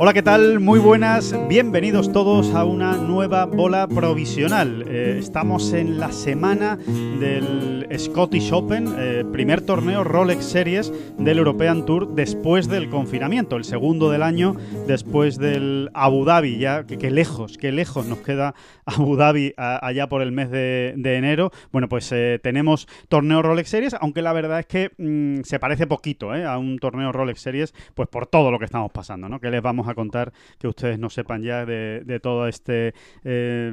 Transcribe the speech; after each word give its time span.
Hola, 0.00 0.12
¿qué 0.12 0.22
tal? 0.22 0.60
Muy 0.60 0.78
buenas, 0.78 1.34
bienvenidos 1.48 2.12
todos 2.12 2.54
a 2.54 2.64
una 2.64 2.96
nueva 2.96 3.46
bola 3.46 3.88
provisional. 3.88 4.84
Eh, 4.86 5.16
estamos 5.18 5.72
en 5.72 5.98
la 5.98 6.12
semana 6.12 6.76
del 6.76 7.88
Scottish 7.98 8.52
Open, 8.52 8.94
eh, 8.96 9.24
primer 9.32 9.60
torneo 9.60 10.04
Rolex 10.04 10.44
Series 10.44 10.92
del 11.18 11.38
European 11.38 11.84
Tour 11.84 12.14
después 12.14 12.68
del 12.68 12.90
confinamiento, 12.90 13.56
el 13.56 13.64
segundo 13.64 14.08
del 14.08 14.22
año 14.22 14.54
después 14.86 15.36
del 15.36 15.90
Abu 15.94 16.24
Dhabi, 16.24 16.58
ya 16.58 16.84
que, 16.84 17.10
lejos, 17.10 17.58
qué 17.58 17.72
lejos 17.72 18.06
nos 18.06 18.18
queda 18.18 18.54
Abu 18.84 19.16
Dhabi 19.16 19.52
allá 19.56 20.08
por 20.08 20.22
el 20.22 20.30
mes 20.30 20.48
de, 20.52 20.94
enero. 20.94 21.50
Bueno, 21.72 21.88
pues 21.88 22.12
eh, 22.12 22.38
tenemos 22.40 22.86
torneo 23.08 23.42
Rolex 23.42 23.68
Series, 23.68 23.96
aunque 24.00 24.22
la 24.22 24.32
verdad 24.32 24.60
es 24.60 24.66
que 24.66 24.92
mm, 24.96 25.42
se 25.42 25.58
parece 25.58 25.88
poquito 25.88 26.30
a 26.30 26.56
un 26.56 26.78
torneo 26.78 27.10
Rolex 27.10 27.40
Series, 27.40 27.74
pues 27.96 28.08
por 28.08 28.28
todo 28.28 28.52
lo 28.52 28.60
que 28.60 28.66
estamos 28.66 28.92
pasando, 28.92 29.28
¿no? 29.28 29.40
Que 29.40 29.50
les 29.50 29.60
vamos 29.60 29.87
contar 29.94 30.32
que 30.58 30.68
ustedes 30.68 30.98
no 30.98 31.10
sepan 31.10 31.42
ya 31.42 31.66
de, 31.66 32.20
todo 32.22 32.48
este 32.48 32.94
eh, 33.24 33.72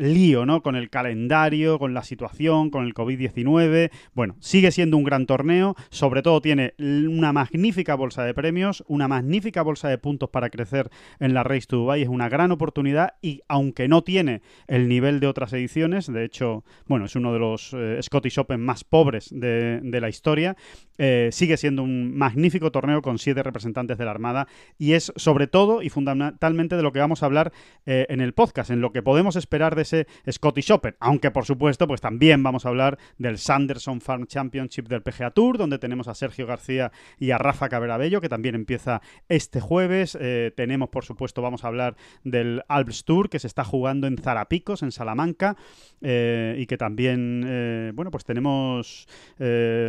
lío, 0.00 0.46
¿no? 0.46 0.62
Con 0.62 0.76
el 0.76 0.90
calendario, 0.90 1.78
con 1.78 1.94
la 1.94 2.02
situación, 2.02 2.70
con 2.70 2.84
el 2.84 2.94
COVID-19. 2.94 3.90
Bueno, 4.14 4.36
sigue 4.40 4.70
siendo 4.70 4.96
un 4.96 5.04
gran 5.04 5.26
torneo, 5.26 5.74
sobre 5.90 6.22
todo 6.22 6.40
tiene 6.40 6.74
una 6.78 7.32
magnífica 7.32 7.94
bolsa 7.94 8.24
de 8.24 8.34
premios, 8.34 8.84
una 8.86 9.08
magnífica 9.08 9.62
bolsa 9.62 9.88
de 9.88 9.98
puntos 9.98 10.30
para 10.30 10.50
crecer 10.50 10.90
en 11.18 11.34
la 11.34 11.42
Race 11.42 11.66
to 11.66 11.76
Dubai, 11.76 12.02
es 12.02 12.08
una 12.08 12.28
gran 12.28 12.52
oportunidad 12.52 13.14
y 13.20 13.42
aunque 13.48 13.88
no 13.88 14.02
tiene 14.02 14.42
el 14.66 14.88
nivel 14.88 15.20
de 15.20 15.26
otras 15.26 15.52
ediciones, 15.52 16.06
de 16.12 16.24
hecho, 16.24 16.64
bueno, 16.86 17.06
es 17.06 17.16
uno 17.16 17.32
de 17.32 17.38
los 17.38 17.72
eh, 17.74 17.98
Scottish 18.02 18.38
Open 18.38 18.60
más 18.60 18.84
pobres 18.84 19.28
de, 19.30 19.80
la 19.96 20.08
historia, 20.08 20.56
eh, 20.98 21.30
sigue 21.32 21.56
siendo 21.56 21.82
un 21.82 22.16
magnífico 22.16 22.70
torneo 22.70 23.00
con 23.00 23.18
siete 23.18 23.42
representantes 23.42 23.96
de 23.98 24.04
la 24.04 24.10
Armada 24.10 24.46
y 24.78 24.92
es 24.92 25.12
sobre 25.26 25.48
todo 25.48 25.82
y 25.82 25.88
fundamentalmente 25.88 26.76
de 26.76 26.84
lo 26.84 26.92
que 26.92 27.00
vamos 27.00 27.24
a 27.24 27.26
hablar 27.26 27.52
eh, 27.84 28.06
en 28.10 28.20
el 28.20 28.32
podcast, 28.32 28.70
en 28.70 28.80
lo 28.80 28.92
que 28.92 29.02
podemos 29.02 29.34
esperar 29.34 29.74
de 29.74 29.82
ese 29.82 30.06
Scottish 30.30 30.70
Open, 30.70 30.94
aunque 31.00 31.32
por 31.32 31.44
supuesto 31.44 31.88
pues 31.88 32.00
también 32.00 32.44
vamos 32.44 32.64
a 32.64 32.68
hablar 32.68 32.96
del 33.18 33.36
Sanderson 33.36 34.00
Farm 34.00 34.28
Championship 34.28 34.86
del 34.86 35.02
PGA 35.02 35.32
Tour, 35.32 35.58
donde 35.58 35.80
tenemos 35.80 36.06
a 36.06 36.14
Sergio 36.14 36.46
García 36.46 36.92
y 37.18 37.32
a 37.32 37.38
Rafa 37.38 37.68
Caberabello, 37.68 38.20
que 38.20 38.28
también 38.28 38.54
empieza 38.54 39.02
este 39.28 39.60
jueves, 39.60 40.16
eh, 40.20 40.52
tenemos 40.56 40.90
por 40.90 41.04
supuesto, 41.04 41.42
vamos 41.42 41.64
a 41.64 41.66
hablar 41.66 41.96
del 42.22 42.62
Alps 42.68 43.04
Tour, 43.04 43.28
que 43.28 43.40
se 43.40 43.48
está 43.48 43.64
jugando 43.64 44.06
en 44.06 44.18
Zarapicos, 44.18 44.84
en 44.84 44.92
Salamanca, 44.92 45.56
eh, 46.02 46.54
y 46.56 46.66
que 46.66 46.76
también, 46.76 47.92
bueno, 47.96 48.12
pues 48.12 48.24
tenemos 48.24 49.08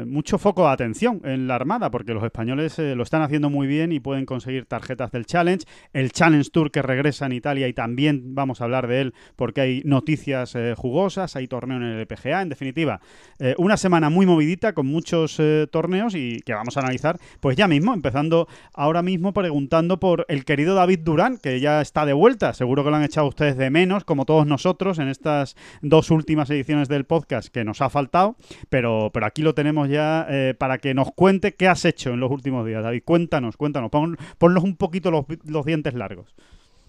mucho 0.08 0.40
foco 0.40 0.66
de 0.66 0.74
atención 0.74 1.22
en 1.26 1.48
la 1.48 1.54
Armada, 1.54 1.92
porque 1.92 2.16
los 2.16 2.24
españoles 2.24 2.80
lo 2.80 3.04
están 3.04 3.22
haciendo 3.22 3.52
muy 3.52 3.68
bien 3.68 3.92
y 3.92 4.00
pueden 4.00 4.26
conseguir 4.26 4.66
tarjetas 4.66 5.12
del 5.12 5.27
Challenge, 5.28 5.64
el 5.94 6.12
Challenge 6.12 6.50
Tour 6.50 6.72
que 6.72 6.82
regresa 6.82 7.28
en 7.28 7.34
Italia 7.34 7.68
y 7.68 7.74
también 7.74 8.34
vamos 8.34 8.62
a 8.62 8.64
hablar 8.64 8.88
de 8.88 9.02
él 9.02 9.14
porque 9.36 9.62
hay 9.62 9.82
noticias 9.86 10.56
eh, 10.56 10.74
jugosas, 10.76 11.36
hay 11.36 11.48
torneo 11.48 11.78
en 11.78 11.84
el 11.84 12.08
PGA, 12.08 12.42
en 12.42 12.50
definitiva, 12.50 13.00
eh, 13.40 13.54
una 13.58 13.78
semana 13.78 14.10
muy 14.10 14.26
movidita 14.26 14.74
con 14.74 14.88
muchos 14.88 15.40
eh, 15.40 15.68
torneos 15.72 16.16
y 16.16 16.40
que 16.40 16.54
vamos 16.54 16.78
a 16.78 16.80
analizar 16.80 17.20
pues 17.40 17.56
ya 17.56 17.68
mismo, 17.68 17.94
empezando 17.94 18.48
ahora 18.74 19.04
mismo 19.04 19.34
preguntando 19.34 20.00
por 20.00 20.26
el 20.30 20.46
querido 20.46 20.76
David 20.76 21.00
Durán, 21.04 21.38
que 21.38 21.60
ya 21.60 21.82
está 21.82 22.06
de 22.06 22.14
vuelta, 22.14 22.54
seguro 22.54 22.84
que 22.84 22.90
lo 22.90 22.96
han 22.96 23.04
echado 23.04 23.28
ustedes 23.28 23.58
de 23.58 23.70
menos, 23.70 24.04
como 24.04 24.26
todos 24.26 24.48
nosotros 24.48 24.98
en 25.00 25.10
estas 25.10 25.56
dos 25.82 26.10
últimas 26.10 26.50
ediciones 26.50 26.88
del 26.88 27.06
podcast 27.06 27.50
que 27.50 27.64
nos 27.64 27.82
ha 27.82 27.90
faltado, 27.90 28.38
pero, 28.70 29.12
pero 29.14 29.26
aquí 29.26 29.42
lo 29.42 29.54
tenemos 29.54 29.90
ya 29.90 30.28
para 30.58 30.78
que 30.78 30.94
nos 30.94 31.12
cuente 31.12 31.54
qué 31.56 31.68
has 31.68 31.86
hecho 31.86 32.12
en 32.12 32.20
los 32.20 32.32
últimos 32.32 32.66
días, 32.66 32.84
David, 32.84 33.02
cuéntanos, 33.04 33.58
cuéntanos, 33.58 33.92
ponnos 33.92 34.64
un 34.64 34.76
poquito 34.76 35.12
los 35.12 35.17
los 35.46 35.66
dientes 35.66 35.94
largos. 35.94 36.34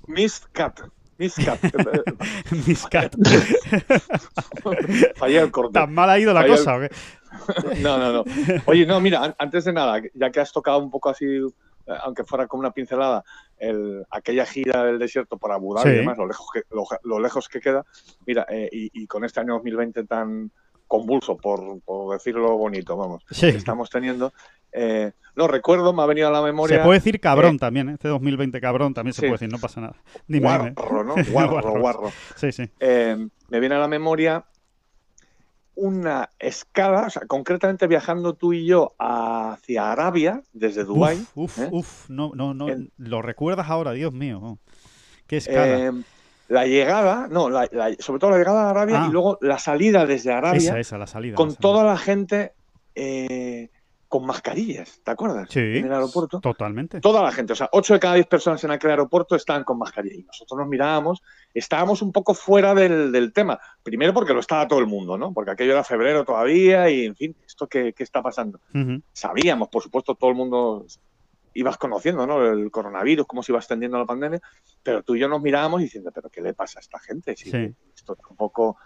Miss 0.07 0.41
Cat. 0.53 0.81
Miss 1.19 1.35
Cat. 1.35 1.59
Miss 2.67 2.87
Cat. 2.87 3.15
Fallé 5.17 5.41
el 5.41 5.51
corte. 5.51 5.73
¿Tan 5.73 5.93
mal 5.93 6.09
ha 6.09 6.19
ido 6.19 6.33
la 6.33 6.47
cosa 6.47 6.77
o 6.77 6.81
qué? 6.81 6.91
no, 7.83 7.99
no, 7.99 8.13
no. 8.13 8.25
Oye, 8.67 8.87
no, 8.87 9.01
mira, 9.01 9.35
antes 9.39 9.65
de 9.65 9.73
nada, 9.73 10.01
ya 10.15 10.31
que 10.31 10.41
has 10.41 10.53
tocado 10.53 10.79
un 10.79 10.91
poco 10.91 11.11
así, 11.11 11.27
eh, 11.27 11.93
aunque 12.03 12.25
fuera 12.25 12.47
como 12.47 12.61
una 12.61 12.71
pincelada, 12.71 13.25
el, 13.59 14.05
aquella 14.11 14.47
gira 14.47 14.85
del 14.85 14.99
desierto 14.99 15.39
por 15.39 15.53
Abu 15.53 15.75
Dhabi 15.75 15.91
y 15.91 15.97
demás, 15.97 16.19
lo 16.19 16.27
lejos 16.27 16.47
que, 16.53 16.63
lo, 17.03 17.21
lejos 17.21 17.49
que 17.49 17.61
queda, 17.61 17.85
mira, 18.27 18.47
eh, 18.49 18.69
y, 18.71 19.03
y, 19.03 19.07
con 19.07 19.25
este 19.25 19.41
año 19.41 19.55
2020 19.55 20.05
tan 20.05 20.51
convulso, 20.89 21.37
por, 21.37 21.81
por 21.83 22.15
decirlo 22.15 22.57
bonito, 22.57 22.97
vamos, 22.97 23.25
que 23.27 23.51
estamos 23.51 23.91
teniendo, 23.91 24.33
eh, 24.73 25.13
no 25.37 25.47
recuerdo, 25.47 25.93
me 25.93 26.03
ha 26.03 26.07
venido 26.07 26.29
a 26.29 26.31
la 26.33 26.43
memoria. 26.43 26.79
Se 26.79 26.85
puede 26.85 26.99
decir 26.99 27.21
cabrón 27.21 27.57
eh, 27.57 27.59
también, 27.59 27.91
¿eh? 27.91 27.93
este 27.93 28.09
2020 28.09 28.61
cabrón 28.61 28.95
también 28.95 29.15
se 29.15 29.21
puede 29.21 29.33
decir, 29.33 29.53
no 29.53 29.59
pasa 29.59 29.81
nada. 29.81 29.97
guarro, 30.27 31.05
¿no? 31.05 31.15
Guarro, 31.31 31.79
guarro. 31.79 32.11
Sí, 32.35 32.51
sí. 32.51 32.69
me 32.81 33.61
viene 33.61 33.77
a 33.77 33.79
la 33.79 33.89
memoria 33.89 34.45
una 35.75 36.31
escala, 36.41 37.07
o 37.07 37.11
sea, 37.11 37.23
concretamente 37.29 37.87
viajando 37.87 38.35
tú 38.35 38.53
y 38.53 38.67
yo 38.67 38.97
hacia 38.99 39.93
Arabia, 39.93 40.43
desde 40.53 40.83
Dubái. 40.83 41.25
Uf, 41.37 41.57
uf, 41.71 42.11
no, 42.11 42.33
no, 42.35 42.53
no, 42.53 42.67
lo 42.97 43.23
recuerdas 43.23 43.69
ahora, 43.69 43.93
Dios 43.93 44.13
mío. 44.13 44.59
Qué 45.29 45.37
escala. 45.37 45.95
La 46.49 46.67
llegada, 46.67 47.29
no, 47.29 47.49
sobre 47.99 48.19
todo 48.19 48.31
la 48.31 48.39
llegada 48.39 48.65
a 48.65 48.71
Arabia 48.71 48.95
y 48.95 49.07
ah. 49.07 49.11
luego 49.13 49.39
la 49.43 49.59
salida 49.59 50.07
desde 50.07 50.33
Arabia. 50.33 50.59
Esa, 50.59 50.81
esa, 50.81 50.99
la 50.99 51.07
salida. 51.07 51.35
Con 51.35 51.55
toda 51.55 51.85
la 51.85 51.97
gente 51.97 52.53
eh, 52.95 53.69
con 54.09 54.25
mascarillas, 54.25 55.03
¿te 55.05 55.11
acuerdas? 55.11 55.49
Sí. 55.51 55.61
En 55.61 55.85
el 55.85 55.93
aeropuerto. 55.93 56.41
Totalmente. 56.41 57.01
Toda 57.01 57.23
la 57.23 57.31
gente, 57.31 57.53
o 57.53 57.57
sea, 57.57 57.69
8 57.73 57.95
de 57.95 58.01
cada 58.01 58.15
10 58.15 58.27
personas 58.27 58.65
en 58.65 58.71
aquel 58.71 58.91
aeropuerto 58.91 59.37
estaban 59.37 59.65
con 59.65 59.79
mascarilla. 59.79 60.17
Y 60.17 60.23
nosotros 60.23 60.59
nos 60.59 60.69
mirábamos, 60.69 61.23
estábamos 61.53 62.01
un 62.01 62.11
poco 62.11 62.33
fuera 62.33 62.75
del, 62.75 63.33
tema. 63.35 63.61
Primero 63.83 64.15
porque 64.15 64.33
lo 64.33 64.41
estaba 64.41 64.67
todo 64.67 64.79
el 64.79 64.87
mundo, 64.87 65.19
¿no? 65.19 65.35
Porque 65.35 65.51
aquello 65.51 65.73
era 65.73 65.85
febrero 65.85 66.25
todavía 66.25 66.89
y, 66.89 67.05
en 67.05 67.17
fin, 67.17 67.37
¿esto 67.47 67.67
qué, 67.67 67.95
está 67.99 68.23
pasando? 68.23 68.59
Sabíamos, 69.13 69.69
por 69.69 69.83
supuesto, 69.83 70.15
todo 70.15 70.31
el 70.31 70.37
mundo 70.37 70.87
ibas 71.59 71.77
conociendo, 71.77 72.27
¿no? 72.27 72.45
El 72.45 72.71
coronavirus, 72.71 73.27
cómo 73.27 73.43
se 73.43 73.53
iba 73.53 73.59
extendiendo 73.59 73.99
la 73.99 74.07
pandemia, 74.07 74.41
pero 74.83 75.03
tú 75.03 75.17
y 75.17 75.21
yo 75.21 75.29
nos 75.29 75.43
mirábamos 75.43 75.81
diciendo, 75.81 76.11
¿pero 76.15 76.31
qué 76.31 76.41
le 76.41 76.55
pasa 76.55 76.79
a 76.79 76.83
esta 76.83 76.99
gente? 77.01 77.35
sí. 77.37 77.75
Esto 77.95 78.15
tampoco 78.15 78.77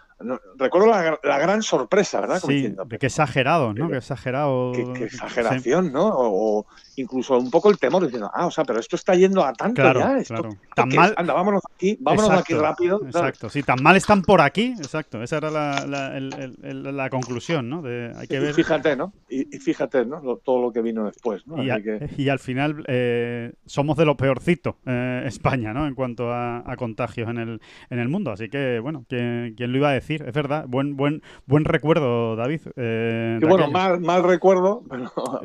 recuerdo 0.57 0.87
la, 0.87 1.39
gran 1.39 1.61
sorpresa, 1.61 2.21
¿verdad? 2.21 2.41
sí, 2.45 2.75
qué 2.99 3.05
exagerado, 3.05 3.73
¿no? 3.73 3.89
Qué 3.89 3.97
exagerado. 3.97 4.71
Qué, 4.73 5.05
exageración, 5.05 5.91
¿no? 5.91 6.11
O, 6.13 6.65
incluso 6.97 7.37
un 7.37 7.49
poco 7.49 7.69
el 7.69 7.77
temor 7.77 8.03
diciendo, 8.03 8.29
ah, 8.33 8.45
o 8.45 8.51
sea, 8.51 8.63
pero 8.63 8.79
esto 8.79 8.95
está 8.95 9.15
yendo 9.15 9.43
a 9.43 9.53
tanto 9.53 9.81
ya. 9.81 10.17
Esto, 10.17 10.49
tan 10.75 10.89
mal. 10.89 11.13
Anda, 11.17 11.33
vámonos 11.33 11.61
aquí, 11.73 11.97
vámonos 11.99 12.31
aquí 12.31 12.53
rápido. 12.53 13.01
Exacto, 13.05 13.49
sí, 13.49 13.63
tan 13.63 13.81
mal 13.81 13.95
están 13.95 14.21
por 14.21 14.41
aquí, 14.41 14.73
exacto. 14.77 15.21
Esa 15.21 15.37
era 15.37 15.51
la, 15.51 17.09
conclusión, 17.09 17.69
¿no? 17.69 17.81
De, 17.81 18.11
hay 18.15 18.27
que 18.27 18.39
ver... 18.39 18.51
Y 18.51 18.53
fíjate, 18.53 18.95
¿no? 18.95 19.13
Y, 19.29 19.45
fíjate, 19.59 20.05
¿no? 20.05 20.21
todo 20.43 20.61
lo 20.61 20.71
que 20.71 20.81
vino 20.81 21.05
después, 21.05 21.45
¿no? 21.47 21.63
Y, 21.63 22.29
al 22.29 22.39
final 22.39 22.83
eh, 22.87 23.53
somos 23.65 23.97
de 23.97 24.05
lo 24.05 24.17
peorcito, 24.17 24.77
eh, 24.85 25.23
España, 25.25 25.73
¿no? 25.73 25.87
En 25.87 25.95
cuanto 25.95 26.31
a, 26.33 26.63
contagios 26.77 27.29
en 27.29 27.37
el, 27.37 27.61
en 27.89 27.99
el 27.99 28.09
mundo. 28.09 28.31
Así 28.31 28.49
que, 28.49 28.79
bueno, 28.79 29.05
¿quién, 29.07 29.53
¿quién 29.55 29.71
lo 29.71 29.77
iba 29.77 29.89
a 29.89 29.93
decir? 29.93 30.23
es 30.27 30.33
verdad. 30.33 30.65
Buen, 30.67 30.95
buen, 30.95 31.21
buen 31.45 31.65
recuerdo, 31.65 32.35
David. 32.35 32.61
Eh, 32.75 33.39
bueno, 33.41 33.69
mal, 33.69 33.99
mal, 33.99 34.23
recuerdo. 34.23 34.83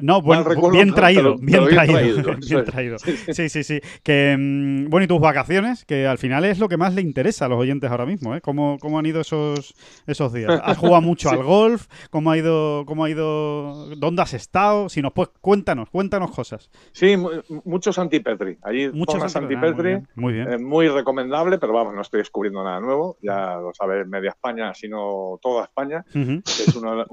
no, 0.00 0.23
buen, 0.23 0.44
bien 0.73 0.93
traído, 0.94 1.37
bien, 1.40 1.67
traído. 1.67 2.37
bien 2.49 2.64
traído. 2.64 2.99
Sí, 2.99 3.49
sí, 3.49 3.62
sí. 3.62 3.81
Que, 4.02 4.37
mm, 4.38 4.88
bueno, 4.88 5.05
¿y 5.05 5.08
tus 5.08 5.20
vacaciones? 5.20 5.85
Que 5.85 6.06
al 6.06 6.19
final 6.19 6.44
es 6.44 6.58
lo 6.58 6.69
que 6.69 6.76
más 6.76 6.94
le 6.94 7.02
interesa 7.02 7.46
a 7.46 7.49
los 7.49 7.58
oyentes 7.58 7.90
ahora 7.90 8.06
mismo, 8.06 8.35
¿eh? 8.35 8.40
¿Cómo, 8.40 8.79
cómo 8.81 8.99
han 8.99 9.06
ido 9.06 9.20
esos, 9.20 9.75
esos 10.06 10.32
días? 10.32 10.61
¿Has 10.62 10.79
jugado 10.79 11.02
mucho 11.02 11.31
al 11.31 11.43
golf? 11.43 11.87
¿Cómo 12.11 12.31
ha 12.31 12.38
ido? 12.38 12.85
¿Cómo 12.87 13.05
ha 13.05 13.11
ido? 13.11 13.94
¿Dónde 13.96 14.23
has 14.23 14.35
estado? 14.35 14.88
Si 14.88 15.02
nos 15.02 15.12
puedes, 15.12 15.31
cuéntanos, 15.40 15.90
cuéntanos 15.90 16.31
cosas. 16.31 16.70
Sí, 16.93 17.17
mucho 17.64 17.93
Santi 17.93 18.20
Petri. 18.20 18.58
Allí 18.62 18.88
mucho 18.90 19.29
Santi 19.29 19.56
Petri. 19.56 19.99
muy, 20.14 20.32
bien, 20.32 20.52
eh, 20.52 20.58
muy, 20.58 20.88
recomendable, 20.88 21.58
pero 21.58 21.73
vamos, 21.73 21.94
no 21.94 22.02
estoy 22.02 22.19
descubriendo 22.19 22.62
nada 22.62 22.81
nuevo. 22.81 23.19
Ya 23.23 23.56
lo 23.56 23.73
sabe 23.75 24.05
media 24.05 24.31
España, 24.31 24.75
sino 24.75 25.38
toda 25.43 25.64
España. 25.64 26.05
es, 26.14 26.75
una, 26.76 27.06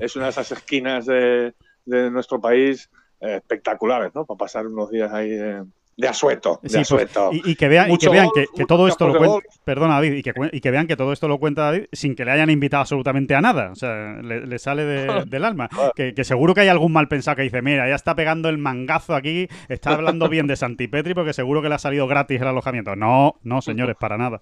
es 0.00 0.16
una 0.16 0.24
de 0.26 0.30
esas 0.30 0.52
esquinas 0.52 1.06
de, 1.06 1.54
de 1.84 2.10
nuestro 2.10 2.40
país 2.40 2.90
espectaculares, 3.20 4.14
¿no? 4.14 4.24
Para 4.24 4.38
pasar 4.38 4.66
unos 4.66 4.90
días 4.90 5.12
ahí 5.12 5.36
de 5.98 6.06
asueto. 6.06 6.60
De 6.62 6.70
pues, 6.70 7.06
y, 7.44 7.56
que 7.56 7.66
vean, 7.66 7.90
y 7.90 7.98
que, 7.98 8.08
vean 8.08 8.28
que, 8.32 8.64
todo 8.66 8.86
esto 8.86 9.08
lo 9.08 9.18
cuenta. 9.18 9.48
Perdona, 9.64 9.94
David, 9.94 10.12
y 10.12 10.22
que, 10.22 10.32
y 10.52 10.60
que, 10.60 10.70
vean 10.70 10.86
que 10.86 10.96
todo 10.96 11.12
esto 11.12 11.26
lo 11.26 11.38
cuenta 11.38 11.62
David 11.62 11.86
sin 11.92 12.14
que 12.14 12.24
le 12.24 12.30
hayan 12.30 12.50
invitado 12.50 12.82
absolutamente 12.82 13.34
a 13.34 13.40
nada. 13.40 13.72
O 13.72 13.74
sea, 13.74 14.14
le, 14.22 14.58
sale 14.60 14.84
del 15.26 15.44
alma. 15.44 15.68
Que, 15.96 16.14
seguro 16.22 16.54
que 16.54 16.60
hay 16.60 16.68
algún 16.68 16.92
mal 16.92 17.08
pensado 17.08 17.36
que 17.36 17.42
dice: 17.42 17.62
Mira, 17.62 17.88
ya 17.88 17.96
está 17.96 18.14
pegando 18.14 18.48
el 18.48 18.58
mangazo 18.58 19.16
aquí, 19.16 19.48
está 19.68 19.90
hablando 19.90 20.28
bien 20.28 20.46
de 20.46 20.54
Santipetri 20.54 21.14
porque 21.14 21.32
seguro 21.32 21.62
que 21.62 21.68
le 21.68 21.74
ha 21.74 21.78
salido 21.78 22.06
gratis 22.06 22.40
el 22.40 22.46
alojamiento. 22.46 22.94
No, 22.94 23.34
no, 23.42 23.60
señores, 23.60 23.96
para 23.98 24.16
nada. 24.16 24.38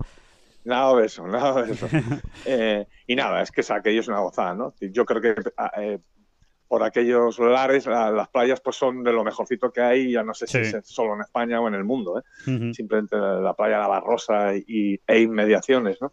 Nada 0.67 0.94
de 0.96 1.06
eso, 1.06 1.26
nada 1.26 1.62
de 1.62 1.73
eso. 1.73 1.88
Eh, 2.44 2.87
y 3.06 3.17
nada, 3.17 3.40
es 3.40 3.50
que 3.50 3.62
aquello 3.73 4.00
es 4.00 4.08
una 4.08 4.19
gozada, 4.19 4.55
¿no? 4.55 4.75
Yo 4.81 5.05
creo 5.05 5.20
que 5.23 5.34
eh, 5.78 5.99
por 6.69 6.83
aquellos 6.83 7.39
lares, 7.39 7.87
las 7.87 8.29
playas 8.29 8.61
pues 8.61 8.77
son 8.77 9.05
de 9.05 9.13
lo 9.13 9.23
mejorcito 9.23 9.71
que 9.71 9.81
hay, 9.81 10.13
ya 10.13 10.23
no 10.23 10.35
sé 10.35 10.47
si 10.47 10.59
es 10.59 10.77
solo 10.85 11.15
en 11.15 11.21
España 11.21 11.61
o 11.61 11.69
en 11.69 11.75
el 11.75 11.85
mundo, 11.85 12.19
¿eh? 12.19 12.73
simplemente 12.75 13.17
la 13.17 13.55
playa 13.55 13.79
La 13.79 13.89
Barrosa 13.89 14.55
y, 14.57 15.01
e 15.07 15.21
inmediaciones, 15.21 15.99
¿no? 16.01 16.13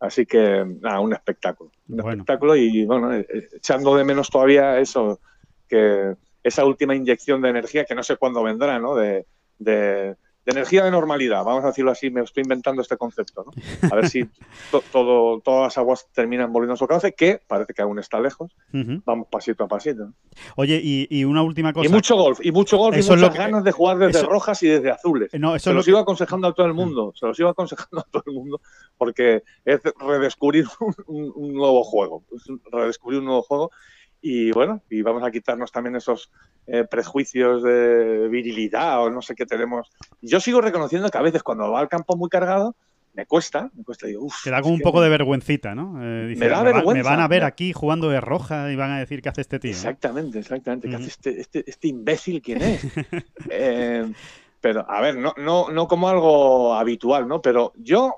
Así 0.00 0.26
que 0.26 0.64
nada, 0.80 1.00
un 1.00 1.12
espectáculo, 1.12 1.70
un 1.88 2.00
espectáculo 2.00 2.54
y 2.56 2.84
bueno, 2.86 3.12
eh, 3.12 3.26
eh, 3.28 3.48
echando 3.56 3.96
de 3.96 4.04
menos 4.04 4.30
todavía 4.30 4.78
eso, 4.78 5.20
que 5.68 6.14
esa 6.42 6.64
última 6.64 6.94
inyección 6.94 7.42
de 7.42 7.50
energía 7.50 7.84
que 7.84 7.94
no 7.94 8.02
sé 8.02 8.16
cuándo 8.16 8.42
vendrá, 8.42 8.78
¿no? 8.78 8.94
de 8.94 9.26
de 9.58 10.16
energía 10.52 10.84
de 10.84 10.90
normalidad, 10.90 11.44
vamos 11.44 11.64
a 11.64 11.68
decirlo 11.68 11.90
así, 11.90 12.10
me 12.10 12.22
estoy 12.22 12.42
inventando 12.42 12.82
este 12.82 12.96
concepto, 12.96 13.44
¿no? 13.44 13.90
A 13.90 13.94
ver 13.96 14.08
si 14.08 14.24
todo, 14.92 15.40
todas 15.40 15.62
las 15.64 15.78
aguas 15.78 16.08
terminan 16.12 16.52
volviendo 16.52 16.74
a 16.74 16.76
su 16.76 16.86
cauce, 16.86 17.12
que 17.12 17.40
parece 17.46 17.74
que 17.74 17.82
aún 17.82 17.98
está 17.98 18.20
lejos. 18.20 18.52
Vamos 18.72 19.28
pasito 19.30 19.64
a 19.64 19.68
pasito. 19.68 20.12
Oye, 20.56 20.80
y, 20.82 21.24
una 21.24 21.42
última 21.42 21.72
cosa. 21.72 21.86
Y 21.86 21.88
mucho 21.90 22.16
golf, 22.16 22.40
y 22.42 22.52
mucho 22.52 22.78
golf, 22.78 22.96
y 22.96 23.02
muchas 23.02 23.34
ganas 23.34 23.64
de 23.64 23.72
jugar 23.72 23.98
desde 23.98 24.22
rojas 24.22 24.62
y 24.62 24.68
desde 24.68 24.90
azules. 24.90 25.30
No, 25.34 25.58
se 25.58 25.72
los 25.72 25.86
iba 25.88 26.00
aconsejando 26.00 26.48
a 26.48 26.54
todo 26.54 26.66
el 26.66 26.74
mundo, 26.74 27.12
se 27.14 27.26
los 27.26 27.38
iba 27.38 27.50
aconsejando 27.50 28.00
a 28.00 28.06
todo 28.10 28.22
el 28.26 28.32
mundo, 28.32 28.60
porque 28.96 29.42
es 29.64 29.80
redescubrir 29.98 30.66
un, 31.06 31.54
nuevo 31.54 31.82
juego, 31.84 32.24
redescubrir 32.70 33.20
un 33.20 33.26
nuevo 33.26 33.42
juego 33.42 33.70
y 34.20 34.50
bueno, 34.52 34.82
y 34.90 35.02
vamos 35.02 35.22
a 35.22 35.30
quitarnos 35.30 35.70
también 35.70 35.96
esos 35.96 36.30
eh, 36.66 36.84
prejuicios 36.84 37.62
de 37.62 38.28
virilidad 38.28 39.02
o 39.02 39.10
no 39.10 39.22
sé 39.22 39.34
qué 39.34 39.46
tenemos. 39.46 39.90
Yo 40.20 40.40
sigo 40.40 40.60
reconociendo 40.60 41.08
que 41.08 41.18
a 41.18 41.22
veces 41.22 41.42
cuando 41.42 41.70
va 41.70 41.80
al 41.80 41.88
campo 41.88 42.16
muy 42.16 42.28
cargado, 42.28 42.74
me 43.14 43.26
cuesta, 43.26 43.70
me 43.74 43.84
cuesta. 43.84 44.06
Digo, 44.06 44.28
Te 44.44 44.50
da 44.50 44.60
como 44.60 44.74
un 44.74 44.80
poco 44.80 45.00
de 45.00 45.08
vergüencita, 45.08 45.74
¿no? 45.74 45.98
Eh, 46.02 46.34
me 46.36 46.48
da 46.48 46.62
vergüenza. 46.62 46.92
me 46.92 47.02
van 47.02 47.20
a 47.20 47.28
ver 47.28 47.44
aquí 47.44 47.72
jugando 47.72 48.08
de 48.10 48.20
roja 48.20 48.70
y 48.70 48.76
van 48.76 48.92
a 48.92 48.98
decir 48.98 49.22
qué 49.22 49.28
hace 49.28 49.40
este 49.40 49.58
tío. 49.58 49.70
Exactamente, 49.70 50.38
exactamente. 50.38 50.88
¿Qué 50.88 50.96
hace 50.96 51.08
este, 51.08 51.40
este, 51.40 51.64
este, 51.66 51.88
imbécil 51.88 52.42
quién 52.42 52.62
es? 52.62 52.82
Eh, 53.50 54.12
pero, 54.60 54.88
a 54.90 55.00
ver, 55.00 55.16
no, 55.16 55.32
no, 55.36 55.70
no 55.70 55.88
como 55.88 56.08
algo 56.08 56.74
habitual, 56.74 57.28
¿no? 57.28 57.40
Pero 57.40 57.72
yo 57.76 58.16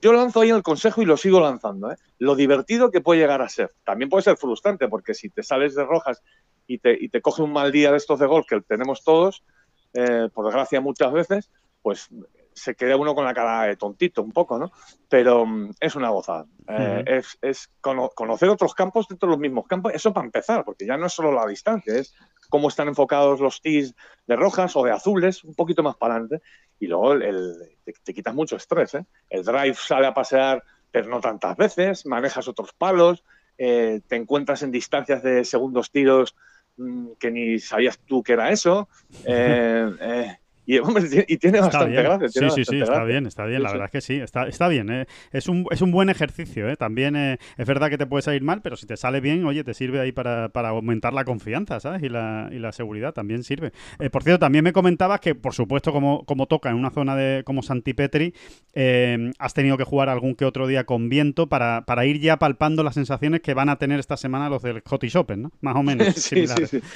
yo 0.00 0.12
lanzo 0.12 0.40
ahí 0.40 0.50
el 0.50 0.62
consejo 0.62 1.02
y 1.02 1.04
lo 1.04 1.16
sigo 1.16 1.40
lanzando. 1.40 1.92
¿eh? 1.92 1.96
Lo 2.18 2.34
divertido 2.34 2.90
que 2.90 3.00
puede 3.00 3.20
llegar 3.20 3.42
a 3.42 3.48
ser. 3.48 3.72
También 3.84 4.08
puede 4.08 4.22
ser 4.22 4.36
frustrante, 4.36 4.88
porque 4.88 5.14
si 5.14 5.28
te 5.30 5.42
sales 5.42 5.74
de 5.74 5.84
rojas 5.84 6.22
y 6.66 6.78
te, 6.78 6.96
y 6.98 7.08
te 7.08 7.20
coge 7.20 7.42
un 7.42 7.52
mal 7.52 7.72
día 7.72 7.90
de 7.90 7.96
estos 7.96 8.18
de 8.18 8.26
gol 8.26 8.44
que 8.48 8.60
tenemos 8.60 9.04
todos, 9.04 9.44
eh, 9.94 10.28
por 10.32 10.46
desgracia 10.46 10.80
muchas 10.80 11.12
veces, 11.12 11.50
pues 11.82 12.08
se 12.56 12.74
queda 12.74 12.96
uno 12.96 13.14
con 13.14 13.26
la 13.26 13.34
cara 13.34 13.64
de 13.64 13.76
tontito 13.76 14.22
un 14.22 14.32
poco, 14.32 14.58
¿no? 14.58 14.72
Pero 15.08 15.44
mm, 15.44 15.72
es 15.78 15.94
una 15.94 16.08
gozada. 16.08 16.46
Eh, 16.66 17.04
es, 17.06 17.38
es 17.42 17.70
conocer 17.80 18.48
otros 18.48 18.74
campos 18.74 19.06
dentro 19.08 19.28
de 19.28 19.32
los 19.32 19.40
mismos 19.40 19.66
campos. 19.66 19.92
Eso 19.94 20.12
para 20.12 20.24
empezar, 20.24 20.64
porque 20.64 20.86
ya 20.86 20.96
no 20.96 21.06
es 21.06 21.12
solo 21.12 21.32
la 21.32 21.46
distancia, 21.46 21.94
es 21.94 22.14
cómo 22.48 22.68
están 22.68 22.88
enfocados 22.88 23.40
los 23.40 23.60
tees 23.60 23.94
de 24.26 24.36
rojas 24.36 24.74
o 24.74 24.84
de 24.84 24.92
azules, 24.92 25.44
un 25.44 25.54
poquito 25.54 25.82
más 25.82 25.96
para 25.96 26.14
adelante. 26.14 26.42
Y 26.80 26.86
luego 26.86 27.12
el, 27.12 27.76
te, 27.84 28.14
quitas 28.14 28.34
mucho 28.34 28.56
estrés. 28.56 28.94
¿eh? 28.94 29.04
El 29.28 29.44
drive 29.44 29.74
sale 29.74 30.06
a 30.06 30.14
pasear, 30.14 30.64
pero 30.90 31.08
no 31.08 31.20
tantas 31.20 31.58
veces, 31.58 32.06
manejas 32.06 32.48
otros 32.48 32.72
palos, 32.72 33.22
eh, 33.58 34.00
te 34.08 34.16
encuentras 34.16 34.62
en 34.62 34.70
distancias 34.70 35.22
de 35.22 35.44
segundos 35.44 35.90
tiros 35.90 36.34
mm, 36.78 37.12
que 37.20 37.30
ni 37.30 37.58
sabías 37.58 37.98
tú 37.98 38.22
que 38.22 38.32
era 38.32 38.50
eso. 38.50 38.88
Eh, 39.26 40.38
y, 40.66 40.78
y 41.34 41.36
tiene 41.38 41.60
bastante 41.60 42.02
gracia. 42.02 42.28
sí, 42.28 42.50
sí, 42.54 42.64
sí, 42.64 42.80
está 42.80 43.04
bien, 43.04 43.26
está 43.26 43.46
bien. 43.46 43.62
La 43.62 43.70
verdad 43.70 43.86
es 43.86 43.92
que 43.92 44.00
sí, 44.00 44.14
está, 44.14 44.46
está 44.48 44.68
bien. 44.68 44.90
¿eh? 44.90 45.06
Es, 45.32 45.48
un, 45.48 45.66
es 45.70 45.80
un 45.80 45.92
buen 45.92 46.08
ejercicio. 46.08 46.68
¿eh? 46.68 46.76
También 46.76 47.16
eh, 47.16 47.38
es 47.56 47.66
verdad 47.66 47.88
que 47.88 47.98
te 47.98 48.06
puede 48.06 48.22
salir 48.22 48.42
mal, 48.42 48.62
pero 48.62 48.76
si 48.76 48.86
te 48.86 48.96
sale 48.96 49.20
bien, 49.20 49.44
oye, 49.46 49.64
te 49.64 49.74
sirve 49.74 50.00
ahí 50.00 50.12
para, 50.12 50.48
para 50.48 50.70
aumentar 50.70 51.12
la 51.12 51.24
confianza, 51.24 51.78
¿sabes? 51.80 52.02
Y 52.02 52.08
la, 52.08 52.48
y 52.50 52.58
la 52.58 52.72
seguridad 52.72 53.14
también 53.14 53.44
sirve. 53.44 53.72
Eh, 53.98 54.10
por 54.10 54.22
cierto, 54.22 54.40
también 54.40 54.64
me 54.64 54.72
comentabas 54.72 55.20
que, 55.20 55.34
por 55.34 55.54
supuesto, 55.54 55.92
como, 55.92 56.24
como 56.24 56.46
toca 56.46 56.70
en 56.70 56.76
una 56.76 56.90
zona 56.90 57.14
de 57.16 57.44
como 57.44 57.62
Santipetri, 57.62 58.34
has 59.38 59.54
tenido 59.54 59.78
que 59.78 59.84
jugar 59.84 60.08
algún 60.08 60.34
que 60.34 60.44
otro 60.44 60.66
día 60.66 60.84
con 60.84 61.08
viento 61.08 61.48
para, 61.48 61.84
para 61.86 62.04
ir 62.06 62.20
ya 62.20 62.38
palpando 62.38 62.82
las 62.82 62.94
sensaciones 62.94 63.40
que 63.40 63.54
van 63.54 63.68
a 63.68 63.76
tener 63.78 64.00
esta 64.00 64.16
semana 64.16 64.50
los 64.50 64.62
del 64.62 64.80
Scottish 64.80 65.16
Open, 65.16 65.42
¿no? 65.42 65.52
Más 65.60 65.76
o 65.76 65.82
menos. 65.82 66.08
sí, 66.16 66.46
sí, 66.46 66.66
sí. 66.66 66.80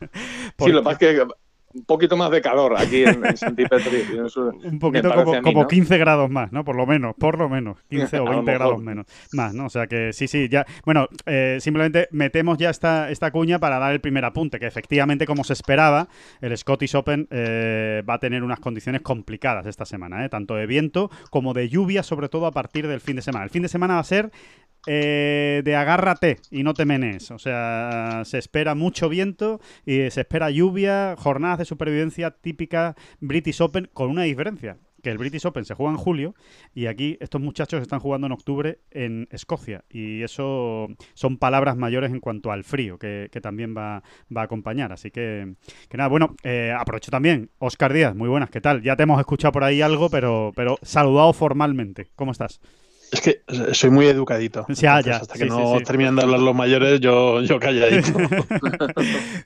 Sí, 0.00 0.70
lo 0.70 0.78
que 0.78 0.84
pasa 0.84 0.92
es 0.92 0.98
que 0.98 1.26
un 1.74 1.84
poquito 1.84 2.16
más 2.16 2.30
de 2.30 2.40
calor 2.40 2.74
aquí 2.78 3.04
en, 3.04 3.24
en 3.24 3.36
Santipetri. 3.36 4.04
un 4.64 4.78
poquito 4.78 5.12
como, 5.14 5.42
como 5.42 5.66
15 5.66 5.98
grados 5.98 6.30
más, 6.30 6.50
¿no? 6.52 6.64
Por 6.64 6.76
lo 6.76 6.86
menos, 6.86 7.14
por 7.16 7.38
lo 7.38 7.48
menos, 7.48 7.78
15 7.88 8.20
o 8.20 8.24
20 8.30 8.52
grados 8.52 8.82
menos. 8.82 9.06
Más, 9.32 9.54
¿no? 9.54 9.66
O 9.66 9.70
sea 9.70 9.86
que 9.86 10.12
sí, 10.12 10.28
sí, 10.28 10.48
ya. 10.48 10.66
Bueno, 10.84 11.08
eh, 11.26 11.58
simplemente 11.60 12.08
metemos 12.10 12.58
ya 12.58 12.70
esta, 12.70 13.10
esta 13.10 13.30
cuña 13.30 13.58
para 13.58 13.78
dar 13.78 13.92
el 13.92 14.00
primer 14.00 14.24
apunte, 14.24 14.58
que 14.58 14.66
efectivamente, 14.66 15.26
como 15.26 15.44
se 15.44 15.52
esperaba, 15.52 16.08
el 16.40 16.56
Scottish 16.56 16.96
Open 16.96 17.28
eh, 17.30 18.02
va 18.08 18.14
a 18.14 18.18
tener 18.18 18.42
unas 18.42 18.60
condiciones 18.60 19.02
complicadas 19.02 19.66
esta 19.66 19.84
semana, 19.84 20.24
¿eh? 20.24 20.28
tanto 20.28 20.54
de 20.54 20.66
viento 20.66 21.10
como 21.30 21.54
de 21.54 21.68
lluvia, 21.68 22.02
sobre 22.02 22.28
todo 22.28 22.46
a 22.46 22.52
partir 22.52 22.88
del 22.88 23.00
fin 23.00 23.16
de 23.16 23.22
semana. 23.22 23.44
El 23.44 23.50
fin 23.50 23.62
de 23.62 23.68
semana 23.68 23.94
va 23.94 24.00
a 24.00 24.04
ser 24.04 24.30
eh, 24.86 25.62
de 25.64 25.76
agárrate 25.76 26.38
y 26.50 26.62
no 26.62 26.74
te 26.74 26.84
menes. 26.84 27.30
O 27.30 27.38
sea, 27.38 28.22
se 28.24 28.38
espera 28.38 28.74
mucho 28.74 29.08
viento 29.08 29.60
y 29.84 30.10
se 30.10 30.20
espera 30.20 30.50
lluvia, 30.50 31.14
jornadas 31.18 31.58
de 31.58 31.64
supervivencia 31.64 32.30
típica 32.30 32.94
British 33.20 33.60
Open 33.60 33.90
con 33.92 34.10
una 34.10 34.22
diferencia. 34.22 34.78
Que 35.02 35.10
el 35.10 35.18
British 35.18 35.46
Open 35.46 35.64
se 35.64 35.74
juega 35.74 35.92
en 35.92 35.96
julio 35.96 36.34
y 36.74 36.86
aquí 36.86 37.16
estos 37.20 37.40
muchachos 37.40 37.80
están 37.80 38.00
jugando 38.00 38.26
en 38.26 38.32
octubre 38.32 38.80
en 38.90 39.28
Escocia. 39.30 39.84
Y 39.88 40.22
eso 40.22 40.88
son 41.14 41.38
palabras 41.38 41.76
mayores 41.76 42.10
en 42.10 42.18
cuanto 42.18 42.50
al 42.50 42.64
frío 42.64 42.98
que, 42.98 43.30
también 43.40 43.76
va, 43.76 44.02
a 44.34 44.42
acompañar. 44.42 44.92
Así 44.92 45.12
que, 45.12 45.54
que 45.88 45.96
nada, 45.96 46.08
bueno, 46.08 46.34
eh, 46.42 46.74
aprovecho 46.76 47.12
también. 47.12 47.50
Oscar 47.58 47.92
Díaz, 47.92 48.16
muy 48.16 48.28
buenas, 48.28 48.50
¿qué 48.50 48.60
tal? 48.60 48.82
Ya 48.82 48.96
te 48.96 49.04
hemos 49.04 49.20
escuchado 49.20 49.52
por 49.52 49.62
ahí 49.62 49.82
algo, 49.82 50.10
pero, 50.10 50.52
pero 50.56 50.78
saludado 50.82 51.32
formalmente. 51.32 52.08
¿Cómo 52.16 52.32
estás? 52.32 52.60
Es 53.10 53.20
que 53.20 53.42
soy 53.72 53.90
muy 53.90 54.06
educadito. 54.06 54.66
Ya, 54.68 55.00
ya. 55.00 55.16
Hasta 55.16 55.34
que 55.34 55.46
no 55.46 55.80
terminan 55.80 56.16
de 56.16 56.22
hablar 56.22 56.40
los 56.40 56.54
mayores, 56.54 57.00
yo, 57.00 57.42
yo 57.42 57.58
calladito. 57.58 58.12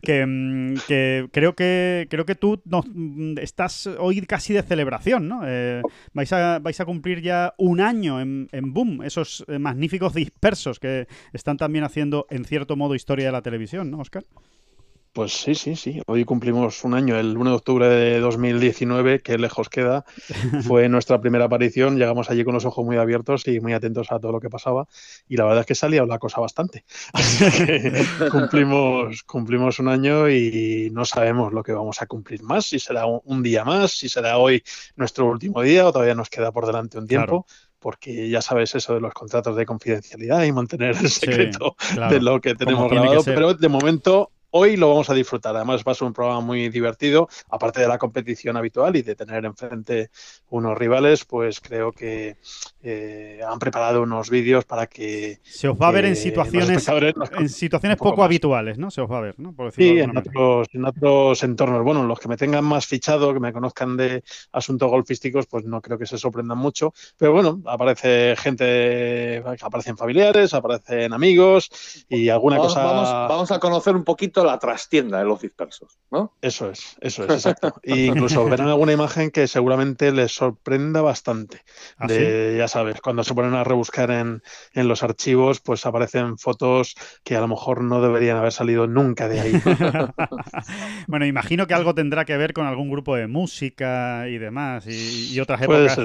Mm, 0.04 0.75
que, 0.87 1.28
creo 1.33 1.54
que 1.54 2.07
creo 2.11 2.26
que 2.26 2.35
tú 2.35 2.61
mm, 2.64 3.38
estás 3.38 3.87
hoy 3.87 4.21
casi 4.23 4.52
de 4.52 4.62
celebración, 4.62 5.28
¿no? 5.28 5.42
Eh, 5.47 5.81
vais, 6.12 6.33
a, 6.33 6.59
vais 6.59 6.81
a 6.81 6.85
cumplir 6.85 7.23
ya 7.23 7.54
un 7.57 7.81
año 7.81 8.21
en, 8.21 8.49
en 8.52 8.73
Boom, 8.73 9.02
esos 9.02 9.45
eh, 9.49 9.59
magníficos 9.59 10.14
dispersos 10.14 10.78
que 10.78 11.07
están 11.33 11.57
también 11.57 11.85
haciendo 11.85 12.26
en 12.31 12.45
cierto 12.45 12.76
modo 12.76 12.95
historia 12.95 13.26
de 13.26 13.33
la 13.33 13.42
televisión, 13.42 13.90
¿no, 13.90 13.99
Oscar? 14.00 14.25
Pues 15.12 15.33
sí, 15.35 15.54
sí, 15.54 15.76
sí. 15.76 16.00
Hoy 16.07 16.25
cumplimos 16.25 16.85
un 16.85 16.95
año, 16.95 17.19
el 17.19 17.37
1 17.37 17.50
de 17.50 17.57
octubre 17.57 17.87
de 17.87 18.19
2019, 18.19 19.21
que 19.21 19.37
lejos 19.37 19.69
queda. 19.69 20.07
Fue 20.66 20.88
nuestra 20.88 21.21
primera 21.21 21.45
aparición. 21.45 21.99
Llegamos 21.99 22.31
allí 22.31 22.45
con 22.45 22.54
los 22.54 22.64
ojos 22.64 22.83
muy 22.83 22.97
abiertos 22.97 23.47
y 23.47 23.61
muy 23.61 23.75
atentos 23.75 24.11
a 24.11 24.19
todo 24.19 24.33
lo 24.33 24.40
que 24.40 24.49
pasaba. 24.49 24.88
Y 25.28 25.37
la 25.37 25.45
verdad 25.45 25.61
es 25.61 25.66
que 25.66 25.75
salía 25.75 26.02
la 26.07 26.19
cosa 26.19 26.40
bastante. 26.40 26.85
Así 27.12 27.45
que 27.45 28.07
cumplimos, 28.31 29.23
cumplimos 29.25 29.78
un 29.81 29.88
año 29.88 30.31
y 30.31 30.88
no 30.92 31.04
sabemos 31.04 31.52
lo 31.52 31.62
que 31.62 31.73
vamos 31.73 32.00
a 32.00 32.07
cumplir 32.07 32.42
más. 32.42 32.64
Si 32.64 32.78
será 32.78 33.04
un 33.04 33.42
día 33.42 33.64
más, 33.64 33.92
si 33.92 34.09
será 34.09 34.38
hoy 34.38 34.62
nuestro 34.97 35.26
último 35.26 35.61
día 35.61 35.87
o 35.87 35.92
todavía 35.92 36.14
nos 36.14 36.31
queda 36.31 36.52
por 36.52 36.64
delante 36.64 36.97
un 36.97 37.07
tiempo. 37.07 37.47
porque 37.78 38.31
ya 38.31 38.40
sabes 38.40 38.76
eso 38.76 38.95
de 38.95 39.00
los 39.00 39.12
contratos 39.12 39.57
de 39.57 39.66
confidencialidad 39.66 40.45
y 40.45 40.52
mantener 40.52 40.97
el 40.97 41.11
secreto 41.11 41.75
de 42.09 42.21
lo 42.21 42.40
que 42.40 42.54
tenemos 42.54 42.88
grabado, 42.88 43.25
pero 43.25 43.54
de 43.54 43.69
momento 43.69 44.31
hoy 44.52 44.76
lo 44.76 44.88
vamos 44.88 45.11
a 45.11 45.14
disfrutar. 45.14 45.56
Además 45.56 45.82
va 45.87 45.92
a 45.92 45.94
ser 45.94 46.06
un 46.06 46.12
programa 46.12 46.40
muy 46.40 46.68
divertido, 46.68 47.28
aparte 47.50 47.80
de 47.80 47.88
la 47.88 47.99
competición 47.99 48.56
habitual 48.56 48.97
y 48.97 49.02
de 49.02 49.14
tener 49.14 49.44
enfrente 49.44 50.11
unos 50.50 50.78
rivales, 50.78 51.25
pues 51.25 51.61
creo 51.61 51.92
que 51.92 52.37
eh, 52.82 53.40
han 53.47 53.59
preparado 53.59 54.02
unos 54.02 54.30
vídeos 54.30 54.64
para 54.64 54.87
que... 54.87 55.40
Se 55.42 55.68
os 55.68 55.76
va 55.76 55.88
a 55.88 55.92
ver 55.92 56.04
en 56.04 56.16
situaciones, 56.16 56.87
en 57.38 57.49
situaciones 57.49 57.99
poco 57.99 58.23
habituales, 58.23 58.78
¿no? 58.78 58.90
Se 58.90 59.00
os 59.00 59.11
va 59.11 59.18
a 59.18 59.23
ver, 59.23 59.35
¿no? 59.38 59.54
sí, 59.75 59.99
en 59.99 60.16
otros, 60.16 60.68
en 60.73 60.85
otros, 60.85 61.42
entornos. 61.42 61.82
Bueno, 61.82 62.04
los 62.04 62.18
que 62.18 62.28
me 62.28 62.37
tengan 62.37 62.64
más 62.64 62.87
fichado, 62.87 63.32
que 63.32 63.40
me 63.40 63.52
conozcan 63.52 63.97
de 63.97 64.23
asuntos 64.52 64.90
golfísticos, 64.90 65.47
pues 65.47 65.64
no 65.64 65.80
creo 65.80 65.99
que 65.99 66.06
se 66.06 66.18
sorprendan 66.18 66.59
mucho. 66.59 66.92
Pero 67.16 67.32
bueno, 67.32 67.61
aparece 67.66 68.35
gente, 68.37 69.42
aparecen 69.61 69.97
familiares, 69.97 70.52
aparecen 70.54 71.12
amigos 71.12 71.71
y 72.09 72.28
alguna 72.28 72.59
cosa... 72.59 72.85
Vamos, 72.85 73.11
vamos, 73.11 73.50
a 73.50 73.59
conocer 73.59 73.97
un 73.97 74.04
poquito 74.04 74.41
la 74.44 74.58
trastienda 74.58 75.18
de 75.18 75.25
los 75.25 75.40
dispersos, 75.40 75.99
¿no? 76.11 76.34
Eso 76.40 76.70
es, 76.70 76.96
eso 77.00 77.25
es, 77.25 77.30
exacto. 77.30 77.75
e 77.82 78.06
incluso 78.06 78.44
verán 78.44 78.68
alguna 78.68 78.92
imagen 78.92 79.30
que 79.30 79.46
seguramente 79.46 80.12
les 80.12 80.32
sorprenda 80.32 81.00
bastante. 81.00 81.62
¿Ah, 81.99 82.06
de, 82.06 82.56
Ya 82.58 82.68
sabes, 82.68 83.00
cuando 83.00 83.25
se 83.25 83.34
ponen 83.34 83.54
a 83.54 83.64
rebuscar 83.64 84.11
en, 84.11 84.42
en 84.75 84.88
los 84.88 85.02
archivos, 85.02 85.61
pues 85.61 85.87
aparecen 85.87 86.38
fotos 86.38 86.94
que 87.25 87.37
a 87.37 87.40
lo 87.40 87.49
mejor 87.49 87.82
no 87.82 88.00
deberían 88.00 88.37
haber 88.37 88.52
salido 88.52 88.87
nunca 88.87 89.28
de 89.28 89.40
ahí. 89.40 89.52
bueno, 91.06 91.26
imagino 91.26 91.66
que 91.66 91.75
algo 91.75 91.94
tendrá 91.94 92.25
que 92.25 92.37
ver 92.37 92.52
con 92.52 92.66
algún 92.66 92.90
grupo 92.90 93.16
de 93.16 93.26
música 93.26 94.28
y 94.28 94.38
demás, 94.38 94.87
y, 94.87 95.38
otras 95.40 95.62
épocas, 95.62 95.99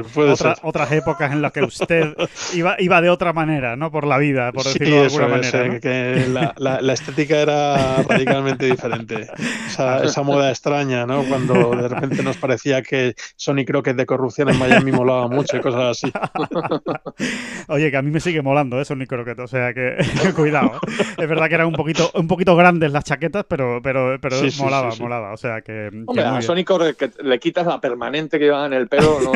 otras 0.64 0.92
épocas 0.92 1.32
en 1.32 1.42
las 1.42 1.52
que 1.52 1.64
usted 1.64 2.16
iba, 2.54 2.76
iba 2.80 3.02
de 3.02 3.10
otra 3.10 3.34
manera, 3.34 3.76
¿no? 3.76 3.92
Por 3.92 4.06
la 4.06 4.18
vida, 4.18 4.52
por 4.52 4.64
decirlo 4.64 5.02
de 5.02 5.06
alguna 5.06 5.28
manera. 5.28 5.80
que 5.80 6.28
la, 6.28 6.94
estética 6.94 7.40
era 7.40 8.04
radicalmente 8.28 8.66
diferente. 8.66 9.28
Esa, 10.04 10.24
moda 10.24 10.50
extraña, 10.50 11.06
¿no? 11.06 11.24
Cuando 11.24 11.72
de 11.72 11.88
repente 11.88 12.24
nos 12.24 12.38
parecía 12.38 12.82
que 12.82 13.16
Sony 13.36 13.66
Crockett 13.66 13.96
de 13.96 14.06
corrupción 14.06 14.50
en 14.50 14.60
Miami 14.60 14.92
molaba 14.92 15.28
mucho 15.28 15.58
y 15.58 15.62
cosas 15.62 16.04
así. 16.04 16.12
Oye, 17.68 17.92
que 17.92 17.98
a 17.98 18.02
mí 18.02 18.12
me 18.12 18.20
sigue 18.20 18.42
molando, 18.42 18.80
¿eh? 18.80 18.86
Sony 18.86 19.06
Crockett, 19.08 19.40
o 19.40 19.48
sea 19.48 19.74
que 19.74 19.98
cuidado. 20.36 20.74
¿eh? 20.76 21.16
Es 21.18 21.30
verdad 21.30 21.48
que 21.48 21.56
eran 21.56 21.68
un 21.68 21.74
poquito, 21.74 22.12
un 22.16 22.28
poquito 22.28 22.56
grandes 22.56 22.92
las 22.92 23.04
chaquetas, 23.04 23.46
pero, 23.48 23.80
pero, 23.82 24.18
pero 24.20 24.38
molaba, 24.60 24.94
molaba. 25.00 25.34
O 25.34 25.38
sea 25.38 25.62
que. 25.62 25.90
Hombre, 26.06 26.24
a 26.24 26.40
que 26.98 27.12
le 27.24 27.40
quitas 27.40 27.66
la 27.66 27.80
permanente 27.80 28.40
que 28.40 28.46
lleva 28.46 28.66
en 28.66 28.74
el 28.74 28.88
pelo, 28.88 29.20
¿no? 29.22 29.32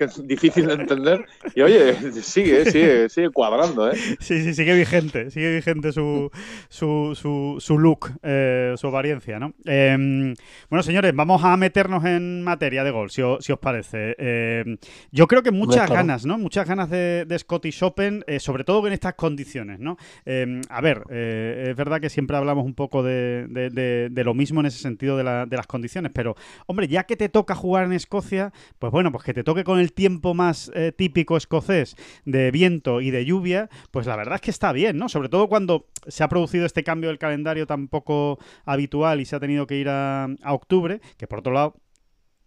que 0.00 0.04
es 0.04 0.26
difícil 0.26 0.66
de 0.66 0.74
entender. 0.74 1.26
Y 1.54 1.60
oye, 1.60 1.94
sigue, 2.22 2.70
sigue, 2.70 3.08
sigue 3.08 3.30
cuadrando, 3.30 3.90
¿eh? 3.90 3.96
Sí, 4.18 4.42
sí, 4.42 4.54
sigue 4.54 4.74
vigente, 4.74 5.30
sigue 5.30 5.54
vigente 5.54 5.92
su, 5.92 6.30
su, 6.68 7.14
su, 7.14 7.56
su 7.58 7.78
look, 7.78 7.99
eh, 8.22 8.74
su 8.76 8.86
apariencia, 8.88 9.38
¿no? 9.38 9.54
Em, 9.64 10.34
bueno, 10.68 10.82
señores, 10.82 11.14
vamos 11.14 11.44
a 11.44 11.56
meternos 11.56 12.04
en 12.04 12.42
materia 12.42 12.84
de 12.84 12.90
gol, 12.90 13.10
si, 13.10 13.22
os, 13.22 13.46
parece. 13.60 14.14
Em, 14.18 14.78
yo 15.10 15.26
creo 15.26 15.42
que 15.42 15.50
muchas 15.50 15.88
ganas, 15.90 16.26
¿no? 16.26 16.38
Muchas 16.38 16.66
ganas 16.66 16.90
de, 16.90 17.24
de 17.26 17.38
Scottish 17.38 17.82
Open, 17.82 18.24
eh, 18.26 18.40
sobre 18.40 18.64
todo 18.64 18.86
en 18.86 18.92
estas 18.92 19.14
condiciones, 19.14 19.80
¿no? 19.80 19.96
Em, 20.24 20.62
a 20.68 20.80
ver, 20.80 21.02
eh, 21.10 21.68
es 21.70 21.76
verdad 21.76 22.00
que 22.00 22.10
siempre 22.10 22.36
hablamos 22.36 22.64
un 22.64 22.74
poco 22.74 23.02
de, 23.02 23.46
de, 23.48 24.24
lo 24.24 24.34
mismo 24.34 24.60
en 24.60 24.66
ese 24.66 24.78
sentido 24.78 25.16
de, 25.16 25.24
la, 25.24 25.46
de, 25.46 25.56
las 25.56 25.66
condiciones, 25.66 26.12
pero 26.14 26.36
hombre, 26.66 26.88
ya 26.88 27.04
que 27.04 27.16
te 27.16 27.28
toca 27.28 27.54
jugar 27.54 27.84
en 27.84 27.92
Escocia, 27.92 28.52
pues 28.78 28.92
bueno, 28.92 29.10
pues 29.12 29.24
que 29.24 29.34
te 29.34 29.44
toque 29.44 29.64
con 29.64 29.78
el 29.78 29.92
tiempo 29.92 30.34
más 30.34 30.70
típico 30.96 31.36
escocés 31.36 31.96
de 32.24 32.50
viento 32.50 33.00
y 33.00 33.10
de 33.10 33.24
lluvia, 33.24 33.68
pues 33.90 34.06
la 34.06 34.16
verdad 34.16 34.36
es 34.36 34.40
que 34.40 34.50
está 34.50 34.72
bien, 34.72 34.98
¿no? 34.98 35.08
Sobre 35.08 35.28
todo 35.28 35.48
cuando 35.48 35.86
se 36.06 36.22
ha 36.22 36.28
producido 36.28 36.66
este 36.66 36.84
cambio 36.84 37.08
del 37.08 37.18
calendario 37.18 37.66
tan 37.66 37.79
poco 37.88 38.38
habitual 38.64 39.20
y 39.20 39.24
se 39.24 39.36
ha 39.36 39.40
tenido 39.40 39.66
que 39.66 39.76
ir 39.76 39.88
a, 39.88 40.24
a 40.24 40.52
octubre, 40.52 41.00
que 41.16 41.26
por 41.26 41.40
otro 41.40 41.52
lado 41.52 41.76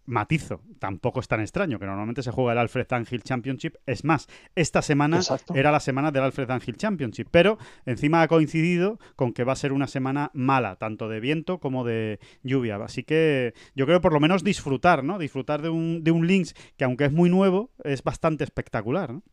matizo, 0.05 0.61
tampoco 0.79 1.19
es 1.19 1.27
tan 1.27 1.39
extraño, 1.39 1.79
que 1.79 1.85
normalmente 1.85 2.23
se 2.23 2.31
juega 2.31 2.51
el 2.51 2.57
Alfred 2.57 2.91
Angel 2.91 3.23
Championship. 3.23 3.75
Es 3.85 4.03
más, 4.03 4.27
esta 4.55 4.81
semana 4.81 5.21
era 5.53 5.71
la 5.71 5.79
semana 5.79 6.11
del 6.11 6.23
Alfred 6.23 6.49
Angel 6.51 6.77
Championship, 6.77 7.27
pero 7.31 7.57
encima 7.85 8.21
ha 8.21 8.27
coincidido 8.27 8.99
con 9.15 9.33
que 9.33 9.43
va 9.43 9.53
a 9.53 9.57
ser 9.57 9.71
una 9.71 9.87
semana 9.87 10.31
mala, 10.33 10.75
tanto 10.75 11.07
de 11.07 11.19
viento 11.19 11.59
como 11.59 11.83
de 11.83 12.19
lluvia. 12.43 12.75
Así 12.83 13.03
que 13.03 13.53
yo 13.75 13.85
creo 13.85 14.01
por 14.01 14.13
lo 14.13 14.19
menos 14.19 14.43
disfrutar, 14.43 15.03
¿no? 15.03 15.19
Disfrutar 15.19 15.61
de 15.61 15.69
un, 15.69 16.03
de 16.03 16.11
un 16.11 16.27
Lynx 16.27 16.53
que 16.77 16.83
aunque 16.83 17.05
es 17.05 17.11
muy 17.11 17.29
nuevo, 17.29 17.71
es 17.83 18.03
bastante 18.03 18.43
espectacular, 18.43 19.13
¿no? 19.13 19.23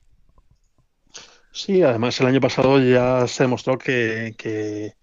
Sí, 1.52 1.82
además 1.82 2.20
el 2.20 2.28
año 2.28 2.40
pasado 2.40 2.78
ya 2.80 3.26
se 3.26 3.42
demostró 3.42 3.76
que, 3.76 4.36
que 4.38 4.94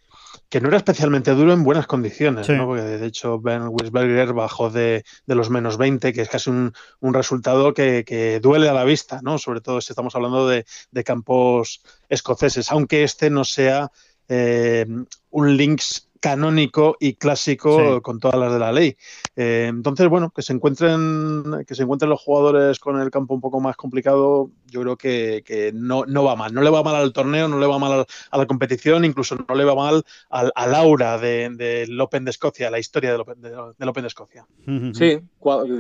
que 0.50 0.62
no 0.62 0.70
era 0.70 0.78
especialmente 0.78 1.32
duro 1.32 1.52
en 1.54 1.64
buenas 1.64 1.88
condiciones, 1.88 2.48
¿no? 2.50 2.66
porque 2.66 2.84
de 2.84 3.06
hecho 3.06 3.40
Ben 3.40 3.68
Wisberger 3.70 4.34
bajó 4.34 4.70
de, 4.70 5.04
de, 5.26 5.36
los 5.36 5.50
menos 5.50 5.78
20, 5.78 6.14
que 6.14 6.22
es 6.22 6.30
casi 6.30 6.50
un, 6.50 6.74
un 7.02 7.14
resultado 7.14 7.74
que, 7.74 8.06
que, 8.06 8.40
duele 8.40 8.70
a 8.70 8.74
la 8.74 8.86
vista, 8.86 9.20
¿no? 9.24 9.38
sobre 9.38 9.62
todo 9.62 9.82
si 9.82 9.92
estamos 9.92 10.16
hablando 10.16 10.48
de, 10.48 10.66
de 10.92 11.04
campos 11.04 11.82
escoceses, 12.08 12.72
aunque 12.72 13.04
este 13.04 13.30
no 13.30 13.44
sea 13.44 13.92
eh, 14.30 14.86
un 15.30 15.58
links 15.58 16.07
canónico 16.20 16.98
y 17.00 17.14
clásico 17.14 18.02
con 18.02 18.20
todas 18.20 18.40
las 18.40 18.54
de 18.54 18.60
la 18.60 18.72
ley. 18.72 18.96
Eh, 19.36 19.68
entonces, 19.70 20.08
bueno, 20.10 20.32
que 20.32 20.42
se 20.42 20.54
encuentren, 20.54 21.64
que 21.66 21.76
se 21.76 21.84
encuentren 21.84 22.10
los 22.10 22.22
jugadores 22.22 22.80
con 22.80 23.00
el 23.00 23.12
campo 23.12 23.34
un 23.34 23.42
poco 23.42 23.60
más 23.60 23.76
complicado, 23.76 24.50
yo 24.66 24.82
creo 24.82 24.98
que, 24.98 25.72
no, 25.74 26.06
no, 26.06 26.24
va 26.24 26.36
mal. 26.36 26.54
No 26.54 26.62
le 26.62 26.70
va 26.70 26.84
mal 26.84 26.96
al 26.96 27.14
torneo, 27.14 27.48
no 27.48 27.60
le 27.60 27.68
va 27.68 27.80
mal 27.80 28.06
a 28.32 28.38
la 28.38 28.46
competición, 28.46 29.06
incluso 29.06 29.36
no 29.48 29.56
le 29.56 29.64
va 29.64 29.76
mal 29.76 30.04
al, 30.30 30.76
aura 30.76 31.18
del 31.18 31.58
de, 31.58 31.98
Open 32.00 32.26
de 32.26 32.32
Escocia, 32.32 32.72
la 32.72 32.80
historia 32.80 33.12
del 33.12 33.22
Open 33.22 33.42
de, 33.42 33.56
Open 33.56 34.04
de 34.04 34.08
Escocia. 34.08 34.46
Sí, 34.94 35.20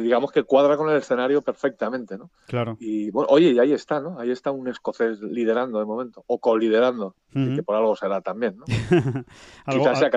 digamos 0.01 0.31
que 0.31 0.43
cuadra 0.43 0.77
con 0.77 0.89
el 0.89 0.97
escenario 0.97 1.41
perfectamente, 1.41 2.17
¿no? 2.17 2.29
Claro. 2.47 2.77
Y 2.79 3.09
bueno, 3.11 3.27
oye, 3.31 3.51
y 3.51 3.59
ahí 3.59 3.73
está, 3.73 3.99
¿no? 3.99 4.19
Ahí 4.19 4.31
está 4.31 4.51
un 4.51 4.67
escocés 4.67 5.19
liderando 5.21 5.79
de 5.79 5.85
momento, 5.85 6.23
o 6.27 6.39
coliderando, 6.39 7.15
que 7.33 7.61
por 7.63 7.75
algo 7.75 7.95
será 7.95 8.21
también, 8.21 8.57
¿no? 8.57 8.65
Quizás 9.69 9.99
sea 9.99 10.09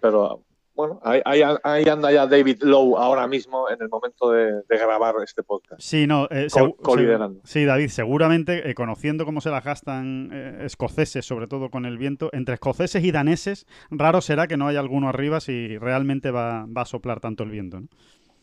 pero 0.00 0.42
bueno, 0.76 1.00
ahí, 1.02 1.40
anda 1.88 2.12
ya 2.12 2.26
David 2.26 2.62
Lowe 2.62 2.98
ahora 2.98 3.26
mismo 3.26 3.70
en 3.70 3.80
el 3.80 3.88
momento 3.88 4.30
de, 4.30 4.62
grabar 4.68 5.14
este 5.24 5.42
podcast. 5.42 5.80
Sí, 5.80 6.06
no, 6.06 6.28
eh, 6.30 6.48
sí, 7.44 7.64
David, 7.64 7.88
seguramente, 7.88 8.68
eh, 8.68 8.74
conociendo 8.74 9.24
cómo 9.24 9.40
se 9.40 9.48
las 9.48 9.64
gastan 9.64 10.28
eh, 10.32 10.66
escoceses, 10.66 11.24
sobre 11.24 11.46
todo 11.46 11.70
con 11.70 11.86
el 11.86 11.96
viento, 11.96 12.28
entre 12.34 12.54
escoceses 12.54 13.02
y 13.02 13.10
daneses, 13.10 13.66
raro 13.88 14.20
será 14.20 14.46
que 14.48 14.58
no 14.58 14.68
haya 14.68 14.80
alguno 14.80 15.08
arriba 15.08 15.40
si 15.40 15.78
realmente 15.78 16.30
va, 16.30 16.66
a 16.74 16.84
soplar 16.84 17.20
tanto 17.20 17.42
el 17.42 17.50
viento. 17.50 17.80
¿no? 17.80 17.88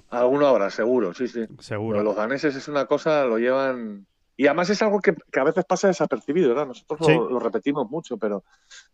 Alguno 0.10 0.48
habrá, 0.48 0.72
seguro, 0.72 1.14
sí, 1.14 1.28
sí. 1.28 1.46
Seguro. 1.60 2.02
los 2.02 2.16
daneses 2.16 2.56
es 2.56 2.68
una 2.68 2.88
cosa, 2.88 3.26
lo 3.26 3.38
llevan 3.38 4.08
y 4.36 4.48
además 4.48 4.70
es 4.70 4.82
algo 4.82 5.00
que, 5.00 5.16
a 5.40 5.44
veces 5.44 5.64
pasa 5.66 5.88
desapercibido, 5.88 6.50
¿verdad? 6.50 6.68
Nosotros 6.68 7.08
lo, 7.08 7.40
repetimos 7.40 7.90
mucho, 7.90 8.18
pero, 8.18 8.44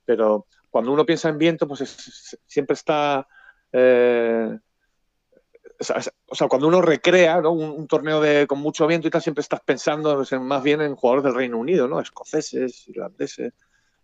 pero 0.04 0.46
cuando 0.70 0.92
uno 0.92 1.06
piensa 1.06 1.30
en 1.30 1.38
viento, 1.38 1.68
pues 1.68 2.38
siempre 2.48 2.74
está... 2.74 3.28
Eh, 3.72 4.58
o 6.28 6.36
sea, 6.36 6.48
cuando 6.50 6.68
uno 6.68 6.82
recrea 6.82 7.40
un, 7.50 7.88
torneo 7.88 8.20
de, 8.20 8.48
con 8.48 8.60
mucho 8.60 8.86
viento 8.86 9.08
y 9.08 9.12
tal, 9.12 9.22
siempre 9.22 9.42
estás 9.42 9.62
pensando 9.62 10.14
pues, 10.18 10.34
más 10.34 10.62
bien 10.62 10.82
en 10.82 10.96
jugadores 10.96 11.24
del 11.24 11.36
Reino 11.36 11.58
Unido, 11.58 11.88
¿no? 11.88 12.02
Escoceses, 12.02 12.86
irlandeses, 12.90 13.54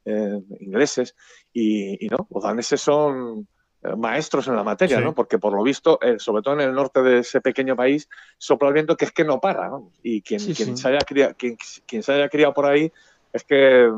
eh, 0.05 0.39
ingleses, 0.61 1.15
y, 1.51 2.05
y, 2.05 2.07
no, 2.07 2.27
los 2.29 2.43
daneses 2.43 2.79
son 2.79 3.45
eh, 3.85 3.95
maestros 3.95 4.47
en 4.47 4.55
la 4.55 4.63
materia, 4.63 4.99
¿no? 4.99 5.13
Porque 5.13 5.37
por 5.37 5.53
lo 5.53 5.63
visto, 5.63 5.99
eh, 6.01 6.17
sobre 6.17 6.41
todo 6.41 6.55
en 6.55 6.61
el 6.61 6.73
norte 6.73 7.01
de 7.01 7.19
ese 7.19 7.41
pequeño 7.41 7.75
país, 7.75 8.09
sopla 8.37 8.69
el 8.69 8.73
viento 8.73 8.95
que 8.95 9.05
es 9.05 9.11
que 9.11 9.23
no 9.23 9.39
para, 9.39 9.67
¿no? 9.67 9.91
Y 10.01 10.21
quien, 10.21 10.39
quien, 10.53 10.77
Se, 10.77 10.87
haya 10.87 10.99
criado, 10.99 11.33
quien, 11.37 11.57
quien 11.85 12.01
se 12.01 12.13
haya 12.13 12.29
criado 12.29 12.53
por 12.53 12.65
ahí 12.65 12.91
es 13.33 13.43
que 13.43 13.91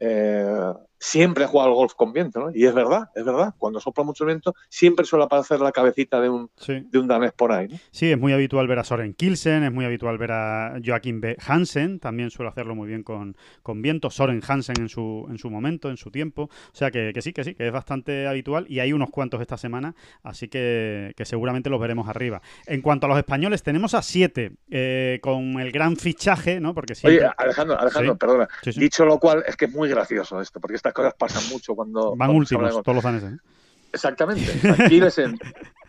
eh, 0.00 0.74
siempre 1.00 1.44
he 1.44 1.46
jugado 1.46 1.70
al 1.70 1.74
golf 1.74 1.94
con 1.94 2.12
viento, 2.12 2.40
¿no? 2.40 2.50
Y 2.54 2.66
es 2.66 2.74
verdad, 2.74 3.08
es 3.14 3.24
verdad. 3.24 3.54
Cuando 3.58 3.80
sopla 3.80 4.04
mucho 4.04 4.26
viento, 4.26 4.54
siempre 4.68 5.06
suele 5.06 5.24
aparecer 5.24 5.60
la 5.60 5.72
cabecita 5.72 6.20
de 6.20 6.28
un, 6.28 6.50
de 6.66 6.98
un 6.98 7.08
danés 7.08 7.32
por 7.32 7.52
ahí. 7.52 7.68
¿no? 7.68 7.78
Sí, 7.90 8.12
es 8.12 8.18
muy 8.18 8.34
habitual 8.34 8.68
ver 8.68 8.78
a 8.78 8.84
Soren 8.84 9.14
Kilsen, 9.14 9.64
es 9.64 9.72
muy 9.72 9.86
habitual 9.86 10.18
ver 10.18 10.32
a 10.32 10.74
Joachim 10.84 11.20
B. 11.20 11.36
Hansen, 11.44 12.00
también 12.00 12.30
suele 12.30 12.50
hacerlo 12.50 12.74
muy 12.74 12.86
bien 12.86 13.02
con, 13.02 13.34
con 13.62 13.80
viento. 13.80 14.10
Soren 14.10 14.42
Hansen 14.46 14.76
en 14.78 14.88
su, 14.90 15.26
en 15.30 15.38
su 15.38 15.48
momento, 15.48 15.88
en 15.88 15.96
su 15.96 16.10
tiempo. 16.10 16.42
O 16.42 16.76
sea 16.76 16.90
que, 16.90 17.12
sí, 17.22 17.32
que 17.32 17.44
sí, 17.44 17.54
que 17.54 17.66
es 17.66 17.72
bastante 17.72 18.26
habitual 18.26 18.66
y 18.68 18.80
hay 18.80 18.92
unos 18.92 19.08
cuantos 19.10 19.40
esta 19.40 19.56
semana, 19.56 19.94
así 20.22 20.48
que, 20.48 21.14
seguramente 21.24 21.70
los 21.70 21.80
veremos 21.80 22.08
arriba. 22.08 22.42
En 22.66 22.82
cuanto 22.82 23.06
a 23.06 23.08
los 23.08 23.18
españoles, 23.18 23.62
tenemos 23.62 23.94
a 23.94 24.02
siete 24.02 24.52
eh, 24.70 25.18
con 25.22 25.60
el 25.60 25.72
gran 25.72 25.96
fichaje, 25.96 26.60
¿no? 26.60 26.74
Porque 26.74 26.92
Oye, 27.04 27.26
Alejandro, 27.38 27.80
Alejandro, 27.80 28.18
perdona. 28.18 28.48
Dicho 28.64 29.06
lo 29.06 29.18
cual, 29.18 29.44
es 29.46 29.56
que 29.56 29.66
es 29.66 29.72
muy 29.72 29.88
gracioso 29.88 30.40
esto, 30.40 30.60
porque 30.60 30.76
está 30.76 30.89
cosas 30.92 31.14
pasan 31.14 31.48
mucho 31.50 31.74
cuando. 31.74 32.14
Van 32.16 32.30
últimos, 32.30 32.82
todos 32.82 32.96
los 32.96 33.04
años. 33.04 33.22
¿eh? 33.24 33.36
Exactamente. 33.92 34.52
Aquí 34.78 35.00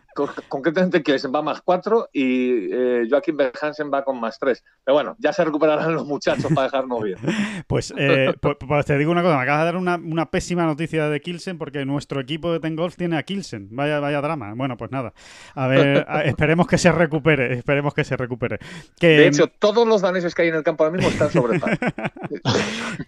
concretamente 0.50 1.04
Kielsen 1.04 1.32
va 1.34 1.42
más 1.42 1.62
4 1.62 2.10
y 2.14 2.74
eh, 2.74 3.08
Joaquín 3.10 3.38
Berhansen 3.38 3.92
va 3.92 4.04
con 4.04 4.20
más 4.20 4.38
3. 4.40 4.64
Pero 4.84 4.96
bueno, 4.96 5.16
ya 5.20 5.34
se 5.34 5.44
recuperarán 5.44 5.94
los 5.94 6.06
muchachos 6.06 6.52
para 6.54 6.68
dejarnos 6.68 7.04
bien. 7.04 7.18
pues, 7.68 7.94
eh, 7.98 8.34
pues, 8.42 8.58
pues, 8.60 8.86
te 8.86 8.98
digo 8.98 9.12
una 9.12 9.22
cosa, 9.22 9.38
me 9.38 9.44
acabas 9.44 9.62
de 9.62 9.66
dar 9.66 9.78
una, 9.78 9.96
una, 9.96 10.32
pésima 10.32 10.66
noticia 10.66 11.10
de 11.10 11.20
Kielsen 11.22 11.58
porque 11.58 11.86
nuestro 11.86 12.22
equipo 12.22 12.52
de 12.52 12.60
Ten 12.60 12.76
Golf 12.76 12.96
tiene 12.96 13.18
a 13.18 13.24
Kielsen. 13.24 13.70
Vaya, 13.72 14.00
vaya 14.00 14.22
drama. 14.22 14.54
Bueno, 14.56 14.78
pues 14.78 14.92
nada. 14.92 15.14
A 15.56 15.68
ver, 15.68 16.06
esperemos 16.26 16.68
que 16.68 16.78
se 16.78 16.92
recupere, 16.92 17.54
esperemos 17.54 17.94
que 17.94 18.04
se 18.04 18.18
recupere. 18.18 18.60
Que... 19.00 19.08
De 19.08 19.28
hecho, 19.28 19.48
todos 19.48 19.88
los 19.88 20.02
daneses 20.02 20.36
que 20.36 20.44
hay 20.44 20.48
en 20.50 20.56
el 20.56 20.64
campo 20.64 20.84
ahora 20.84 20.98
mismo 20.98 21.10
están 21.10 21.32
sobre 21.32 21.60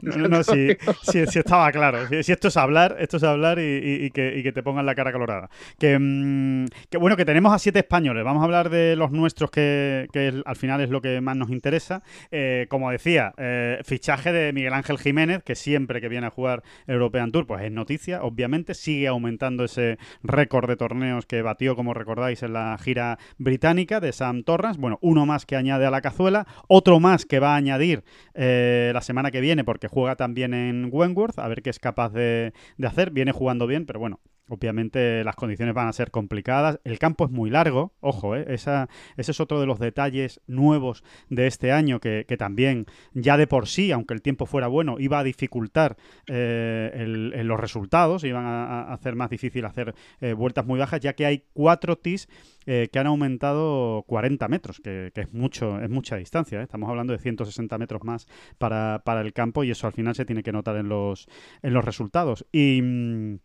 no, 0.01 0.27
no, 0.27 0.43
sí, 0.43 0.77
sí, 1.03 1.19
estaba 1.39 1.71
claro. 1.71 2.07
Si, 2.07 2.31
esto 2.31 2.47
es 2.47 2.57
hablar, 2.57 2.97
esto 2.99 3.17
es 3.17 3.23
hablar 3.23 3.59
y, 3.59 4.11
que, 4.11 4.37
y 4.37 4.43
que, 4.43 4.51
te 4.51 4.63
pongan 4.63 4.85
la 4.85 4.95
cara 4.95 5.11
colorada. 5.11 5.49
Que, 5.79 5.97
mm, 5.99 6.65
bueno, 6.97 7.17
que 7.17 7.25
tenemos 7.25 7.53
a 7.53 7.59
siete 7.59 7.79
españoles. 7.79 8.23
Vamos 8.23 8.41
a 8.41 8.45
hablar 8.45 8.69
de 8.69 8.95
los 8.95 9.11
nuestros, 9.11 9.51
que, 9.51 10.07
al 10.45 10.55
final 10.55 10.81
es 10.81 10.89
lo 10.89 11.01
que 11.01 11.21
más 11.21 11.35
nos 11.35 11.49
interesa. 11.49 12.03
Eh, 12.31 12.67
como 12.69 12.91
decía, 12.91 13.33
eh, 13.37 13.79
fichaje 13.83 14.31
de 14.31 14.53
Miguel 14.53 14.73
Ángel 14.73 14.97
Jiménez, 14.97 15.43
que 15.43 15.55
siempre 15.55 16.01
que 16.01 16.09
viene 16.09 16.27
a 16.27 16.29
jugar 16.29 16.63
European 16.87 17.31
Tour, 17.31 17.47
pues 17.47 17.63
es 17.63 17.71
noticia, 17.71 18.23
obviamente. 18.23 18.73
Sigue 18.73 19.07
aumentando 19.07 19.63
ese 19.63 19.97
récord 20.23 20.67
de 20.67 20.75
torneos 20.75 21.25
que 21.25 21.41
batió, 21.41 21.75
como 21.75 21.93
recordáis, 21.93 22.43
en 22.43 22.53
la 22.53 22.77
gira 22.77 23.17
británica 23.37 23.99
de 23.99 24.11
Sam 24.11 24.43
Torrance. 24.43 24.79
Bueno, 24.79 24.99
uno 25.01 25.25
más 25.25 25.45
que 25.45 25.55
añade 25.55 25.85
a 25.85 25.91
la 25.91 26.01
cazuela, 26.01 26.47
otro 26.67 26.99
más 26.99 27.25
que 27.25 27.39
va 27.39 27.53
a 27.53 27.57
añadir 27.57 28.03
eh, 28.33 28.91
la 28.93 29.01
semana 29.01 29.31
que 29.31 29.41
viene, 29.41 29.63
porque 29.63 29.87
juega 29.87 30.15
también 30.15 30.53
en 30.53 30.89
Wentworth, 30.91 31.39
a 31.39 31.47
ver 31.47 31.61
qué 31.61 31.69
es 31.69 31.79
capaz 31.79 32.09
de 32.09 32.53
hacer. 32.83 33.11
Viene 33.11 33.31
jugando 33.31 33.67
bien, 33.67 33.85
pero 33.85 33.99
bueno, 33.99 34.19
Obviamente 34.49 35.23
las 35.23 35.37
condiciones 35.37 35.73
van 35.73 35.87
a 35.87 35.93
ser 35.93 36.11
complicadas. 36.11 36.79
El 36.83 36.99
campo 36.99 37.23
es 37.25 37.31
muy 37.31 37.49
largo, 37.49 37.93
ojo, 38.01 38.35
¿eh? 38.35 38.45
Ese 38.49 38.87
es 39.15 39.39
otro 39.39 39.61
de 39.61 39.65
los 39.65 39.79
detalles 39.79 40.41
nuevos 40.47 41.03
de 41.29 41.47
este 41.47 41.71
año 41.71 42.01
que, 42.01 42.25
también 42.37 42.85
ya 43.13 43.37
de 43.37 43.47
por 43.47 43.67
sí, 43.67 43.93
aunque 43.93 44.13
el 44.13 44.21
tiempo 44.21 44.45
fuera 44.45 44.67
bueno, 44.67 44.97
iba 44.99 45.19
a 45.19 45.23
dificultar 45.23 45.95
eh, 46.27 47.05
los 47.07 47.57
resultados, 47.57 48.25
iban 48.25 48.45
a, 48.45 48.91
hacer 48.91 49.15
más 49.15 49.29
difícil 49.29 49.63
hacer 49.63 49.95
eh, 50.19 50.33
vueltas 50.33 50.65
muy 50.65 50.77
bajas, 50.77 50.99
ya 50.99 51.13
que 51.13 51.25
hay 51.25 51.45
cuatro 51.53 51.97
tis 51.97 52.27
que 52.65 52.89
han 52.97 53.07
aumentado 53.07 54.03
40 54.07 54.47
metros, 54.47 54.79
que, 54.79 55.11
es 55.13 55.33
mucho, 55.33 55.81
es 55.81 55.89
mucha 55.89 56.15
distancia. 56.15 56.61
Estamos 56.61 56.89
hablando 56.89 57.11
de 57.11 57.19
160 57.19 57.77
metros 57.77 58.03
más 58.03 58.25
para, 58.57 59.01
para, 59.05 59.19
el 59.19 59.33
campo 59.33 59.65
y 59.65 59.71
eso 59.71 59.85
al 59.85 59.93
final 59.93 60.15
se 60.15 60.23
tiene 60.25 60.43
que 60.43 60.53
notar 60.53 60.77
en 60.77 60.87
los, 60.87 61.27
en 61.61 61.73
los 61.73 61.83
resultados. 61.83 62.45
Y 62.53 62.81
mm, 62.81 63.35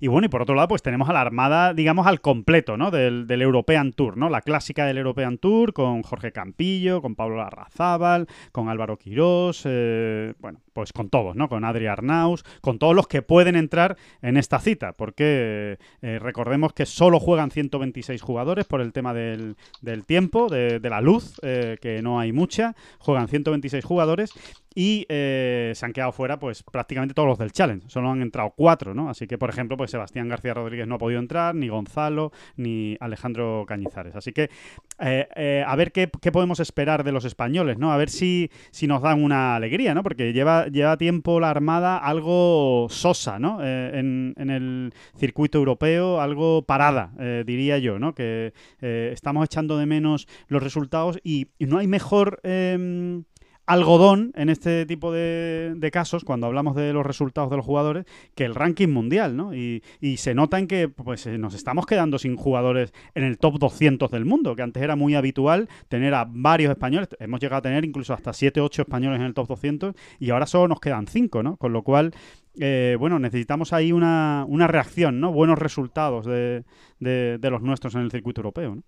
y 0.00 0.08
bueno, 0.08 0.26
y 0.26 0.28
por 0.28 0.42
otro 0.42 0.54
lado, 0.54 0.68
pues 0.68 0.82
tenemos 0.82 1.08
a 1.08 1.12
la 1.12 1.20
armada, 1.20 1.74
digamos, 1.74 2.06
al 2.06 2.20
completo, 2.20 2.76
¿no? 2.76 2.90
Del, 2.90 3.26
European 3.30 3.92
Tour, 3.92 4.16
¿no? 4.16 4.30
La 4.30 4.40
clásica 4.40 4.86
del 4.86 4.98
European 4.98 5.38
Tour 5.38 5.72
con 5.72 6.02
Jorge 6.02 6.32
Campillo, 6.32 7.02
con 7.02 7.14
Pablo 7.14 7.36
Larrazábal, 7.36 8.26
con 8.52 8.68
Álvaro 8.68 8.96
Quirós, 8.96 9.62
eh, 9.66 10.34
bueno, 10.38 10.60
pues 10.72 10.92
con 10.92 11.08
todos, 11.08 11.36
¿no? 11.36 11.48
Con 11.48 11.64
Adri 11.64 11.86
Arnaus, 11.86 12.44
con 12.60 12.78
todos 12.78 12.94
los 12.94 13.06
que 13.06 13.22
pueden 13.22 13.56
entrar 13.56 13.96
en 14.22 14.36
esta 14.36 14.58
cita, 14.58 14.92
porque 14.92 15.78
eh, 16.02 16.18
recordemos 16.18 16.72
que 16.72 16.86
solo 16.86 17.20
juegan 17.20 17.50
126 17.50 18.20
jugadores 18.20 18.66
por 18.66 18.80
el 18.80 18.92
tema 18.92 19.14
del, 19.14 19.56
tiempo, 20.06 20.48
de, 20.48 20.80
la 20.82 21.00
luz, 21.00 21.38
eh, 21.42 21.76
que 21.80 22.02
no 22.02 22.18
hay 22.18 22.32
mucha, 22.32 22.74
juegan 22.98 23.28
126 23.28 23.84
jugadores 23.84 24.32
y 24.74 25.06
eh, 25.08 25.72
se 25.74 25.86
han 25.86 25.92
quedado 25.92 26.12
fuera 26.12 26.38
pues 26.38 26.62
prácticamente 26.62 27.14
todos 27.14 27.28
los 27.28 27.38
del 27.38 27.52
Challenge. 27.52 27.88
Solo 27.88 28.10
han 28.10 28.22
entrado 28.22 28.52
cuatro, 28.56 28.94
¿no? 28.94 29.08
Así 29.08 29.26
que, 29.26 29.38
por 29.38 29.50
ejemplo, 29.50 29.76
pues 29.76 29.90
Sebastián 29.90 30.28
García 30.28 30.54
Rodríguez 30.54 30.86
no 30.86 30.96
ha 30.96 30.98
podido 30.98 31.20
entrar, 31.20 31.54
ni 31.54 31.68
Gonzalo, 31.68 32.32
ni 32.56 32.96
Alejandro 33.00 33.64
Cañizares. 33.66 34.16
Así 34.16 34.32
que 34.32 34.50
eh, 35.00 35.28
eh, 35.36 35.64
a 35.66 35.76
ver 35.76 35.92
qué, 35.92 36.08
podemos 36.08 36.60
esperar 36.60 37.04
de 37.04 37.12
los 37.12 37.24
españoles, 37.24 37.78
¿no? 37.78 37.92
A 37.92 37.96
ver 37.96 38.10
si, 38.10 38.50
si 38.70 38.86
nos 38.86 39.02
dan 39.02 39.22
una 39.22 39.56
alegría, 39.56 39.94
¿no? 39.94 40.02
Porque 40.02 40.32
lleva, 40.32 40.66
lleva 40.66 40.96
tiempo 40.96 41.40
la 41.40 41.50
Armada 41.50 41.96
algo 41.98 42.88
sosa, 42.90 43.38
¿no? 43.38 43.64
En, 43.64 44.34
en, 44.36 44.50
el 44.50 44.92
circuito 45.16 45.58
europeo, 45.58 46.20
algo 46.20 46.62
parada, 46.62 47.12
diría 47.44 47.78
yo, 47.78 47.98
¿no? 47.98 48.14
Que 48.14 48.52
estamos 48.80 49.44
echando 49.44 49.78
de 49.78 49.86
menos 49.86 50.26
los 50.48 50.62
resultados 50.62 51.18
y, 51.22 51.48
no 51.58 51.78
hay 51.78 51.86
mejor 51.86 52.40
em, 52.42 53.24
algodón 53.66 54.32
en 54.36 54.48
este 54.50 54.86
tipo 54.86 55.12
de, 55.12 55.90
casos, 55.92 56.24
cuando 56.24 56.46
hablamos 56.46 56.74
de 56.74 56.92
los 56.92 57.04
resultados 57.04 57.50
de 57.50 57.56
los 57.56 57.64
jugadores, 57.64 58.04
que 58.34 58.44
el 58.44 58.54
ranking 58.54 58.88
mundial, 58.88 59.36
¿no? 59.36 59.54
Y, 59.54 59.82
se 60.16 60.34
nota 60.34 60.58
en 60.58 60.66
que 60.68 60.88
pues, 60.88 61.26
eh, 61.26 61.38
nos 61.38 61.54
estamos 61.54 61.86
quedando 61.86 62.18
sin 62.18 62.36
jugadores 62.36 62.92
en 63.14 63.24
el 63.24 63.38
top 63.38 63.58
200 63.58 64.10
del 64.10 64.24
mundo, 64.24 64.54
que 64.56 64.62
antes 64.62 64.82
era 64.82 64.96
muy 64.96 65.14
habitual 65.14 65.68
tener 65.88 66.14
a 66.14 66.26
varios 66.28 66.70
españoles, 66.70 67.08
hemos 67.18 67.40
llegado 67.40 67.58
a 67.58 67.62
tener 67.62 67.84
incluso 67.84 68.14
hasta 68.14 68.32
7, 68.32 68.60
8 68.60 68.82
españoles 68.82 69.20
en 69.20 69.26
el 69.26 69.34
top 69.34 69.48
200 69.48 69.94
y 70.18 70.30
ahora 70.30 70.46
solo 70.46 70.68
nos 70.68 70.80
quedan 70.80 71.06
5, 71.06 71.42
¿no? 71.42 71.56
Con 71.56 71.72
lo 71.72 71.82
cual... 71.82 72.12
Eh, 72.60 72.94
bueno, 73.00 73.18
necesitamos 73.18 73.72
ahí 73.72 73.90
una, 73.90 74.44
una, 74.46 74.68
reacción, 74.68 75.18
¿no? 75.18 75.32
Buenos 75.32 75.58
resultados 75.58 76.24
de, 76.24 76.62
de, 77.00 77.36
de 77.38 77.50
los 77.50 77.62
nuestros 77.62 77.96
en 77.96 78.02
el 78.02 78.12
circuito 78.12 78.42
europeo, 78.42 78.76
¿no? 78.76 78.82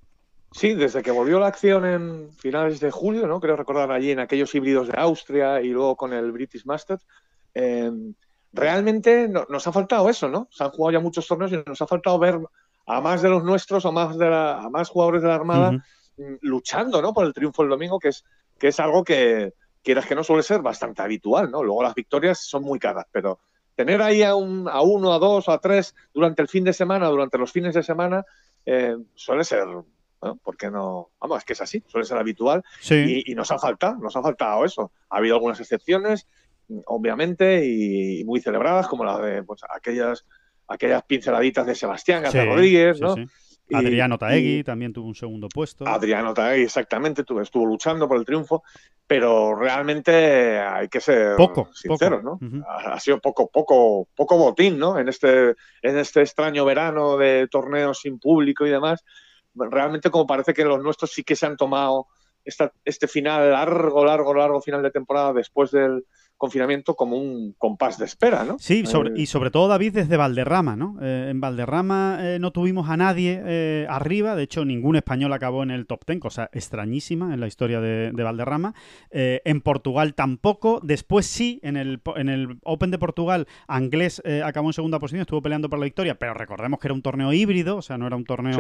Sí, 0.57 0.73
desde 0.73 1.03
que 1.03 1.11
volvió 1.11 1.38
la 1.38 1.49
acción 1.49 1.85
en 1.85 2.33
finales 2.33 2.81
de 2.81 2.90
julio, 2.90 3.27
¿no? 3.27 3.40
Creo 3.40 3.57
recordar 3.57 3.92
allí 3.92 4.12
en 4.12 4.21
aquellos 4.21 4.55
híbridos 4.55 4.88
de 4.88 4.95
Austria 4.97 5.61
y 5.61 5.69
luego 5.69 5.97
con 5.97 6.14
el 6.14 6.33
British 6.33 6.64
Masters. 6.64 7.07
Eh, 7.53 7.92
realmente 8.55 9.29
nos 9.29 9.66
ha 9.66 9.73
faltado 9.73 10.09
eso, 10.09 10.31
¿no? 10.31 10.49
Se 10.51 10.64
han 10.64 10.71
jugado 10.71 10.92
ya 10.95 11.01
muchos 11.01 11.27
torneos 11.27 11.53
y 11.53 11.62
nos 11.66 11.83
ha 11.83 11.87
faltado 11.87 12.19
ver 12.19 12.40
a 12.87 13.01
más 13.03 13.21
de 13.21 13.29
los 13.29 13.45
nuestros 13.45 13.85
o 13.85 13.92
más 13.92 14.16
de 14.16 14.29
a 14.29 14.66
más 14.71 14.88
jugadores 14.88 15.21
de 15.21 15.29
la 15.29 15.35
Armada 15.35 15.73
mm, 15.73 16.37
luchando, 16.40 17.03
¿no? 17.03 17.12
Por 17.12 17.27
el 17.27 17.35
triunfo 17.35 17.62
el 17.62 17.69
domingo, 17.69 17.99
que 17.99 18.09
es, 18.09 18.25
que 18.59 18.69
es 18.69 18.81
algo 18.81 19.05
que, 19.05 19.53
quieras 19.83 20.07
que 20.07 20.14
no 20.14 20.25
suele 20.25 20.42
ser 20.42 20.62
bastante 20.62 21.03
habitual, 21.03 21.51
¿no? 21.51 21.62
Luego 21.62 21.83
las 21.83 21.95
victorias 21.95 22.40
son 22.40 22.62
muy 22.62 22.79
caras, 22.79 23.05
pero 23.12 23.40
tener 23.75 24.01
ahí 24.01 24.23
a, 24.23 24.35
un, 24.35 24.71
a 24.71 24.81
uno, 24.81 25.12
a 25.12 25.19
dos, 25.19 25.51
a 25.51 25.59
tres 25.59 25.95
durante 26.14 26.40
el 26.40 26.49
fin 26.49 26.64
de 26.64 26.73
semana, 26.73 27.09
durante 27.09 27.37
los 27.37 27.53
fines 27.53 27.75
de 27.75 27.83
semana, 27.83 28.25
eh, 28.64 28.97
suele 29.14 29.45
ser 29.45 29.66
¿no? 30.27 30.39
Porque 30.43 30.71
no, 30.71 31.11
vamos, 31.21 31.39
es 31.39 31.45
que 31.45 31.53
es 31.53 31.61
así, 31.61 31.83
suele 31.87 32.07
ser 32.07 32.19
habitual 32.19 32.62
y, 32.91 33.35
nos 33.35 33.51
ha 33.51 33.59
faltado, 33.59 33.97
nos 33.97 34.17
ha 34.17 34.23
faltado 34.23 34.65
eso. 34.65 34.93
Ha 35.11 35.19
habido 35.19 35.37
algunas 35.37 35.61
excepciones, 35.61 36.27
obviamente, 36.87 37.65
y, 37.65 38.25
muy 38.25 38.41
celebradas, 38.41 38.89
como 38.89 39.05
la 39.05 39.19
de 39.21 39.43
pues, 39.43 39.62
aquellas, 39.69 40.27
aquellas 40.69 41.03
pinceladitas 41.05 41.67
de 41.67 41.75
Sebastián 41.75 42.23
García 42.23 42.45
Rodríguez, 42.45 43.01
¿no? 43.01 43.15
Adriano 43.73 44.17
Taegui 44.19 44.62
también 44.62 44.93
tuvo 44.93 45.09
un 45.09 45.15
segundo 45.15 45.49
puesto. 45.49 45.87
Adriano 45.87 46.33
Taegui, 46.35 46.62
exactamente, 46.65 47.23
estuvo 47.23 47.67
luchando 47.67 48.07
por 48.07 48.17
el 48.17 48.25
triunfo, 48.25 48.62
pero 49.07 49.55
realmente 49.55 50.59
hay 50.59 50.89
que 50.89 51.01
ser 51.01 51.37
poco, 51.37 51.71
sinceros, 51.75 52.23
¿no? 52.23 52.39
ha, 52.69 52.99
sido 53.01 53.21
poco, 53.21 53.51
poco, 53.51 54.09
poco 54.15 54.37
botín, 54.37 54.79
¿no? 54.79 54.99
En 54.99 55.09
este, 55.09 55.51
en 55.83 55.99
este 55.99 56.23
extraño 56.23 56.65
verano 56.65 57.17
de 57.17 57.49
torneos 57.49 58.01
sin 58.01 58.19
público 58.19 58.67
y 58.67 58.71
demás, 58.71 59.05
realmente 59.57 60.11
como 60.11 60.27
parece 60.27 60.55
que 60.55 60.64
los 60.64 60.83
nuestros 60.83 61.12
sí 61.12 61.25
que 61.25 61.37
se 61.37 61.47
han 61.47 61.57
tomado 61.57 62.07
este 62.85 63.09
final 63.09 63.51
largo, 63.51 64.05
largo, 64.05 64.35
largo 64.35 64.61
final 64.61 64.83
de 64.83 64.92
temporada 64.92 65.33
después 65.33 65.73
del, 65.73 66.05
confinamiento 66.37 66.94
como 66.94 67.16
un 67.16 67.55
compás 67.59 67.99
de 67.99 68.05
espera, 68.05 68.44
¿no? 68.44 68.57
Sí, 68.59 68.85
eh, 68.87 69.12
y 69.16 69.27
sobre 69.27 69.51
todo 69.51 69.68
David 69.68 69.94
desde 69.94 70.16
Valderrama, 70.16 70.77
¿no? 70.77 70.99
Eh, 71.01 71.29
en 71.31 71.40
Valderrama 71.40 72.18
eh, 72.20 72.38
no 72.38 72.51
tuvimos 72.51 72.88
a 72.90 72.96
nadie 72.96 73.87
arriba, 73.88 74.37
de 74.37 74.42
hecho 74.42 74.64
ningún 74.64 74.96
español 74.96 75.33
acabó 75.33 75.62
en 75.62 75.70
el 75.70 75.87
top 75.87 76.05
ten, 76.05 76.20
cosa 76.20 76.51
extrañísima 76.53 77.33
en 77.33 77.40
la 77.40 77.46
historia 77.46 77.81
de, 77.81 78.12
Valderrama. 78.12 78.75
en 79.11 79.61
Portugal 79.61 80.14
tampoco, 80.14 80.81
después 80.83 81.27
sí, 81.27 81.61
en 81.62 81.77
el, 81.77 82.01
en 82.16 82.29
el 82.29 82.59
Open 82.64 82.90
de 82.90 82.99
Portugal, 82.99 83.46
Anglés 83.66 84.22
acabó 84.44 84.68
en 84.68 84.72
segunda 84.72 84.99
posición, 84.99 85.22
estuvo 85.22 85.42
peleando 85.42 85.68
por 85.70 85.79
la 85.79 85.85
victoria, 85.85 86.16
pero 86.16 86.35
recordemos 86.35 86.81
que 86.81 86.88
era 86.88 86.94
un 86.94 87.03
torneo 87.03 87.33
híbrido, 87.33 87.77
o 87.77 87.83
sea, 87.83 87.99
no 87.99 88.07
era 88.07 88.16
un 88.16 88.25
torneo 88.25 88.57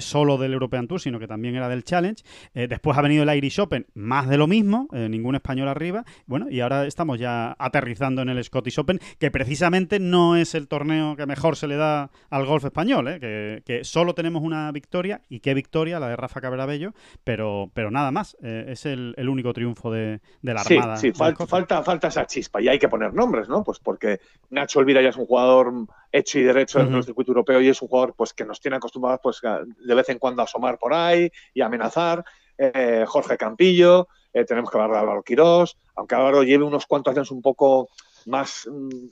solo 0.00 0.38
del 0.38 0.52
European 0.52 0.88
Tour, 0.88 1.00
sino 1.00 1.18
que 1.18 1.28
también 1.28 1.54
era 1.54 1.68
del 1.68 1.84
Challenge. 1.84 2.22
después 2.54 2.96
ha 2.96 3.02
venido 3.02 3.22
el 3.22 3.36
Irish 3.36 3.60
Open, 3.60 3.86
más 3.94 4.28
de 4.28 4.38
lo 4.38 4.46
mismo, 4.46 4.88
ningún 4.92 5.34
español 5.34 5.68
arriba, 5.68 6.04
bueno, 6.26 6.48
y 6.50 6.60
ahora 6.60 6.86
estamos 6.86 7.11
ya 7.16 7.54
aterrizando 7.58 8.22
en 8.22 8.28
el 8.28 8.42
Scottish 8.42 8.78
Open, 8.78 9.00
que 9.18 9.30
precisamente 9.30 9.98
no 9.98 10.36
es 10.36 10.54
el 10.54 10.68
torneo 10.68 11.16
que 11.16 11.26
mejor 11.26 11.56
se 11.56 11.66
le 11.66 11.76
da 11.76 12.10
al 12.30 12.46
golf 12.46 12.64
español, 12.64 13.08
¿eh? 13.08 13.62
que, 13.64 13.84
solo 13.84 14.14
tenemos 14.14 14.42
una 14.42 14.70
victoria, 14.72 15.22
y 15.28 15.40
qué 15.40 15.54
victoria, 15.54 16.00
la 16.00 16.08
de 16.08 16.16
Rafa 16.16 16.40
Cabrabello, 16.40 16.92
pero, 17.24 17.70
pero 17.74 17.90
nada 17.90 18.10
más, 18.10 18.36
eh, 18.42 18.66
es 18.68 18.86
el, 18.86 19.14
único 19.28 19.52
triunfo 19.52 19.90
de, 19.90 20.20
la 20.42 20.60
Armada. 20.60 20.96
Sí, 20.96 21.12
falta, 21.12 21.82
falta 21.82 22.08
esa 22.08 22.26
chispa, 22.26 22.60
y 22.60 22.68
hay 22.68 22.78
que 22.78 22.88
poner 22.88 23.14
nombres, 23.14 23.48
¿no? 23.48 23.62
Pues 23.64 23.78
porque 23.78 24.20
Nacho 24.50 24.80
Elvira 24.80 25.02
ya 25.02 25.08
es 25.10 25.16
un 25.16 25.26
jugador 25.26 25.72
hecho 26.12 26.38
y 26.38 26.42
derecho 26.42 26.80
en 26.80 26.94
el 26.94 27.02
circuito 27.02 27.30
europeo 27.30 27.60
y 27.60 27.68
es 27.68 27.80
un 27.80 27.88
jugador 27.88 28.14
pues 28.14 28.34
que 28.34 28.44
nos 28.44 28.60
tiene 28.60 28.76
acostumbrados 28.76 29.20
pues 29.22 29.40
de 29.40 29.94
vez 29.94 30.08
en 30.10 30.18
cuando 30.18 30.42
a 30.42 30.44
asomar 30.44 30.78
por 30.78 30.92
ahí 30.92 31.30
y 31.54 31.62
amenazar. 31.62 32.24
Eh, 32.58 33.04
Jorge 33.08 33.38
Campillo, 33.38 34.08
eh, 34.32 34.44
tenemos 34.44 34.70
que 34.70 34.76
hablar 34.78 34.92
de 34.92 34.98
Álvaro 34.98 35.22
Quirós, 35.22 35.76
aunque 35.96 36.14
Álvaro 36.14 36.42
lleve 36.42 36.64
unos 36.64 36.86
cuantos 36.86 37.14
años 37.14 37.30
un 37.30 37.42
poco 37.42 37.88
más, 38.26 38.68
mm, 38.70 39.06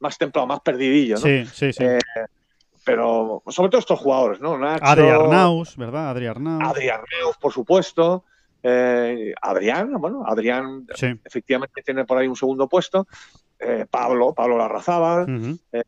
más 0.00 0.18
templado, 0.18 0.46
más 0.46 0.60
perdidillo, 0.60 1.14
¿no? 1.16 1.20
Sí, 1.22 1.46
sí, 1.46 1.72
sí. 1.72 1.84
Eh, 1.84 1.98
pero 2.84 3.42
sobre 3.48 3.70
todo 3.70 3.80
estos 3.80 3.98
jugadores, 3.98 4.40
¿no? 4.40 4.56
Nacho, 4.58 4.84
Adri 4.84 5.08
Arnaus, 5.08 5.76
¿verdad? 5.76 6.10
Adri 6.10 6.26
Arnaus. 6.26 6.62
Adri 6.70 6.88
Arnaus, 6.88 7.36
por 7.40 7.52
supuesto. 7.52 8.24
Eh, 8.62 9.32
Adrián, 9.42 9.92
bueno, 10.00 10.22
Adrián 10.26 10.86
Sí. 10.94 11.06
efectivamente 11.24 11.82
tiene 11.82 12.04
por 12.04 12.18
ahí 12.18 12.26
un 12.28 12.36
segundo 12.36 12.68
puesto. 12.68 13.06
Eh, 13.58 13.86
Pablo, 13.90 14.34
Pablo 14.34 14.56
Larrazábal. 14.58 15.58
Eh, 15.72 15.82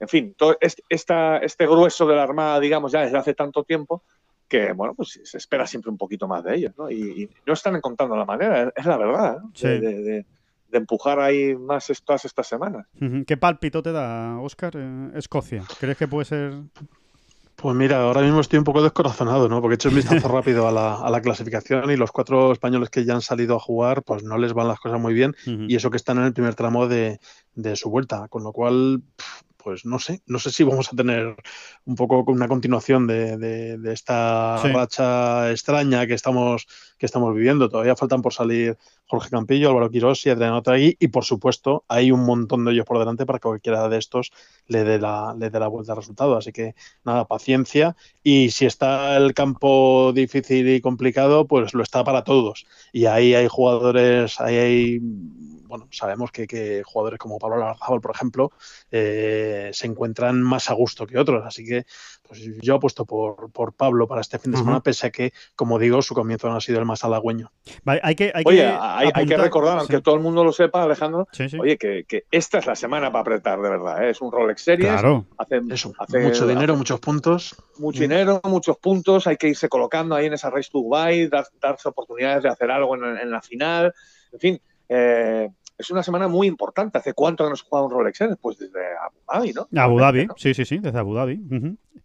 en 0.00 0.08
fin, 0.08 0.34
todo 0.36 0.56
este, 0.60 0.82
esta- 0.88 1.38
este 1.38 1.66
grueso 1.66 2.06
de 2.06 2.16
la 2.16 2.22
Armada, 2.24 2.58
digamos, 2.60 2.92
ya 2.92 3.00
desde 3.00 3.16
hace 3.18 3.34
tanto 3.34 3.64
tiempo 3.64 4.02
que, 4.48 4.72
bueno, 4.72 4.94
pues 4.94 5.20
se 5.24 5.36
espera 5.38 5.66
siempre 5.66 5.90
un 5.90 5.98
poquito 5.98 6.28
más 6.28 6.44
de 6.44 6.54
ellos, 6.56 6.72
¿no? 6.78 6.90
Y, 6.90 7.22
y 7.22 7.30
no 7.46 7.52
están 7.54 7.74
encontrando 7.76 8.16
la 8.16 8.24
manera, 8.24 8.72
es 8.74 8.86
la 8.86 8.96
verdad, 8.96 9.38
¿no? 9.42 9.50
Sí. 9.54 9.66
de, 9.66 9.80
de- 9.80 10.02
de- 10.02 10.26
de 10.68 10.78
empujar 10.78 11.20
ahí 11.20 11.54
más 11.54 11.90
todas 12.04 12.24
estas 12.24 12.48
semanas. 12.48 12.86
¿Qué 13.24 13.36
pálpito 13.36 13.84
te 13.84 13.92
da, 13.92 14.40
Oscar? 14.40 14.72
eh, 14.76 15.10
Escocia. 15.14 15.62
¿Crees 15.78 15.96
que 15.96 16.08
puede 16.08 16.24
ser...? 16.24 16.54
Pues 17.54 17.74
mira, 17.74 18.02
ahora 18.02 18.20
mismo 18.20 18.40
estoy 18.40 18.58
un 18.58 18.64
poco 18.64 18.82
descorazonado, 18.82 19.48
¿no? 19.48 19.62
Porque 19.62 19.74
he 19.74 19.76
hecho 19.76 19.88
un 19.88 19.94
vistazo 19.94 20.26
rápido 20.28 20.66
a 20.68 20.72
la, 20.72 20.96
a 20.96 21.08
la 21.08 21.20
clasificación 21.22 21.90
y 21.90 21.96
los 21.96 22.10
cuatro 22.12 22.52
españoles 22.52 22.90
que 22.90 23.04
ya 23.04 23.14
han 23.14 23.22
salido 23.22 23.56
a 23.56 23.60
jugar, 23.60 24.02
pues 24.02 24.24
no 24.24 24.36
les 24.36 24.52
van 24.52 24.68
las 24.68 24.78
cosas 24.80 25.00
muy 25.00 25.14
bien. 25.14 25.34
Y 25.46 25.74
eso 25.76 25.88
que 25.90 25.96
están 25.96 26.18
en 26.18 26.24
el 26.24 26.34
primer 26.34 26.54
tramo 26.56 26.86
de, 26.88 27.18
de 27.54 27.76
su 27.76 27.88
vuelta. 27.88 28.26
Con 28.28 28.42
lo 28.42 28.52
cual, 28.52 29.02
pues 29.66 29.84
no 29.84 29.98
sé, 29.98 30.22
no 30.26 30.38
sé 30.38 30.52
si 30.52 30.62
vamos 30.62 30.92
a 30.92 30.94
tener 30.94 31.34
un 31.86 31.96
poco 31.96 32.22
una 32.28 32.46
continuación 32.46 33.08
de, 33.08 33.36
de- 33.36 33.78
de 33.78 33.92
esta 33.92 34.60
Sí. 34.62 34.68
racha 34.68 35.50
extraña 35.50 36.06
que 36.06 36.14
estamos, 36.14 36.68
que 36.96 37.04
estamos 37.06 37.34
viviendo. 37.34 37.68
Todavía 37.68 37.96
faltan 37.96 38.22
por 38.22 38.32
salir 38.32 38.78
Jorge 39.08 39.28
Campillo, 39.28 39.70
Álvaro 39.70 39.90
Quirós 39.90 40.24
y 40.24 40.30
Adrián 40.30 40.52
Otragui. 40.52 40.96
Y 41.00 41.08
por 41.08 41.24
supuesto, 41.24 41.84
hay 41.88 42.12
un 42.12 42.24
montón 42.24 42.64
de 42.64 42.70
ellos 42.74 42.86
por 42.86 43.00
delante 43.00 43.26
para 43.26 43.40
que 43.40 43.48
cualquiera 43.48 43.88
de 43.88 43.98
estos 43.98 44.30
le 44.68 44.84
dé 44.84 45.00
la, 45.00 45.34
le 45.36 45.50
dé 45.50 45.58
la 45.58 45.66
vuelta 45.66 45.94
al 45.94 45.98
resultado. 45.98 46.36
Así 46.36 46.52
que 46.52 46.76
nada, 47.04 47.24
paciencia. 47.26 47.96
Y 48.22 48.50
si 48.50 48.66
está 48.66 49.16
el 49.16 49.34
campo 49.34 50.12
difícil 50.14 50.68
y 50.68 50.80
complicado, 50.80 51.48
pues 51.48 51.74
lo 51.74 51.82
está 51.82 52.04
para 52.04 52.22
todos. 52.22 52.66
Y 52.92 53.06
ahí 53.06 53.34
hay 53.34 53.48
jugadores, 53.48 54.40
ahí 54.40 54.56
hay, 54.56 54.98
bueno, 55.68 55.88
sabemos 55.90 56.30
que, 56.30 56.46
que 56.46 56.82
jugadores 56.84 57.18
como 57.18 57.38
Pablo 57.40 57.58
Larrazábal, 57.58 58.00
por 58.00 58.14
ejemplo, 58.14 58.52
eh, 58.92 59.55
se 59.72 59.86
encuentran 59.86 60.40
más 60.42 60.70
a 60.70 60.74
gusto 60.74 61.06
que 61.06 61.18
otros. 61.18 61.44
Así 61.46 61.64
que 61.64 61.84
pues 62.26 62.40
yo 62.60 62.74
apuesto 62.74 63.04
por, 63.04 63.50
por 63.52 63.72
Pablo 63.74 64.08
para 64.08 64.20
este 64.20 64.38
fin 64.40 64.50
de 64.52 64.58
semana, 64.58 64.80
pese 64.80 65.06
a 65.06 65.10
que, 65.10 65.32
como 65.54 65.78
digo, 65.78 66.02
su 66.02 66.12
comienzo 66.14 66.48
no 66.48 66.56
ha 66.56 66.60
sido 66.60 66.78
el 66.80 66.84
más 66.84 67.04
halagüeño. 67.04 67.52
Vale, 67.84 68.00
hay 68.02 68.14
que, 68.16 68.32
hay 68.34 68.42
Oye, 68.46 68.62
que 68.62 68.66
hay, 68.80 69.10
hay 69.14 69.26
que 69.26 69.36
recordar, 69.36 69.78
aunque 69.78 69.96
sí. 69.98 70.02
todo 70.02 70.16
el 70.16 70.20
mundo 70.22 70.42
lo 70.42 70.52
sepa, 70.52 70.82
Alejandro, 70.82 71.28
Sí, 71.32 71.48
sí. 71.48 71.56
oye, 71.60 71.78
que, 71.78 72.04
que 72.04 72.24
esta 72.30 72.58
es 72.58 72.66
la 72.66 72.74
semana 72.74 73.12
para 73.12 73.20
apretar, 73.20 73.60
de 73.60 73.68
verdad, 73.70 74.02
¿eh? 74.04 74.10
Es 74.10 74.20
un 74.20 74.32
Rolex 74.32 74.60
Series, 74.62 74.90
Claro. 74.90 75.26
hace, 75.38 75.60
Eso, 75.70 75.92
hace- 75.98 76.18
mucho 76.18 76.46
dinero, 76.48 76.72
hace 76.72 76.78
muchos 76.78 77.00
puntos. 77.00 77.54
mucho 77.78 77.98
Mm. 77.98 78.02
dinero, 78.02 78.40
muchos 78.44 78.76
puntos, 78.78 79.26
hay 79.28 79.36
que 79.36 79.48
irse 79.48 79.68
colocando 79.68 80.14
ahí 80.16 80.26
en 80.26 80.32
esa 80.32 80.50
Race 80.50 80.68
to 80.72 80.78
Dubai, 80.78 81.28
dar, 81.28 81.46
darse 81.60 81.88
oportunidades 81.88 82.42
de 82.42 82.48
hacer 82.48 82.70
algo 82.72 82.96
en, 82.96 83.04
en 83.18 83.30
la 83.30 83.40
final, 83.40 83.92
en 84.32 84.38
fin, 84.40 84.60
eh, 84.88 85.48
es 85.78 85.90
una 85.90 86.02
semana 86.02 86.28
muy 86.28 86.46
importante. 86.46 86.98
¿Hace 86.98 87.12
cuánto 87.14 87.44
que 87.44 87.50
no 87.50 87.56
se 87.56 87.64
juega 87.68 87.84
un 87.86 87.90
Rolex 87.90 88.18
Series? 88.18 88.38
Pues 88.40 88.58
desde 88.58 88.80
Abu 89.02 89.16
Dhabi, 89.30 89.52
¿no? 89.52 89.80
Abu 89.82 89.98
Dhabi, 90.00 90.26
¿no? 90.26 90.34
sí, 90.36 90.54
sí, 90.54 90.64
sí, 90.64 90.78
desde 90.78 90.98
Abu 90.98 91.14
Dhabi. 91.14 91.40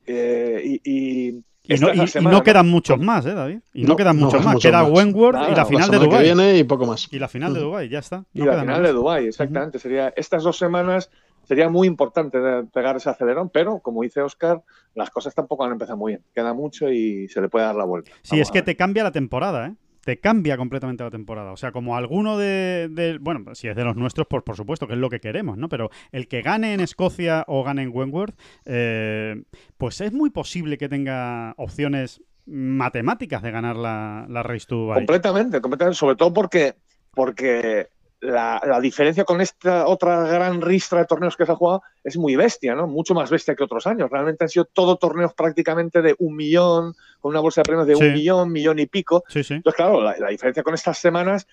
Eh, 0.07 0.61
y, 0.83 1.29
y, 1.29 1.43
no, 1.79 1.93
la 1.93 2.37
y- 2.39 2.41
quedan 2.41 2.67
muchos 2.69 2.99
más, 2.99 3.25
¿eh, 3.25 3.33
David? 3.33 3.59
Y 3.73 3.83
no, 3.83 3.89
No, 3.89 3.95
quedan 3.95 4.17
muchos 4.17 4.43
más. 4.43 4.53
muchos 4.55 4.69
Queda 4.69 4.83
más. 4.83 4.91
Wentworth 4.91 5.35
y 5.35 5.39
Nada, 5.39 5.49
la 5.51 5.55
la 5.57 5.65
final 5.65 5.91
de 5.91 5.99
que 5.99 6.05
Dubái. 6.05 6.23
viene 6.23 6.57
y 6.57 6.63
poco 6.63 6.85
más. 6.85 7.07
Y 7.11 7.19
la 7.19 7.27
final 7.27 7.53
de 7.53 7.59
Dubái, 7.61 7.89
ya 7.89 7.99
está. 7.99 8.25
Y 8.33 8.39
la 8.41 8.59
final 8.59 8.67
más. 8.67 8.81
de 8.81 8.93
Dubái, 8.93 9.27
exactamente. 9.27 9.79
Sería 9.79 10.13
estas 10.15 10.43
dos 10.43 10.57
semanas 10.57 11.09
sería 11.43 11.69
muy 11.69 11.87
importante 11.87 12.39
de 12.39 12.63
pegar 12.65 12.95
ese 12.95 13.09
acelerón, 13.09 13.49
pero 13.49 13.79
como 13.79 14.03
dice 14.03 14.21
Oscar, 14.21 14.61
las 14.95 15.09
cosas 15.09 15.33
tampoco 15.35 15.63
han 15.65 15.71
empezado 15.73 15.97
muy 15.97 16.13
bien. 16.13 16.23
Queda 16.33 16.53
mucho 16.53 16.89
y 16.91 17.27
se 17.29 17.41
le 17.41 17.49
puede 17.49 17.65
dar 17.65 17.75
la 17.75 17.83
vuelta. 17.85 18.11
Sí, 18.21 18.35
Vamos 18.35 18.47
es 18.47 18.51
que 18.51 18.61
te 18.61 18.75
cambia 18.75 19.03
la 19.03 19.11
temporada, 19.11 19.67
¿eh? 19.67 19.75
Te 20.03 20.19
cambia 20.19 20.57
completamente 20.57 21.03
la 21.03 21.11
temporada. 21.11 21.51
O 21.51 21.57
sea, 21.57 21.71
como 21.71 21.95
alguno 21.95 22.37
de, 22.37 23.17
Bueno, 23.21 23.53
si 23.55 23.67
es 23.67 23.75
de 23.75 23.83
los 23.83 23.95
nuestros, 23.95 24.27
pues 24.27 24.43
por 24.43 24.55
supuesto, 24.55 24.87
que 24.87 24.93
es 24.93 24.99
lo 24.99 25.09
que 25.09 25.19
queremos, 25.19 25.57
¿no? 25.57 25.69
Pero 25.69 25.89
el 26.11 26.27
que 26.27 26.41
gane 26.41 26.73
en 26.73 26.79
Escocia 26.79 27.43
o 27.47 27.63
gane 27.63 27.83
en 27.83 27.91
Wentworth, 27.93 28.35
eh, 28.65 29.43
pues 29.77 30.01
es 30.01 30.11
muy 30.11 30.29
posible 30.29 30.77
que 30.77 30.89
tenga 30.89 31.53
opciones 31.57 32.21
matemáticas 32.45 33.41
de 33.41 33.51
ganar 33.51 33.75
la, 33.75 34.25
la 34.27 34.43
Race 34.43 34.65
to. 34.67 34.91
Completamente, 34.93 35.61
completamente. 35.61 35.97
Sobre 35.97 36.15
todo 36.15 36.33
porque, 36.33 36.75
porque 37.13 37.89
la, 38.21 38.61
la 38.65 38.79
diferencia 38.79 39.23
con 39.25 39.41
esta 39.41 39.87
otra 39.87 40.21
gran 40.27 40.61
ristra 40.61 40.99
de 40.99 41.05
torneos 41.05 41.35
que 41.35 41.45
se 41.45 41.51
ha 41.51 41.55
jugado 41.55 41.81
es 42.03 42.17
muy 42.17 42.35
bestia, 42.35 42.75
¿no? 42.75 42.87
Mucho 42.87 43.13
más 43.15 43.29
bestia 43.31 43.55
que 43.55 43.63
otros 43.63 43.87
años. 43.87 44.09
Realmente 44.11 44.43
han 44.45 44.49
sido 44.49 44.65
todos 44.65 44.99
torneos 44.99 45.33
prácticamente 45.33 46.01
de 46.01 46.15
un 46.19 46.35
millón, 46.35 46.93
con 47.19 47.31
una 47.31 47.39
bolsa 47.39 47.61
de 47.61 47.63
premios 47.65 47.87
de 47.87 47.95
Sí. 47.95 48.03
un 48.03 48.13
millón, 48.13 48.51
millón 48.51 48.79
y 48.79 48.85
pico. 48.85 49.23
Sí, 49.27 49.43
sí. 49.43 49.55
Entonces, 49.55 49.75
claro, 49.77 50.01
la, 50.01 50.15
la 50.19 50.29
diferencia 50.29 50.61
con 50.63 50.73
estas 50.75 50.97
semanas 50.99 51.47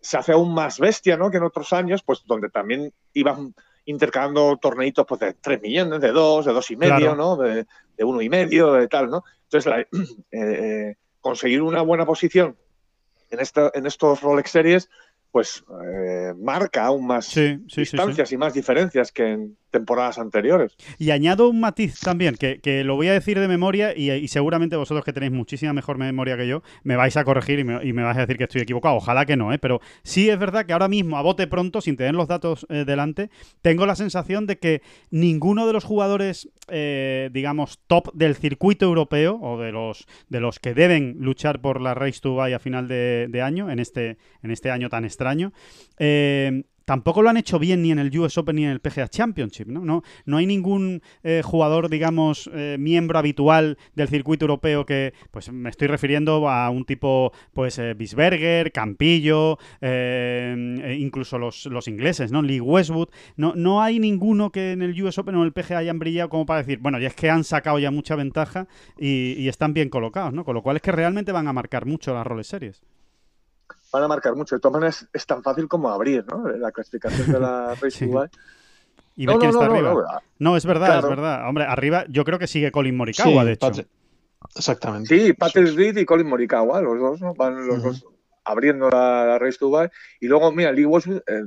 se 0.00 0.16
hace 0.16 0.32
aún 0.32 0.54
más 0.54 0.78
bestia, 0.78 1.16
¿no? 1.16 1.30
Que 1.30 1.38
en 1.38 1.42
otros 1.44 1.72
años, 1.72 2.02
pues 2.04 2.22
donde 2.26 2.48
también 2.48 2.92
iban 3.12 3.54
intercalando 3.86 4.56
torneitos 4.56 5.04
pues, 5.06 5.20
de 5.20 5.34
3 5.34 5.60
millones, 5.62 6.00
de 6.00 6.12
2, 6.12 6.44
de 6.46 6.52
dos 6.52 6.70
y 6.70 6.76
medio, 6.76 6.96
Claro. 6.96 7.16
¿no? 7.16 7.36
De, 7.36 7.66
de 7.96 8.04
uno 8.04 8.20
y 8.22 8.28
medio, 8.28 8.72
de 8.72 8.88
tal, 8.88 9.10
¿no? 9.10 9.24
Entonces, 9.44 9.70
la- 9.70 9.80
eh, 10.30 10.38
eh, 10.90 10.96
conseguir 11.20 11.60
una 11.62 11.82
buena 11.82 12.06
posición 12.06 12.56
en, 13.30 13.40
esta, 13.40 13.70
en 13.74 13.86
estos 13.86 14.20
Rolex 14.22 14.50
Series, 14.50 14.90
pues 15.34 15.64
eh, 15.84 16.32
marca 16.38 16.84
aún 16.84 17.08
más 17.08 17.24
Sí, 17.26 17.56
sí, 17.62 17.64
sí, 17.66 17.74
sí. 17.74 17.80
distancias 17.96 18.30
y 18.30 18.36
más 18.36 18.54
diferencias 18.54 19.10
que 19.10 19.32
en 19.32 19.58
temporadas 19.74 20.18
anteriores. 20.18 20.76
Y 20.98 21.10
añado 21.10 21.48
un 21.48 21.58
matiz 21.58 21.98
también, 21.98 22.36
que, 22.36 22.60
que 22.60 22.84
lo 22.84 22.94
voy 22.94 23.08
a 23.08 23.12
decir 23.12 23.40
de 23.40 23.48
memoria 23.48 23.92
y, 23.96 24.28
seguramente 24.28 24.76
vosotros 24.76 25.04
que 25.04 25.12
tenéis 25.12 25.32
muchísima 25.32 25.72
mejor 25.72 25.98
memoria 25.98 26.36
que 26.36 26.46
yo, 26.46 26.62
me 26.84 26.94
vais 26.94 27.16
a 27.16 27.24
corregir 27.24 27.58
y 27.58 27.64
me, 27.64 27.84
y 27.84 27.92
me 27.92 28.04
vais 28.04 28.16
a 28.16 28.20
decir 28.20 28.38
que 28.38 28.44
estoy 28.44 28.62
equivocado. 28.62 28.94
Ojalá 28.94 29.26
que 29.26 29.36
no, 29.36 29.52
¿eh? 29.52 29.58
Pero 29.58 29.80
sí 30.04 30.30
es 30.30 30.38
verdad 30.38 30.64
que 30.64 30.72
ahora 30.72 30.86
mismo, 30.86 31.18
a 31.18 31.22
bote 31.22 31.48
pronto, 31.48 31.80
sin 31.80 31.96
tener 31.96 32.14
los 32.14 32.28
datos 32.28 32.66
eh, 32.70 32.84
delante, 32.86 33.30
tengo 33.62 33.84
la 33.84 33.96
sensación 33.96 34.46
de 34.46 34.58
que 34.58 34.80
ninguno 35.10 35.66
de 35.66 35.72
los 35.72 35.82
jugadores, 35.82 36.48
eh, 36.68 37.30
digamos, 37.32 37.80
top 37.88 38.12
del 38.14 38.36
circuito 38.36 38.84
europeo 38.86 39.40
o 39.42 39.60
de 39.60 39.72
los, 39.72 40.06
de 40.28 40.38
los 40.38 40.60
que 40.60 40.72
deben 40.72 41.16
luchar 41.18 41.60
por 41.60 41.80
la 41.80 41.94
Race 41.94 42.20
to 42.20 42.28
Dubai 42.28 42.52
a 42.52 42.60
final 42.60 42.86
de, 42.86 43.26
de 43.28 43.42
año, 43.42 43.72
en 43.72 43.80
este, 43.80 44.18
en 44.44 44.52
este 44.52 44.70
año 44.70 44.88
tan 44.88 45.04
extraño, 45.04 45.52
eh, 45.98 46.62
tampoco 46.84 47.22
lo 47.22 47.30
han 47.30 47.36
hecho 47.36 47.58
bien 47.58 47.82
ni 47.82 47.90
en 47.90 47.98
el 47.98 48.16
US 48.18 48.38
Open 48.38 48.56
ni 48.56 48.64
en 48.64 48.70
el 48.70 48.80
PGA 48.80 49.08
Championship, 49.08 49.68
¿no? 49.68 49.84
No, 49.84 50.02
no 50.24 50.36
hay 50.36 50.46
ningún 50.46 51.02
eh, 51.22 51.42
jugador, 51.44 51.88
digamos, 51.88 52.50
eh, 52.52 52.76
miembro 52.78 53.18
habitual 53.18 53.78
del 53.94 54.08
circuito 54.08 54.44
europeo 54.44 54.86
que, 54.86 55.14
pues 55.30 55.50
me 55.52 55.70
estoy 55.70 55.88
refiriendo 55.88 56.48
a 56.48 56.70
un 56.70 56.84
tipo, 56.84 57.32
pues, 57.52 57.78
eh, 57.78 57.94
Bisberger, 57.94 58.72
Campillo, 58.72 59.58
eh, 59.80 60.80
e 60.84 60.94
incluso 60.94 61.38
los, 61.38 61.88
ingleses, 61.88 62.32
¿no? 62.32 62.42
Lee 62.42 62.60
Westwood. 62.60 63.08
No, 63.36 63.54
no 63.54 63.82
hay 63.82 63.98
ninguno 63.98 64.50
que 64.50 64.72
en 64.72 64.82
el 64.82 65.00
US 65.02 65.18
Open 65.18 65.34
o 65.34 65.40
en 65.40 65.46
el 65.46 65.52
PGA 65.52 65.78
hayan 65.78 65.98
brillado 65.98 66.28
como 66.28 66.46
para 66.46 66.60
decir, 66.60 66.78
bueno, 66.78 66.98
ya 66.98 67.08
es 67.08 67.14
que 67.14 67.30
han 67.30 67.44
sacado 67.44 67.78
ya 67.78 67.90
mucha 67.90 68.16
ventaja 68.16 68.66
y, 68.98 69.34
y 69.38 69.48
están 69.48 69.74
bien 69.74 69.90
colocados, 69.90 70.32
¿no? 70.32 70.44
Con 70.44 70.54
lo 70.54 70.62
cual 70.62 70.76
es 70.76 70.82
que 70.82 70.92
realmente 70.92 71.32
van 71.32 71.48
a 71.48 71.52
marcar 71.52 71.86
mucho 71.86 72.14
las 72.14 72.26
roles 72.26 72.46
series. 72.46 72.82
Van 73.94 74.02
a 74.02 74.08
marcar 74.08 74.34
mucho. 74.34 74.56
De 74.56 74.60
todas 74.60 74.72
maneras, 74.74 75.08
es 75.12 75.24
tan 75.24 75.40
fácil 75.42 75.68
como 75.68 75.88
abrir, 75.88 76.24
¿no? 76.26 76.48
La 76.48 76.72
clasificación 76.72 77.30
de 77.30 77.38
la 77.38 77.74
Race 77.80 77.90
Sí. 77.92 78.10
Y 79.16 79.26
ver 79.26 79.36
No, 79.36 79.38
quién 79.40 79.52
no, 79.52 79.58
está 79.60 79.68
no, 79.68 79.74
arriba. 79.74 79.90
no, 79.92 80.02
No, 80.02 80.18
no. 80.40 80.56
es 80.56 80.66
verdad, 80.66 80.86
Claro. 80.86 81.08
es 81.10 81.16
verdad. 81.16 81.48
Hombre, 81.48 81.64
arriba 81.64 82.04
yo 82.08 82.24
creo 82.24 82.40
que 82.40 82.48
sigue 82.48 82.72
Colin 82.72 82.96
Morikawa, 82.96 83.42
Sí, 83.42 83.46
de 83.46 83.52
hecho. 83.52 83.70
Exactamente. 84.56 85.16
Sí, 85.16 85.32
Patrick 85.34 85.76
Reed 85.76 85.96
y 85.98 86.04
Colin 86.04 86.26
Morikawa, 86.28 86.80
los 86.82 86.98
dos, 86.98 87.20
¿no? 87.20 87.34
Van 87.34 87.66
los 87.66 87.80
dos 87.82 88.04
abriendo 88.44 88.90
la, 88.90 89.24
la 89.24 89.38
Race 89.38 89.58
to 89.58 89.66
Dubai. 89.66 89.88
Y 90.20 90.26
luego, 90.26 90.50
mira, 90.52 90.72
Lee 90.72 90.84
Westwood, 90.84 91.22
eh, 91.28 91.44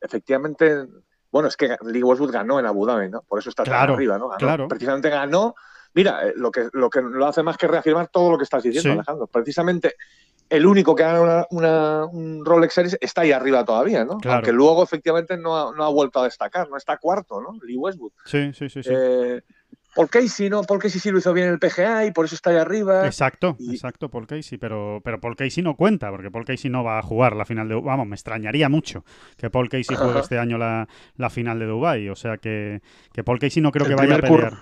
efectivamente, 0.00 0.86
bueno, 1.30 1.48
es 1.48 1.56
que 1.56 1.76
Lee 1.84 2.02
Westwood 2.02 2.30
ganó 2.32 2.58
en 2.58 2.66
Abu 2.66 2.86
Dhabi, 2.86 3.10
¿no? 3.10 3.22
Por 3.22 3.38
eso 3.40 3.50
está 3.50 3.64
Claro, 3.64 3.88
tan 3.92 3.94
arriba, 3.96 4.18
¿no? 4.18 4.28
Ganó. 4.28 4.38
claro. 4.38 4.68
Precisamente 4.68 5.10
ganó. 5.10 5.54
Mira, 5.94 6.26
eh, 6.28 6.32
lo, 6.36 6.50
que, 6.50 6.68
lo 6.72 6.88
que 6.90 7.00
lo 7.02 7.26
hace 7.26 7.42
más 7.42 7.56
que 7.56 7.66
reafirmar 7.66 8.08
todo 8.08 8.30
lo 8.32 8.38
que 8.38 8.44
estás 8.44 8.62
diciendo, 8.62 8.88
Sí. 8.90 8.94
Alejandro. 8.94 9.26
Precisamente 9.26 9.94
el 10.50 10.66
único 10.66 10.94
que 10.94 11.02
gana 11.02 11.20
una, 11.20 11.46
una- 11.50 12.04
un 12.06 12.44
Rolex 12.44 12.72
Series 12.74 12.98
está 13.00 13.22
ahí 13.22 13.32
arriba 13.32 13.64
todavía, 13.64 14.04
¿no? 14.04 14.18
Claro. 14.18 14.36
Aunque 14.36 14.52
luego, 14.52 14.82
efectivamente, 14.82 15.36
no 15.36 15.56
ha, 15.56 15.74
no 15.76 15.84
ha 15.84 15.88
vuelto 15.90 16.20
a 16.20 16.24
destacar, 16.24 16.68
no 16.70 16.76
está 16.76 16.96
cuarto, 16.98 17.40
¿no? 17.40 17.58
Lee 17.66 17.76
Westwood. 17.76 18.12
Sí, 18.24 18.52
sí, 18.54 18.68
sí. 18.68 18.82
sí. 18.82 18.90
Eh, 18.92 19.42
Paul 19.94 20.10
Casey, 20.10 20.48
¿no? 20.48 20.62
Paul 20.62 20.78
Casey 20.78 21.00
sí 21.00 21.10
lo 21.10 21.18
hizo 21.18 21.32
bien 21.32 21.48
en 21.48 21.54
el 21.54 21.58
PGA 21.58 22.04
y 22.04 22.12
por 22.12 22.24
eso 22.26 22.34
está 22.36 22.50
ahí 22.50 22.56
arriba. 22.56 23.04
Exacto, 23.06 23.56
y- 23.58 23.72
exacto, 23.72 24.08
Paul 24.08 24.26
Casey, 24.28 24.56
pero, 24.56 25.00
pero 25.02 25.20
Paul 25.20 25.34
Casey 25.34 25.62
no 25.62 25.76
cuenta, 25.76 26.10
porque 26.10 26.30
Paul 26.30 26.44
Casey 26.44 26.70
no 26.70 26.84
va 26.84 26.98
a 26.98 27.02
jugar 27.02 27.34
la 27.34 27.44
final 27.44 27.68
de 27.68 27.74
Vamos, 27.80 28.06
me 28.06 28.14
extrañaría 28.14 28.68
mucho 28.68 29.04
que 29.36 29.50
Paul 29.50 29.68
Casey 29.68 29.96
juegue 29.96 30.12
Ajá. 30.12 30.20
este 30.20 30.38
año 30.38 30.56
la, 30.56 30.86
la 31.16 31.30
final 31.30 31.58
de 31.58 31.66
Dubai. 31.66 32.08
O 32.10 32.14
sea 32.16 32.36
que, 32.36 32.80
que 33.12 33.24
Paul 33.24 33.38
Casey 33.40 33.60
no 33.62 33.72
creo 33.72 33.86
El 33.86 33.90
que 33.90 33.96
vaya 33.96 34.16
a 34.16 34.20
pelear. 34.20 34.52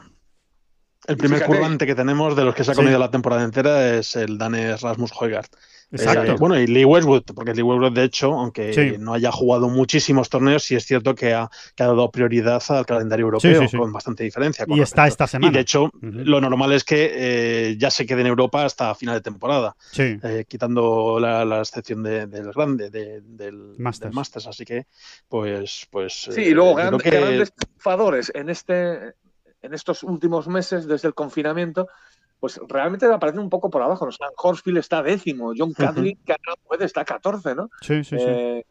El 1.07 1.17
primer 1.19 1.39
Fíjate. 1.41 1.57
currante 1.59 1.87
que 1.87 1.95
tenemos 1.95 2.35
de 2.35 2.45
los 2.45 2.55
que 2.55 2.65
se 2.65 2.71
ha 2.71 2.75
Sí. 2.75 2.81
comido 2.81 2.99
la 2.99 3.11
temporada 3.11 3.45
entera 3.45 3.95
es 3.97 4.17
el 4.17 4.39
danés 4.39 4.81
Rasmus 4.81 5.13
Højgaard. 5.13 5.47
Exacto. 5.93 6.33
Eh, 6.33 6.37
bueno, 6.39 6.59
y 6.59 6.67
Lee 6.67 6.85
Westwood, 6.85 7.23
porque 7.35 7.55
Lee 7.55 7.63
Westwood, 7.63 7.93
de 7.93 8.03
hecho, 8.03 8.33
aunque 8.35 8.73
Sí. 8.73 8.97
no 8.99 9.15
haya 9.15 9.31
jugado 9.31 9.69
muchísimos 9.69 10.29
torneos, 10.29 10.65
sí 10.65 10.75
es 10.75 10.85
cierto 10.85 11.15
que 11.15 11.33
ha, 11.33 11.49
que 11.77 11.83
ha 11.85 11.87
dado 11.87 12.11
prioridad 12.11 12.61
al 12.71 12.85
calendario 12.85 13.25
europeo, 13.27 13.63
sí, 13.63 13.69
sí. 13.69 13.77
con 13.77 13.93
bastante 13.93 14.25
diferencia. 14.25 14.67
con 14.67 14.77
Y 14.77 14.81
está 14.81 15.07
esta 15.07 15.27
semana. 15.29 15.51
Y 15.51 15.55
de 15.55 15.61
hecho, 15.61 15.91
lo 16.01 16.41
normal 16.41 16.73
es 16.73 16.83
que 16.83 17.13
eh, 17.15 17.77
ya 17.79 17.91
se 17.91 18.05
quede 18.05 18.23
en 18.23 18.27
Europa 18.27 18.65
hasta 18.65 18.95
final 18.97 19.15
de 19.15 19.21
temporada, 19.21 19.77
Sí. 19.93 20.19
eh, 20.23 20.45
quitando 20.49 21.19
la, 21.21 21.45
la 21.45 21.61
excepción 21.61 22.03
de- 22.03 22.27
del 22.27 22.51
grande, 22.53 22.91
de- 22.91 23.21
del, 23.23 23.75
Masters. 23.79 24.11
del 24.11 24.15
Masters. 24.15 24.47
Así 24.49 24.65
que, 24.65 24.87
pues. 25.29 25.87
pues 25.91 26.29
Sí, 26.33 26.41
eh, 26.41 26.49
y 26.49 26.51
luego 26.51 26.75
grandes, 26.75 27.03
que- 27.03 27.11
grandes 27.11 27.53
triunfadores 27.55 28.33
en, 28.35 28.51
este, 28.51 29.15
en 29.63 29.73
estos 29.73 30.03
últimos 30.03 30.49
meses, 30.49 30.87
desde 30.89 31.07
el 31.09 31.15
confinamiento, 31.15 31.89
pues 32.47 32.61
realmente 32.69 33.07
aparecen 33.07 33.41
un 33.41 33.51
poco 33.51 33.69
por 33.71 33.83
abajo. 33.83 34.05
¿no? 34.05 34.11
Stan 34.11 34.31
Horsfield 34.37 34.79
está 34.79 35.03
décimo, 35.03 35.53
John 35.57 35.73
Cadlin, 35.73 36.17
que 36.25 36.37
puede, 36.65 36.85
está 36.85 37.05
14, 37.05 37.57
¿no? 37.57 37.71
Sí, 37.81 38.05
sí, 38.05 38.17
sí. 38.19 38.25
Eh, 38.25 38.65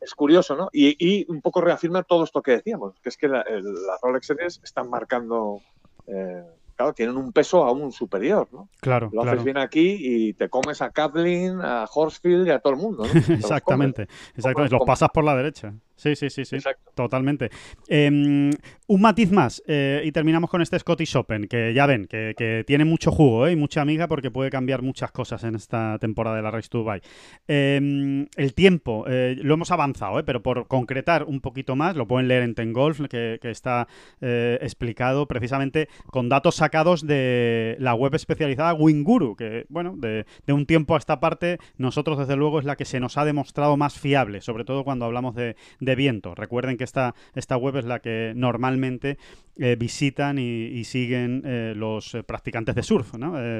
es 0.00 0.14
curioso, 0.14 0.54
¿no? 0.54 0.68
Y, 0.72 0.96
y 0.98 1.24
un 1.30 1.40
poco 1.40 1.60
reafirma 1.62 2.02
todo 2.02 2.24
esto 2.24 2.42
que 2.42 2.52
decíamos, 2.52 2.94
que 3.02 3.08
es 3.08 3.16
que 3.16 3.28
la- 3.28 3.40
el- 3.42 3.64
las 3.86 4.00
Rolex 4.02 4.26
Series 4.26 4.60
están 4.62 4.90
marcando, 4.90 5.60
eh, 6.06 6.42
claro, 6.76 6.92
tienen 6.92 7.16
un 7.16 7.32
peso 7.32 7.64
aún 7.64 7.90
superior, 7.92 8.48
¿no? 8.52 8.68
claro, 8.80 9.06
Lo 9.12 9.22
claro. 9.22 9.30
haces 9.36 9.44
bien 9.44 9.56
aquí 9.58 9.96
y 10.00 10.34
te 10.34 10.48
comes 10.50 10.82
a 10.82 10.90
Kathleen, 10.90 11.60
a 11.62 11.86
Horsfield 11.90 12.48
y 12.48 12.50
a 12.50 12.58
todo 12.58 12.74
el 12.74 12.80
mundo, 12.80 13.04
¿no? 13.04 13.12
Exactamente, 13.32 14.08
exactamente. 14.36 14.76
Los 14.76 14.84
pasas 14.86 15.08
por 15.14 15.24
la 15.24 15.34
derecha. 15.36 15.72
Sí, 15.96 16.16
sí, 16.16 16.30
sí, 16.30 16.44
sí. 16.44 16.56
Exacto. 16.56 16.92
Totalmente. 16.94 17.50
Eh, 17.88 18.50
un 18.92 19.00
matiz 19.00 19.32
más 19.32 19.62
eh, 19.66 20.02
y 20.04 20.12
terminamos 20.12 20.50
con 20.50 20.60
este 20.60 20.78
Scottish 20.78 21.16
Open, 21.16 21.46
que 21.48 21.72
ya 21.72 21.86
ven, 21.86 22.06
que, 22.06 22.34
que 22.36 22.62
tiene 22.66 22.84
mucho 22.84 23.10
jugo 23.10 23.46
¿eh? 23.46 23.52
y 23.52 23.56
mucha 23.56 23.80
amiga 23.80 24.06
porque 24.06 24.30
puede 24.30 24.50
cambiar 24.50 24.82
muchas 24.82 25.10
cosas 25.12 25.44
en 25.44 25.54
esta 25.54 25.98
temporada 25.98 26.36
de 26.36 26.42
la 26.42 26.50
Race 26.50 26.68
to 26.68 26.78
Dubai. 26.78 27.00
Eh, 27.48 28.26
el 28.36 28.54
tiempo, 28.54 29.06
eh, 29.08 29.36
lo 29.40 29.54
hemos 29.54 29.70
avanzado, 29.70 30.22
pero 30.26 30.42
por 30.42 30.66
concretar 30.68 31.24
un 31.24 31.40
poquito 31.40 31.74
más, 31.74 31.96
lo 31.96 32.06
pueden 32.06 32.28
leer 32.28 32.42
en 32.42 32.54
Ten 32.54 32.74
Golf, 32.74 33.00
que, 33.08 33.38
que 33.40 33.50
está 33.50 33.88
explicado 34.20 35.26
precisamente 35.26 35.88
con 36.06 36.28
datos 36.28 36.56
sacados 36.56 37.06
de 37.06 37.76
la 37.78 37.94
web 37.94 38.14
especializada 38.14 38.74
Winguru, 38.74 39.36
que, 39.36 39.64
bueno, 39.68 39.94
de, 39.96 40.26
de 40.46 40.52
un 40.52 40.66
tiempo 40.66 40.94
a 40.94 40.98
esta 40.98 41.18
parte, 41.18 41.58
nosotros 41.78 42.18
desde 42.18 42.36
luego 42.36 42.58
es 42.58 42.64
la 42.64 42.76
que 42.76 42.84
se 42.84 43.00
nos 43.00 43.16
ha 43.16 43.24
demostrado 43.24 43.76
más 43.76 43.98
fiable, 43.98 44.42
sobre 44.42 44.64
todo 44.64 44.84
cuando 44.84 45.06
hablamos 45.06 45.34
de, 45.34 45.56
de 45.82 45.96
viento. 45.96 46.34
Recuerden 46.34 46.76
que 46.76 46.84
esta, 46.84 47.14
esta 47.34 47.56
web 47.56 47.76
es 47.76 47.84
la 47.84 47.98
que 47.98 48.32
normalmente 48.36 49.18
eh, 49.56 49.76
visitan 49.78 50.38
y, 50.38 50.84
siguen 50.84 51.42
eh, 51.44 51.74
los 51.76 52.14
eh, 52.14 52.22
practicantes 52.22 52.74
de 52.74 52.82
surf, 52.82 53.12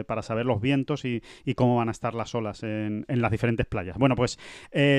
para 0.06 0.22
saber 0.22 0.46
los 0.46 0.60
vientos 0.60 1.04
y, 1.04 1.20
cómo 1.56 1.76
van 1.76 1.88
a 1.88 1.92
estar 1.92 2.14
las 2.14 2.34
olas 2.34 2.62
en, 2.62 3.04
en 3.08 3.20
las 3.20 3.30
diferentes 3.30 3.66
playas. 3.66 3.98
Bueno, 3.98 4.14
pues 4.16 4.38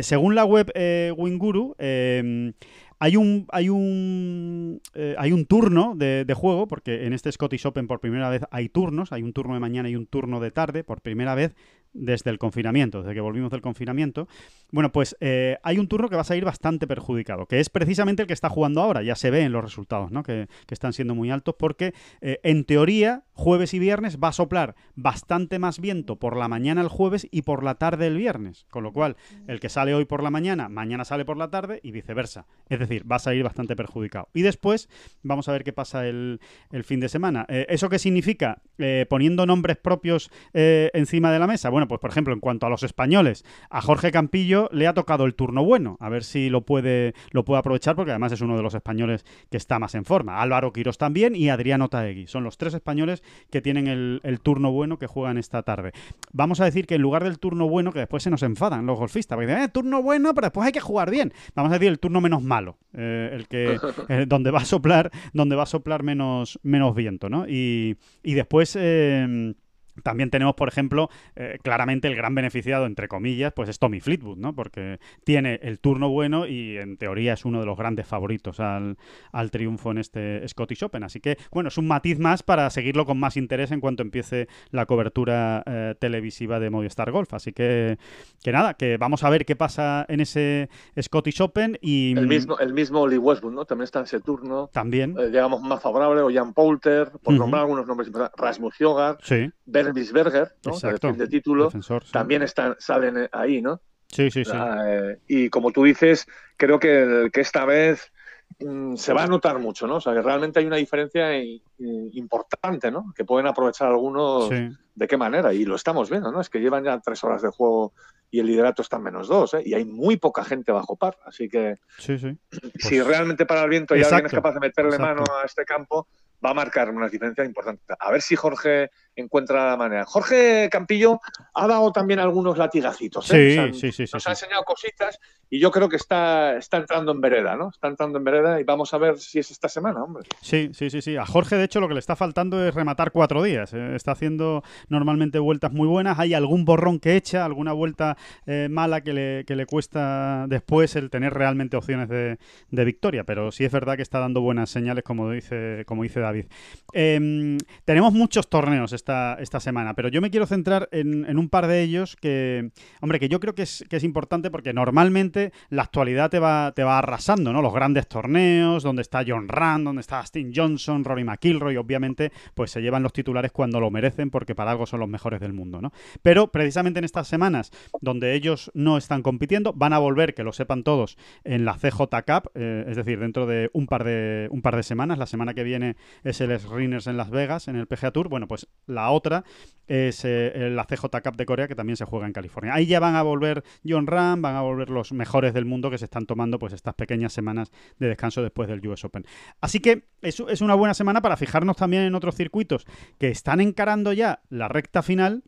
según 0.02 0.36
la 0.36 0.46
web 0.46 0.72
Winguru, 1.18 1.76
eh, 1.80 2.54
hay 3.00 3.16
un, 3.16 3.48
hay 3.52 3.70
un, 3.70 4.82
hay 5.18 5.32
un 5.32 5.46
turno 5.46 5.94
de, 5.96 6.26
de 6.26 6.34
juego, 6.34 6.68
porque 6.68 7.06
en 7.06 7.14
este 7.14 7.32
Scottish 7.32 7.66
Open 7.66 7.88
por 7.88 8.00
primera 8.00 8.30
vez 8.30 8.44
hay 8.52 8.70
turnos, 8.70 9.12
hay 9.12 9.24
un 9.24 9.34
turno 9.34 9.54
de 9.54 9.60
mañana 9.60 9.90
y 9.90 9.96
un 9.96 10.06
turno 10.06 10.40
de 10.40 10.52
tarde, 10.52 10.84
por 10.84 11.02
primera 11.02 11.36
vez 11.36 11.56
desde 11.94 12.30
el 12.32 12.40
confinamiento, 12.40 13.02
desde 13.02 13.14
que 13.14 13.22
volvimos 13.22 13.52
del 13.52 13.62
confinamiento. 13.62 14.28
Bueno, 14.72 14.92
pues 14.92 15.16
eh, 15.20 15.58
hay 15.64 15.78
un 15.78 15.88
turno 15.88 16.10
que 16.10 16.16
va 16.16 16.22
a 16.22 16.26
salir 16.26 16.46
bastante 16.46 16.88
perjudicado, 16.88 17.46
que 17.46 17.60
es 17.60 17.70
precisamente 17.70 18.24
el 18.24 18.28
que 18.28 18.34
está 18.34 18.50
jugando 18.50 18.82
ahora, 18.82 19.04
ya 19.04 19.16
se 19.16 19.30
ve 19.30 19.42
en 19.42 19.52
los 19.52 19.64
resultados, 19.64 20.12
¿no? 20.12 20.24
Que, 20.24 20.48
están 20.74 20.92
siendo 20.92 21.14
muy 21.14 21.30
altos, 21.30 21.54
porque 21.60 21.94
eh, 22.20 22.40
en 22.42 22.66
teoría, 22.66 23.26
jueves 23.34 23.76
y 23.76 23.80
viernes 23.80 24.18
va 24.18 24.30
a 24.30 24.32
soplar 24.32 24.74
bastante 24.96 25.60
más 25.60 25.80
viento 25.80 26.16
por 26.16 26.36
la 26.36 26.48
mañana 26.48 26.82
el 26.82 26.88
jueves 26.88 27.28
y 27.30 27.44
por 27.44 27.64
la 27.64 27.76
tarde 27.76 28.08
el 28.08 28.18
viernes, 28.18 28.66
con 28.72 28.84
lo 28.84 28.92
cual 28.92 29.16
el 29.46 29.60
que 29.60 29.70
sale 29.70 29.94
hoy 29.94 30.06
por 30.06 30.24
la 30.24 30.32
mañana, 30.32 30.70
mañana 30.70 31.06
sale 31.06 31.26
por 31.26 31.38
la 31.38 31.52
tarde 31.52 31.80
y 31.84 31.92
viceversa. 31.92 32.48
Es 32.70 32.80
decir, 32.80 33.10
va 33.10 33.18
a 33.18 33.20
salir 33.20 33.44
bastante 33.44 33.76
perjudicado. 33.76 34.30
Y 34.34 34.42
después 34.42 34.90
vamos 35.22 35.48
a 35.48 35.52
ver 35.52 35.64
qué 35.64 35.74
pasa 35.74 36.08
el, 36.08 36.40
fin 36.84 37.00
de 37.00 37.08
semana. 37.08 37.46
Eh, 37.48 37.68
¿Eso 37.70 37.88
qué 37.88 38.00
significa? 38.00 38.64
Poniendo 39.08 39.46
nombres 39.46 39.78
propios 39.78 40.32
encima 40.54 41.32
de 41.32 41.38
la 41.38 41.46
mesa. 41.46 41.70
Bueno, 41.70 41.83
pues 41.88 42.00
por 42.00 42.10
ejemplo, 42.10 42.34
en 42.34 42.40
cuanto 42.40 42.66
a 42.66 42.70
los 42.70 42.84
españoles, 42.84 43.46
a 43.70 43.82
Jorge 43.82 44.12
Campillo 44.12 44.70
le 44.72 44.88
ha 44.88 44.94
tocado 44.94 45.26
el 45.26 45.36
turno 45.36 45.64
bueno. 45.64 45.98
A 46.00 46.10
ver 46.10 46.24
si 46.24 46.50
lo 46.50 46.62
puede, 46.62 47.14
lo 47.32 47.44
puede 47.46 47.60
aprovechar, 47.60 47.96
porque 47.96 48.12
además 48.12 48.32
es 48.32 48.42
uno 48.42 48.56
de 48.56 48.64
los 48.64 48.74
españoles 48.74 49.26
que 49.50 49.58
está 49.58 49.80
más 49.80 49.96
en 49.96 50.06
forma. 50.06 50.42
Álvaro 50.42 50.74
Quirós 50.74 50.98
también 50.98 51.36
y 51.36 51.50
Adriano 51.50 51.90
Taegui. 51.90 52.28
Son 52.28 52.44
los 52.44 52.58
tres 52.58 52.74
españoles 52.74 53.24
que 53.50 53.62
tienen 53.62 53.88
el, 53.88 54.22
el 54.24 54.40
turno 54.40 54.72
bueno 54.72 54.98
que 54.98 55.08
juegan 55.08 55.38
esta 55.38 55.64
tarde. 55.64 55.92
Vamos 56.32 56.60
a 56.60 56.66
decir 56.66 56.88
que 56.88 56.96
en 56.96 57.02
lugar 57.02 57.24
del 57.24 57.40
turno 57.40 57.68
bueno, 57.68 57.92
que 57.92 58.00
después 58.00 58.24
se 58.24 58.30
nos 58.30 58.44
enfadan 58.44 58.86
los 58.86 58.98
golfistas, 58.98 59.36
porque 59.36 59.48
dicen, 59.48 59.64
eh, 59.64 59.70
turno 59.70 60.02
bueno, 60.02 60.34
pero 60.34 60.46
después 60.48 60.66
hay 60.66 60.72
que 60.72 60.80
jugar 60.80 61.10
bien. 61.12 61.34
Vamos 61.56 61.72
a 61.72 61.76
decir 61.76 61.90
el 61.90 62.00
turno 62.00 62.22
menos 62.22 62.42
malo, 62.42 62.78
eh, 62.94 63.30
el 63.34 63.48
que 63.48 63.78
eh, 64.10 64.26
donde 64.28 64.52
va 64.52 64.60
a 64.60 64.66
soplar, 64.66 65.12
donde 65.34 65.56
va 65.56 65.64
a 65.64 65.68
soplar 65.68 66.04
menos, 66.04 66.60
menos 66.64 66.96
viento, 66.96 67.30
¿no? 67.30 67.48
Y, 67.48 67.98
y 68.24 68.34
después. 68.34 68.78
eh, 68.80 69.54
también 70.02 70.30
tenemos, 70.30 70.56
por 70.56 70.68
ejemplo, 70.68 71.10
eh, 71.36 71.60
claramente 71.62 72.08
el 72.08 72.16
gran 72.16 72.34
beneficiado, 72.34 72.86
entre 72.86 73.08
comillas, 73.08 73.54
pues 73.54 73.70
es 73.70 73.80
Tommy 73.80 74.00
Fleetwood, 74.00 74.38
¿no? 74.38 74.54
Porque 74.54 75.00
tiene 75.24 75.60
el 75.62 75.80
turno 75.80 76.10
bueno 76.10 76.48
y 76.48 76.78
en 76.78 76.98
teoría 76.98 77.34
es 77.34 77.46
uno 77.46 77.60
de 77.60 77.66
los 77.66 77.78
grandes 77.78 78.08
favoritos 78.08 78.60
al, 78.60 78.98
al 79.32 79.52
triunfo 79.52 79.92
en 79.92 80.00
este 80.00 80.48
Scottish 80.48 80.84
Open. 80.84 81.04
Así 81.04 81.20
que, 81.20 81.38
bueno, 81.52 81.68
es 81.68 81.78
un 81.78 81.88
matiz 81.88 82.20
más 82.20 82.44
para 82.44 82.70
seguirlo 82.70 83.06
con 83.06 83.20
más 83.20 83.38
interés 83.38 83.72
en 83.72 83.82
cuanto 83.82 84.02
empiece 84.02 84.48
la 84.72 84.86
cobertura 84.86 85.64
eh, 85.66 85.96
televisiva 86.00 86.60
de 86.60 86.70
Movistar 86.70 87.12
Golf. 87.12 87.34
Así 87.34 87.54
que, 87.54 87.98
que 88.44 88.52
nada, 88.52 88.74
que 88.74 88.98
vamos 88.98 89.24
a 89.24 89.30
ver 89.30 89.46
qué 89.46 89.56
pasa 89.56 90.06
en 90.08 90.22
ese 90.22 90.70
Scottish 91.00 91.42
Open 91.42 91.78
y 91.82 92.18
El 92.18 92.28
mismo, 92.28 92.58
el 92.60 92.74
mismo 92.74 93.08
Lee 93.08 93.18
Westwood, 93.18 93.54
¿no? 93.54 93.66
También 93.66 93.86
está 93.86 94.00
en 94.00 94.06
ese 94.06 94.20
turno. 94.20 94.70
también, 94.72 95.16
eh, 95.20 95.28
digamos, 95.28 95.62
más 95.62 95.82
favorable, 95.82 96.22
o 96.22 96.32
Jan 96.32 96.54
Poulter, 96.54 97.12
por 97.22 97.34
nombrar 97.34 97.62
algunos 97.62 97.86
nombres 97.86 98.12
Rasmus 98.38 98.76
Jogar, 98.78 99.18
sí, 99.22 99.52
Bergisberger, 99.86 100.56
¿no? 100.66 100.74
Exacto. 100.74 101.08
de, 101.12 101.18
de 101.18 101.28
título, 101.28 101.66
defensor. 101.66 102.04
sí. 102.06 102.12
también 102.12 102.42
están, 102.44 102.76
salen 102.80 103.30
ahí, 103.32 103.62
¿no? 103.62 103.82
Sí, 104.08 104.30
sí, 104.30 104.46
sí. 104.46 104.52
Ah, 104.54 104.84
eh, 104.88 105.20
y 105.28 105.50
como 105.50 105.72
tú 105.72 105.84
dices, 105.84 106.28
creo 106.58 106.80
que, 106.80 107.30
que 107.34 107.42
esta 107.42 107.66
vez 107.66 108.12
mm, 108.60 108.96
se 108.96 109.12
va 109.14 109.24
a 109.24 109.28
notar 109.28 109.58
mucho, 109.60 109.88
¿no? 109.88 109.96
O 109.96 110.02
sea, 110.02 110.14
que 110.14 110.22
realmente 110.22 110.60
hay 110.60 110.66
una 110.68 110.76
diferencia 110.78 111.36
i- 111.38 111.64
i- 111.80 112.10
importante, 112.20 112.92
¿no? 112.92 113.12
Que 113.16 113.26
pueden 113.26 113.48
aprovechar 113.48 113.88
algunos 113.88 114.50
Sí. 114.50 114.70
de 114.94 115.08
qué 115.08 115.18
manera, 115.18 115.52
y 115.54 115.66
lo 115.66 115.76
estamos 115.76 116.10
viendo, 116.12 116.32
¿no? 116.32 116.40
Es 116.42 116.50
que 116.50 116.60
llevan 116.60 116.84
ya 116.84 117.00
tres 117.00 117.24
horas 117.24 117.42
de 117.42 117.50
juego 117.50 117.94
y 118.30 118.40
el 118.40 118.46
liderato 118.48 118.84
está 118.84 118.98
en 118.98 119.04
menos 119.04 119.28
dos, 119.28 119.56
¿eh? 119.56 119.64
Y 119.66 119.74
hay 119.74 119.86
muy 119.86 120.18
poca 120.18 120.44
gente 120.44 120.72
bajo 120.72 120.96
par, 120.96 121.18
así 121.26 121.50
que 121.50 121.78
Sí, 121.98 122.20
sí. 122.20 122.38
si 122.78 123.02
realmente 123.02 123.46
para 123.48 123.64
el 123.64 123.70
viento 123.72 123.96
y 123.96 124.04
alguien 124.04 124.26
es 124.28 124.32
capaz 124.32 124.54
de 124.54 124.60
meterle 124.60 124.96
exacto. 124.96 125.22
mano 125.22 125.24
a 125.42 125.46
este 125.46 125.66
campo, 125.66 126.08
va 126.46 126.50
a 126.52 126.54
marcar 126.54 126.90
unas 126.90 127.12
diferencias 127.12 127.48
importantes. 127.48 127.86
A 128.00 128.12
ver 128.12 128.22
si 128.22 128.36
Jorge 128.36 128.92
encuentra 129.16 129.70
la 129.72 129.78
manera. 129.78 130.06
Jorge 130.06 130.70
Campillo 130.72 131.20
ha 131.54 131.68
dado 131.68 131.92
también 131.92 132.20
algunos 132.20 132.58
latigacitos. 132.58 133.32
¿eh? 133.34 133.72
Sí, 133.74 133.92
sí, 133.92 133.92
sí, 133.92 134.12
Nos 134.14 134.28
ha 134.28 134.32
enseñado 134.32 134.64
cositas 134.64 135.20
y 135.50 135.60
yo 135.60 135.70
creo 135.72 135.88
que 135.88 135.98
está, 135.98 136.58
está 136.58 136.78
entrando 136.78 137.12
en 137.12 137.22
vereda, 137.22 137.56
¿no? 137.56 137.70
Está 137.70 137.88
entrando 137.88 138.18
en 138.18 138.24
vereda 138.24 138.60
y 138.60 138.64
vamos 138.64 138.92
a 138.94 138.98
ver 138.98 139.20
si 139.20 139.38
es 139.40 139.52
esta 139.52 139.70
semana, 139.70 140.04
hombre. 140.04 140.28
Sí, 140.42 140.72
sí, 140.74 140.90
sí, 140.90 141.02
sí. 141.02 141.16
A 141.16 141.26
Jorge, 141.26 141.58
de 141.58 141.66
hecho, 141.66 141.80
lo 141.80 141.88
que 141.88 141.94
le 141.94 142.00
está 142.00 142.16
faltando 142.16 142.66
es 142.66 142.74
rematar 142.74 143.12
cuatro 143.12 143.44
días. 143.44 143.72
eh. 143.74 143.96
Está 143.96 144.14
haciendo 144.14 144.64
normalmente 144.90 145.38
vueltas 145.38 145.72
muy 145.72 145.88
buenas. 145.88 146.18
Hay 146.18 146.34
algún 146.34 146.66
borrón 146.66 147.00
que 147.00 147.16
echa, 147.16 147.46
alguna 147.46 147.72
vuelta 147.74 148.18
eh, 148.48 148.68
mala 148.72 149.02
que 149.02 149.14
le, 149.14 149.46
que 149.46 149.56
le 149.56 149.68
cuesta 149.68 150.46
después 150.48 150.96
el 150.96 151.12
tener 151.12 151.34
realmente 151.34 151.78
opciones 151.78 152.10
de, 152.10 152.40
de 152.72 152.86
victoria. 152.86 153.24
Pero 153.24 153.52
sí 153.52 153.64
es 153.64 153.72
verdad 153.72 153.96
que 153.96 154.02
está 154.02 154.20
dando 154.20 154.42
buenas 154.42 154.72
señales, 154.72 155.04
como 155.04 155.30
dice, 155.30 155.84
como 155.86 156.02
dice 156.02 156.20
David. 156.20 156.46
Em, 156.94 157.58
tenemos 157.86 158.12
muchos 158.14 158.50
torneos 158.50 158.92
esta, 159.04 159.60
semana, 159.60 159.94
pero 159.94 160.10
yo 160.10 160.22
me 160.22 160.32
quiero 160.32 160.46
centrar 160.46 160.90
en, 160.92 161.38
un 161.38 161.50
par 161.50 161.68
de 161.68 161.82
ellos 161.82 162.16
que, 162.16 162.72
hombre, 163.02 163.20
que 163.20 163.30
yo 163.30 163.40
creo 163.40 163.56
que 163.56 163.64
es, 163.64 164.04
importante 164.04 164.52
porque 164.52 164.74
normalmente 164.74 165.54
la 165.70 165.84
actualidad 165.84 166.30
te 166.30 166.40
va, 166.40 166.74
te 166.74 166.84
va 166.84 166.98
arrasando, 166.98 167.54
¿no? 167.54 167.62
Los 167.62 167.74
grandes 167.74 168.08
torneos, 168.08 168.84
donde 168.84 169.02
está 169.02 169.24
John 169.26 169.48
Rand, 169.48 169.86
donde 169.86 170.02
está 170.02 170.26
Steve 170.26 170.52
Johnson, 170.54 171.04
Rory 171.04 171.24
McIlroy, 171.24 171.78
obviamente, 171.78 172.32
pues 172.54 172.72
se 172.72 172.82
llevan 172.82 173.04
los 173.04 173.14
titulares 173.14 173.52
cuando 173.52 173.80
lo 173.80 173.92
merecen 173.92 174.30
porque 174.30 174.56
para 174.56 174.72
algo 174.72 174.86
son 174.86 175.00
los 175.00 175.10
mejores 175.10 175.40
del 175.40 175.54
mundo, 175.54 175.82
¿no? 175.82 175.92
Pero 176.22 176.52
precisamente 176.52 177.00
en 177.00 177.06
estas 177.06 177.28
semanas 177.28 177.72
donde 178.02 178.34
ellos 178.34 178.72
no 178.74 178.98
están 178.98 179.22
compitiendo, 179.22 179.74
van 179.74 179.94
a 179.94 180.00
volver, 180.00 180.34
que 180.34 180.44
lo 180.44 180.54
sepan 180.54 180.84
todos, 180.84 181.18
en 181.44 181.66
la 181.66 181.76
CJ 181.76 182.02
Cup, 182.26 182.52
eh, 182.56 182.86
es 182.88 182.96
decir, 182.96 183.20
dentro 183.20 183.46
de 183.46 183.70
un 183.74 183.88
par 183.88 184.04
de, 184.04 184.48
un 184.52 184.62
par 184.62 184.76
de 184.76 184.84
semanas. 184.84 185.18
La 185.18 185.26
semana 185.26 185.54
que 185.54 185.64
viene 185.64 185.96
es 186.24 186.42
el 186.42 186.54
Rinners 186.62 187.08
en 187.08 187.18
Las 187.18 187.30
Vegas, 187.30 187.68
en 187.68 187.76
el 187.76 187.88
PGA 187.88 188.12
Tour. 188.12 188.30
Bueno, 188.30 188.48
pues 188.48 188.68
la 188.94 189.10
otra 189.12 189.44
es 189.88 190.24
eh, 190.24 190.70
la 190.72 190.86
CJ 190.86 191.06
Cup 191.24 191.36
de 191.36 191.46
Corea, 191.46 191.68
que 191.68 191.76
también 191.76 191.98
se 191.98 192.06
juega 192.06 192.26
en 192.26 192.34
California. 192.34 192.74
Ahí 192.74 192.86
ya 192.86 193.00
van 193.00 193.16
a 193.16 193.22
volver 193.22 193.64
John 193.86 194.08
Ram, 194.08 194.42
van 194.42 194.56
a 194.56 194.62
volver 194.62 194.90
los 194.90 195.12
mejores 195.12 195.54
del 195.54 195.66
mundo 195.66 195.90
que 195.90 195.98
se 195.98 196.06
están 196.06 196.26
tomando 196.26 196.58
pues 196.60 196.74
estas 196.74 196.96
pequeñas 196.96 197.34
semanas 197.34 197.72
de 198.00 198.08
descanso 198.08 198.42
después 198.42 198.70
del 198.70 198.86
US 198.88 199.04
Open. 199.04 199.26
Así 199.62 199.80
que 199.80 200.08
es, 200.22 200.40
es 200.40 200.62
una 200.62 200.76
buena 200.76 200.94
semana 200.94 201.22
para 201.22 201.38
fijarnos 201.38 201.76
también 201.76 202.04
en 202.04 202.16
otros 202.16 202.36
circuitos 202.36 202.86
que 203.18 203.30
están 203.30 203.60
encarando 203.60 204.14
ya 204.14 204.42
la 204.50 204.68
recta 204.68 205.04
final 205.04 205.44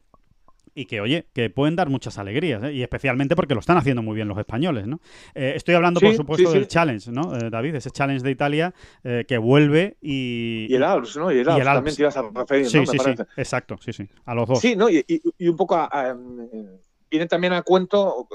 y 0.78 0.86
que, 0.86 1.00
oye, 1.00 1.26
que 1.34 1.50
pueden 1.50 1.78
dar 1.78 1.90
muchas 1.90 2.18
alegrías, 2.18 2.62
¿eh? 2.66 2.74
y 2.74 2.84
especialmente 2.84 3.36
porque 3.36 3.54
lo 3.54 3.62
están 3.62 3.78
haciendo 3.78 4.04
muy 4.04 4.14
bien 4.14 4.28
los 4.28 4.38
españoles, 4.38 4.86
¿no? 4.86 5.00
Eh, 5.34 5.54
estoy 5.56 5.74
hablando, 5.74 6.02
por 6.02 6.14
supuesto, 6.14 6.52
del 6.52 6.68
Challenge, 6.68 7.12
¿no, 7.12 7.34
eh, 7.36 7.50
David? 7.50 7.76
Ese 7.76 7.92
Challenge 7.92 8.22
de 8.22 8.30
Italia 8.30 8.74
que 9.02 9.38
vuelve 9.38 9.98
y... 10.02 10.68
Y 10.70 10.76
el 10.76 10.84
Alps, 10.84 11.16
¿no? 11.16 11.32
Y 11.32 11.40
el 11.40 11.50
Alps, 11.50 11.64
también 11.64 11.96
te 11.96 12.02
ibas 12.02 12.18
a 12.18 12.30
referir, 12.30 12.70
sí, 12.70 12.80
¿no? 12.80 12.86
Sí, 12.86 13.00
sí, 13.00 13.12
exacto, 13.38 13.78
sí, 13.80 13.94
sí, 13.94 14.10
a 14.26 14.36
los 14.36 14.50
dos. 14.50 14.60
Sí, 14.60 14.76
¿no? 14.76 14.90
Y, 14.90 15.06
un 15.40 15.56
poco 15.56 15.90
viene 17.10 17.28
también 17.28 17.54
a 17.54 17.62
cuento 17.62 18.28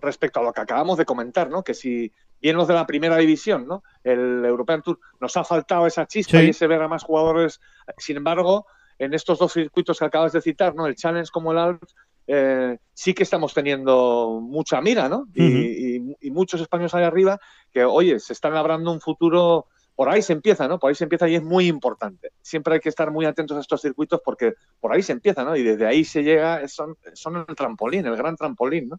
respecto 0.00 0.38
a 0.38 0.42
lo 0.44 0.52
que 0.52 0.60
acabamos 0.60 0.96
de 0.96 1.04
comentar, 1.04 1.50
¿no? 1.50 1.64
Que 1.64 1.74
si 1.74 2.12
bien 2.40 2.56
los 2.56 2.68
de 2.68 2.74
la 2.74 2.86
primera 2.86 3.16
división, 3.16 3.66
¿no? 3.66 3.82
El 4.04 4.44
European 4.44 4.82
Tour 4.82 5.00
nos 5.18 5.36
ha 5.36 5.42
faltado 5.42 5.86
esa 5.86 6.06
chispa 6.06 6.42
y 6.42 6.50
ese 6.50 6.68
ver 6.68 6.82
a 6.82 6.88
más 6.88 7.02
jugadores. 7.02 7.60
Sin 7.96 8.18
embargo, 8.18 8.66
en 8.98 9.14
estos 9.14 9.38
dos 9.38 9.52
circuitos 9.52 9.98
que 9.98 10.04
acabas 10.04 10.32
de 10.32 10.40
citar, 10.40 10.74
¿no? 10.74 10.86
El 10.86 10.94
Challenge 10.94 11.30
como 11.32 11.52
el 11.52 11.58
Alps, 11.58 11.94
eh, 12.26 12.78
sí 12.92 13.12
que 13.12 13.22
estamos 13.22 13.52
teniendo 13.52 14.40
mucha 14.42 14.80
mira, 14.80 15.08
¿no? 15.08 15.26
y, 15.34 16.00
muchos 16.30 16.60
españoles 16.60 16.94
ahí 16.94 17.04
arriba 17.04 17.38
que, 17.70 17.84
oye, 17.84 18.18
se 18.18 18.32
están 18.32 18.54
labrando 18.54 18.92
un 18.92 19.00
futuro. 19.00 19.66
Por 19.94 20.08
ahí 20.08 20.22
se 20.22 20.32
empieza, 20.32 20.66
¿no? 20.66 20.80
Por 20.80 20.88
ahí 20.88 20.96
se 20.96 21.04
empieza 21.04 21.28
y 21.28 21.36
es 21.36 21.42
muy 21.42 21.68
importante. 21.68 22.32
Siempre 22.42 22.74
hay 22.74 22.80
que 22.80 22.88
estar 22.88 23.12
muy 23.12 23.26
atentos 23.26 23.56
a 23.56 23.60
estos 23.60 23.80
circuitos 23.80 24.20
porque 24.24 24.54
por 24.80 24.92
ahí 24.92 25.02
se 25.02 25.12
empieza, 25.12 25.44
¿no? 25.44 25.54
Y 25.54 25.62
desde 25.62 25.86
ahí 25.86 26.04
se 26.04 26.24
llega, 26.24 26.66
son, 26.66 26.96
son 27.12 27.44
el 27.48 27.54
trampolín, 27.54 28.04
el 28.04 28.16
gran 28.16 28.34
trampolín, 28.34 28.88
¿no? 28.88 28.98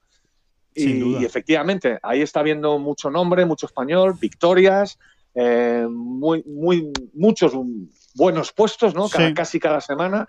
Y, 0.73 1.23
efectivamente, 1.23 1.99
ahí 2.03 2.21
está 2.21 2.43
viendo 2.43 2.77
mucho 2.79 3.09
nombre, 3.09 3.45
mucho 3.45 3.65
español, 3.65 4.15
victorias, 4.19 4.99
eh, 5.33 5.87
muy, 5.89 6.43
muy, 6.43 6.91
muchos 7.13 7.53
buenos 8.15 8.51
puestos, 8.51 8.95
¿no? 8.95 9.07
casi 9.35 9.59
cada 9.59 9.81
semana. 9.81 10.27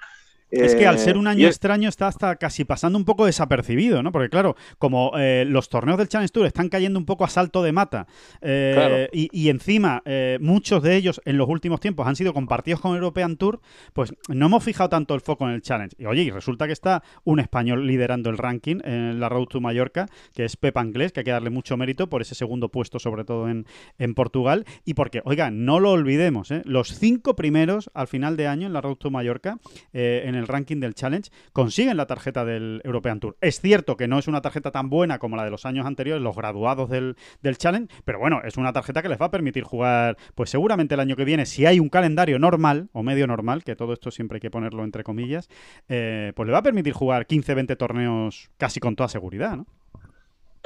Es 0.50 0.76
que 0.76 0.86
al 0.86 0.98
ser 0.98 1.16
un 1.16 1.26
eh, 1.26 1.30
año 1.30 1.46
extraño 1.48 1.88
está 1.88 2.06
hasta 2.06 2.36
casi 2.36 2.64
pasando 2.64 2.98
un 2.98 3.04
poco 3.04 3.26
desapercibido, 3.26 4.02
¿no? 4.02 4.12
Porque 4.12 4.28
claro, 4.28 4.54
como 4.78 5.12
eh, 5.18 5.44
los 5.46 5.68
torneos 5.68 5.98
del 5.98 6.08
Challenge 6.08 6.32
Tour 6.32 6.46
están 6.46 6.68
cayendo 6.68 6.98
un 6.98 7.04
poco 7.04 7.24
a 7.24 7.28
salto 7.28 7.62
de 7.62 7.72
mata 7.72 8.06
eh, 8.40 9.08
y, 9.12 9.48
encima 9.48 10.02
muchos 10.40 10.82
de 10.82 10.96
ellos 10.96 11.20
en 11.24 11.38
los 11.38 11.48
últimos 11.48 11.80
tiempos 11.80 12.06
han 12.06 12.16
sido 12.16 12.32
compartidos 12.34 12.80
con 12.80 12.94
European 12.94 13.36
Tour, 13.36 13.60
pues 13.92 14.14
no 14.28 14.46
hemos 14.46 14.64
fijado 14.64 14.88
tanto 14.88 15.14
el 15.14 15.20
foco 15.20 15.46
en 15.48 15.54
el 15.54 15.62
Challenge. 15.62 15.94
Y 15.98 16.06
oye, 16.06 16.22
y 16.22 16.30
resulta 16.30 16.66
que 16.66 16.72
está 16.72 17.02
un 17.24 17.40
español 17.40 17.86
liderando 17.86 18.30
el 18.30 18.38
ranking 18.38 18.80
en 18.84 19.20
la 19.20 19.28
Road 19.28 19.46
to 19.46 19.60
Mallorca, 19.60 20.06
que 20.34 20.44
es 20.44 20.56
Pep 20.56 20.76
Anglés, 20.76 21.12
que 21.12 21.20
hay 21.20 21.24
que 21.24 21.30
darle 21.30 21.50
mucho 21.50 21.76
mérito 21.76 22.08
por 22.08 22.22
ese 22.22 22.34
segundo 22.34 22.68
puesto, 22.68 22.98
sobre 22.98 23.24
todo 23.24 23.48
en, 23.48 23.66
en 23.98 24.14
Portugal. 24.14 24.64
Y 24.84 24.94
porque, 24.94 25.22
oiga, 25.24 25.50
no 25.50 25.80
lo 25.80 25.92
olvidemos, 25.92 26.50
los 26.64 26.96
cinco 26.98 27.36
primeros 27.36 27.90
al 27.94 28.08
final 28.08 28.36
de 28.36 28.46
año 28.46 28.66
en 28.66 28.72
la 28.72 28.80
Road 28.80 28.96
to 28.96 29.10
Mallorca, 29.10 29.58
en 29.92 30.35
el 30.36 30.46
ranking 30.46 30.80
del 30.80 30.94
Challenge, 30.94 31.30
consiguen 31.52 31.96
la 31.96 32.06
tarjeta 32.06 32.44
del 32.44 32.80
European 32.84 33.20
Tour. 33.20 33.36
Es 33.40 33.60
cierto 33.60 33.96
que 33.96 34.08
no 34.08 34.18
es 34.18 34.28
una 34.28 34.40
tarjeta 34.40 34.70
tan 34.70 34.90
buena 34.90 35.18
como 35.18 35.36
la 35.36 35.44
de 35.44 35.50
los 35.50 35.66
años 35.66 35.86
anteriores, 35.86 36.22
los 36.22 36.36
graduados 36.36 36.90
del, 36.90 37.16
Challenge, 37.56 37.92
pero 38.04 38.18
bueno, 38.18 38.40
es 38.44 38.56
una 38.56 38.72
tarjeta 38.72 39.02
que 39.02 39.08
les 39.08 39.20
va 39.20 39.26
a 39.26 39.30
permitir 39.30 39.64
jugar, 39.64 40.16
pues 40.34 40.50
seguramente 40.50 40.94
el 40.94 41.00
año 41.00 41.16
que 41.16 41.24
viene, 41.24 41.46
si 41.46 41.64
hay 41.64 41.80
un 41.80 41.88
calendario 41.88 42.38
normal 42.38 42.88
o 42.92 43.02
medio 43.02 43.26
normal, 43.26 43.64
que 43.64 43.76
todo 43.76 43.92
esto 43.92 44.10
siempre 44.10 44.36
hay 44.36 44.40
que 44.40 44.50
ponerlo 44.50 44.84
entre 44.84 45.04
comillas, 45.04 45.48
eh, 45.88 46.32
pues 46.34 46.46
le 46.46 46.52
va 46.52 46.58
a 46.58 46.62
permitir 46.62 46.92
jugar 46.92 47.26
15, 47.26 47.54
20 47.54 47.76
torneos 47.76 48.50
casi 48.58 48.80
con 48.80 48.96
toda 48.96 49.08
seguridad, 49.08 49.56
¿no? 49.56 49.66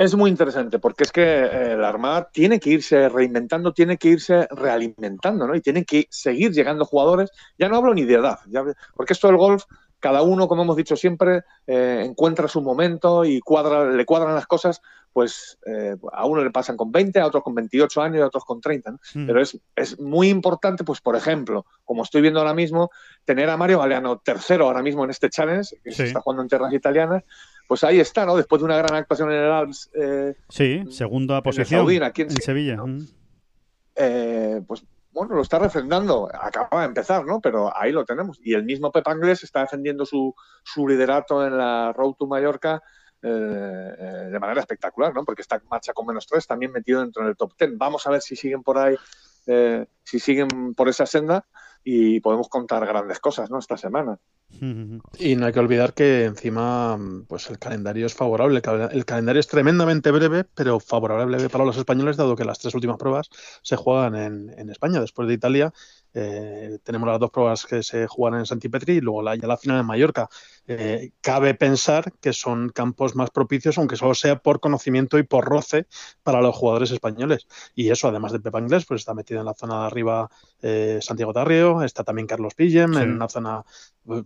Es 0.00 0.16
muy 0.16 0.30
interesante 0.30 0.78
porque 0.78 1.04
es 1.04 1.12
que 1.12 1.20
eh, 1.22 1.76
la 1.76 1.90
Armada 1.90 2.30
tiene 2.32 2.58
que 2.58 2.70
irse 2.70 3.10
reinventando, 3.10 3.74
tiene 3.74 3.98
que 3.98 4.08
irse 4.08 4.48
realimentando, 4.50 5.46
¿no? 5.46 5.54
Y 5.54 5.60
tienen 5.60 5.84
que 5.84 6.06
seguir 6.08 6.52
llegando 6.52 6.86
jugadores. 6.86 7.30
Ya 7.58 7.68
no 7.68 7.76
hablo 7.76 7.92
ni 7.92 8.06
de 8.06 8.14
edad, 8.14 8.38
porque 8.96 9.12
esto 9.12 9.26
del 9.26 9.36
golf, 9.36 9.64
cada 9.98 10.22
uno, 10.22 10.48
como 10.48 10.62
hemos 10.62 10.76
dicho 10.76 10.96
siempre, 10.96 11.42
eh, 11.66 12.02
encuentra 12.02 12.48
su 12.48 12.62
momento 12.62 13.26
y 13.26 13.40
cuadra, 13.40 13.90
le 13.90 14.06
cuadran 14.06 14.34
las 14.34 14.46
cosas, 14.46 14.80
pues 15.12 15.58
eh, 15.66 15.96
a 16.14 16.24
uno 16.24 16.42
le 16.42 16.50
pasan 16.50 16.78
con 16.78 16.90
20, 16.90 17.20
a 17.20 17.26
otros 17.26 17.44
con 17.44 17.54
28 17.54 18.00
años 18.00 18.16
y 18.16 18.22
a 18.22 18.26
otros 18.28 18.46
con 18.46 18.62
30. 18.62 18.92
Mm. 18.92 19.26
Pero 19.26 19.42
es, 19.42 19.60
es, 19.76 20.00
muy 20.00 20.30
importante, 20.30 20.82
pues 20.82 21.02
por 21.02 21.14
ejemplo, 21.14 21.66
como 21.84 22.04
estoy 22.04 22.22
viendo 22.22 22.40
ahora 22.40 22.54
mismo, 22.54 22.90
tener 23.26 23.50
a 23.50 23.58
Mario 23.58 23.80
Galeano 23.80 24.18
tercero 24.18 24.64
ahora 24.64 24.80
mismo 24.80 25.04
en 25.04 25.10
este 25.10 25.28
challenge, 25.28 25.76
que 25.84 25.92
se 25.92 26.04
está 26.04 26.22
jugando 26.22 26.42
en 26.42 26.48
tierras 26.48 26.72
italianas, 26.72 27.22
pues 27.70 27.84
ahí 27.84 28.00
está, 28.00 28.26
¿no? 28.26 28.36
Después 28.36 28.60
de 28.60 28.64
una 28.64 28.78
gran 28.78 28.96
actuación 28.96 29.30
en 29.30 29.44
el 29.44 29.52
Alps. 29.52 29.90
Eh, 29.94 30.34
sí, 30.48 30.82
segunda 30.90 31.40
posición. 31.40 31.88
En, 31.88 32.30
Sevilla. 32.42 32.82
Eh, 33.94 34.60
pues 34.66 34.84
bueno, 35.12 35.36
lo 35.36 35.42
está 35.42 35.60
refrendando. 35.60 36.28
Acaba 36.34 36.80
de 36.80 36.88
empezar, 36.88 37.24
¿no? 37.24 37.40
Pero 37.40 37.70
ahí 37.72 37.92
lo 37.92 38.04
tenemos. 38.04 38.40
Y 38.42 38.54
el 38.54 38.64
mismo 38.64 38.90
Pep 38.90 39.06
Anglés 39.06 39.44
está 39.44 39.60
defendiendo 39.60 40.04
su, 40.04 40.34
su 40.64 40.88
liderato 40.88 41.46
en 41.46 41.56
la 41.56 41.92
Road 41.92 42.14
to 42.14 42.26
Mallorca 42.26 42.82
eh, 43.22 43.28
de 43.28 44.38
manera 44.40 44.62
espectacular, 44.62 45.14
¿no? 45.14 45.24
Porque 45.24 45.42
está 45.42 45.62
marcha 45.70 45.92
con 45.92 46.06
menos 46.06 46.26
tres, 46.26 46.48
también 46.48 46.72
metido 46.72 47.02
dentro 47.02 47.24
del 47.24 47.36
top 47.36 47.54
ten. 47.56 47.78
Vamos 47.78 48.04
a 48.04 48.10
ver 48.10 48.20
si 48.20 48.34
siguen 48.34 48.64
por 48.64 48.78
ahí, 48.78 48.96
si 50.02 50.18
siguen 50.18 50.74
por 50.74 50.88
esa 50.88 51.06
senda 51.06 51.46
y 51.84 52.18
podemos 52.18 52.48
contar 52.48 52.84
grandes 52.84 53.20
cosas, 53.20 53.48
¿no? 53.48 53.60
Esta 53.60 53.76
semana. 53.76 54.18
Y 55.18 55.36
no 55.36 55.46
hay 55.46 55.52
que 55.52 55.60
olvidar 55.60 55.94
que 55.94 56.24
encima 56.24 56.98
pues 57.28 57.48
el 57.50 57.58
calendario 57.58 58.06
es 58.06 58.14
favorable. 58.14 58.60
El 58.92 59.04
calendario 59.04 59.40
es 59.40 59.46
tremendamente 59.46 60.10
breve, 60.10 60.44
pero 60.44 60.80
favorable 60.80 61.48
para 61.48 61.64
los 61.64 61.76
españoles, 61.76 62.16
dado 62.16 62.36
que 62.36 62.44
las 62.44 62.58
tres 62.58 62.74
últimas 62.74 62.98
pruebas 62.98 63.30
se 63.62 63.76
juegan 63.76 64.16
en, 64.16 64.58
en 64.58 64.70
España. 64.70 65.00
Después 65.00 65.28
de 65.28 65.34
Italia, 65.34 65.72
eh, 66.12 66.78
tenemos 66.82 67.08
las 67.08 67.20
dos 67.20 67.30
pruebas 67.30 67.64
que 67.66 67.82
se 67.82 68.06
juegan 68.06 68.40
en 68.40 68.46
Santipetri 68.46 68.94
y 68.94 69.00
luego 69.00 69.22
la, 69.22 69.36
ya 69.36 69.46
la 69.46 69.56
final 69.56 69.80
en 69.80 69.86
Mallorca. 69.86 70.28
Eh, 70.66 71.12
cabe 71.20 71.54
pensar 71.54 72.12
que 72.20 72.32
son 72.32 72.70
campos 72.70 73.14
más 73.14 73.30
propicios, 73.30 73.78
aunque 73.78 73.96
solo 73.96 74.14
sea 74.14 74.36
por 74.36 74.60
conocimiento 74.60 75.18
y 75.18 75.22
por 75.22 75.44
roce 75.44 75.86
para 76.22 76.40
los 76.40 76.54
jugadores 76.56 76.90
españoles. 76.90 77.46
Y 77.74 77.90
eso, 77.90 78.08
además 78.08 78.32
de 78.32 78.40
Pepa 78.40 78.60
Inglés, 78.60 78.84
pues 78.86 79.00
está 79.00 79.14
metido 79.14 79.40
en 79.40 79.46
la 79.46 79.54
zona 79.54 79.80
de 79.80 79.86
arriba 79.86 80.30
eh, 80.62 80.98
Santiago 81.00 81.32
Tarrio, 81.32 81.82
está 81.82 82.04
también 82.04 82.26
Carlos 82.26 82.54
Pillem, 82.54 82.94
en 82.94 83.12
una 83.12 83.28
zona 83.28 83.64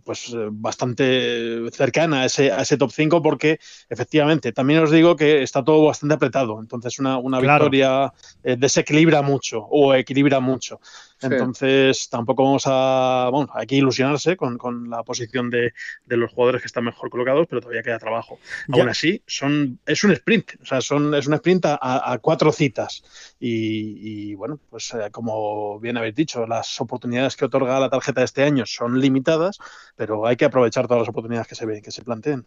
pues 0.03 0.33
bastante 0.51 1.69
cercana 1.71 2.21
a 2.21 2.25
ese, 2.25 2.51
a 2.51 2.61
ese 2.61 2.77
top 2.77 2.91
5 2.91 3.21
porque 3.21 3.59
efectivamente 3.89 4.51
también 4.51 4.79
os 4.81 4.89
digo 4.89 5.15
que 5.15 5.43
está 5.43 5.63
todo 5.63 5.85
bastante 5.85 6.15
apretado 6.15 6.59
entonces 6.59 6.97
una, 6.97 7.17
una 7.17 7.39
victoria 7.39 8.11
desequilibra 8.41 9.21
mucho 9.21 9.59
o 9.69 9.93
equilibra 9.93 10.39
mucho 10.39 10.79
entonces, 11.21 12.09
tampoco 12.09 12.43
vamos 12.43 12.63
a. 12.65 13.29
Bueno, 13.31 13.49
hay 13.53 13.65
que 13.65 13.75
ilusionarse 13.75 14.35
con, 14.35 14.89
la 14.89 15.03
posición 15.03 15.49
de, 15.49 15.73
los 16.07 16.31
jugadores 16.31 16.61
que 16.61 16.67
están 16.67 16.83
mejor 16.83 17.09
colocados, 17.09 17.47
pero 17.49 17.61
todavía 17.61 17.83
queda 17.83 17.99
trabajo. 17.99 18.39
Aún 18.71 18.89
así, 18.89 19.21
son, 19.25 19.79
es 19.85 20.03
un 20.03 20.11
sprint, 20.11 20.53
o 20.61 20.65
sea, 20.65 20.81
son, 20.81 21.13
es 21.15 21.27
un 21.27 21.33
sprint 21.35 21.65
a, 21.65 22.19
cuatro 22.21 22.51
citas. 22.51 23.03
Y, 23.39 24.35
bueno, 24.35 24.59
pues 24.69 24.93
eh, 24.93 25.09
como 25.11 25.79
bien 25.79 25.97
habéis 25.97 26.15
dicho, 26.15 26.45
las 26.45 26.79
oportunidades 26.81 27.35
que 27.35 27.45
otorga 27.45 27.79
la 27.79 27.89
tarjeta 27.89 28.21
de 28.21 28.25
este 28.25 28.43
año 28.43 28.65
son 28.65 28.99
limitadas, 28.99 29.59
pero 29.95 30.25
hay 30.25 30.35
que 30.35 30.45
aprovechar 30.45 30.87
todas 30.87 31.01
las 31.01 31.09
oportunidades 31.09 31.47
que 31.47 31.55
se, 31.55 31.81
que 31.81 31.91
se 31.91 32.03
planteen. 32.03 32.45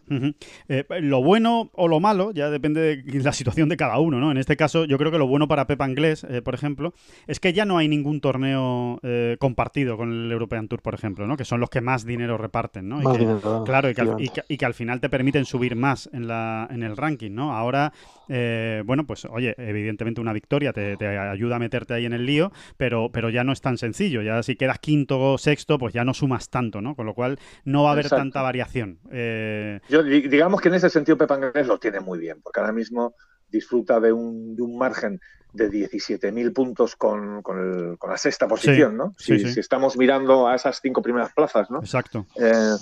Eh, 0.67 0.85
lo 1.01 1.23
bueno 1.23 1.69
o 1.73 1.87
lo 1.87 1.99
malo 1.99 2.31
ya 2.31 2.49
depende 2.49 2.97
de 2.97 3.23
la 3.23 3.33
situación 3.33 3.69
de 3.69 3.77
cada 3.77 3.99
uno, 3.99 4.19
¿no? 4.19 4.31
En 4.31 4.37
este 4.37 4.57
caso, 4.57 4.85
yo 4.85 4.97
creo 4.97 5.11
que 5.11 5.17
lo 5.17 5.27
bueno 5.27 5.47
para 5.47 5.67
Pepa 5.67 5.87
Inglés, 5.87 6.25
eh, 6.29 6.41
por 6.41 6.53
ejemplo, 6.53 6.93
es 7.27 7.39
que 7.39 7.53
ya 7.53 7.65
no 7.65 7.77
hay 7.77 7.87
ningún 7.87 8.21
torneo 8.21 8.58
eh, 9.03 9.37
compartido 9.39 9.97
con 9.97 10.11
el 10.11 10.31
European 10.31 10.67
Tour, 10.67 10.81
por 10.81 10.93
ejemplo, 10.93 11.27
¿no? 11.27 11.37
que 11.37 11.45
son 11.45 11.59
los 11.59 11.69
que 11.69 11.81
más 11.81 12.05
dinero 12.05 12.37
reparten. 12.37 12.87
¿no? 12.89 13.01
Y 13.01 13.17
que, 13.17 13.37
claro, 13.65 13.89
y 13.89 14.57
que, 14.57 14.65
al, 14.65 14.73
final 14.73 14.99
te 14.99 15.09
permiten 15.09 15.45
subir 15.45 15.75
más 15.75 16.09
en, 16.13 16.27
la, 16.27 16.67
en 16.71 16.83
el 16.83 16.97
ranking. 16.97 17.31
¿no? 17.31 17.55
Ahora, 17.55 17.93
eh, 18.27 18.83
bueno, 18.85 19.05
pues 19.05 19.25
oye, 19.25 19.55
evidentemente 19.57 20.21
una 20.21 20.33
victoria 20.33 20.73
te, 20.73 20.95
ayuda 21.05 21.57
a 21.57 21.59
meterte 21.59 21.93
ahí 21.93 22.05
en 22.05 22.13
el 22.13 22.25
lío, 22.25 22.51
pero, 22.77 23.09
pero 23.11 23.29
ya 23.29 23.43
no 23.43 23.51
es 23.51 23.61
tan 23.61 23.77
sencillo. 23.77 24.21
Ya 24.21 24.41
si 24.43 24.55
quedas 24.55 24.79
quinto 24.79 25.19
o 25.19 25.37
sexto, 25.37 25.77
pues 25.77 25.93
ya 25.93 26.05
no 26.05 26.13
sumas 26.13 26.49
tanto, 26.49 26.81
¿no? 26.81 26.95
Con 26.95 27.05
lo 27.05 27.13
cual 27.13 27.39
no 27.65 27.83
va 27.83 27.89
a 27.89 27.93
haber 27.93 28.09
tanta 28.09 28.41
variación. 28.41 28.99
Eh, 29.11 29.79
Yo, 29.89 30.03
digamos 30.03 30.61
que 30.61 30.69
en 30.69 30.75
ese 30.75 30.89
sentido 30.89 31.17
Pepa 31.17 31.37
lo 31.37 31.79
tiene 31.79 31.99
muy 31.99 32.19
bien, 32.19 32.41
porque 32.41 32.59
ahora 32.59 32.73
mismo 32.73 33.15
disfruta 33.49 33.99
de 33.99 34.13
un, 34.13 34.55
de 34.55 34.61
un 34.61 34.77
margen 34.77 35.19
de 35.53 35.69
17.000 35.69 36.53
puntos 36.53 36.95
con, 36.95 37.41
con, 37.41 37.97
la 38.07 38.17
sexta 38.17 38.47
posición, 38.47 38.97
¿no? 38.97 39.15
Si, 39.17 39.33
estamos 39.59 39.97
mirando 39.97 40.47
a 40.47 40.55
esas 40.55 40.79
cinco 40.81 41.01
primeras 41.01 41.33
plazas, 41.33 41.69
¿no? 41.71 41.79
Exacto. 41.79 42.25
Eh, 42.35 42.75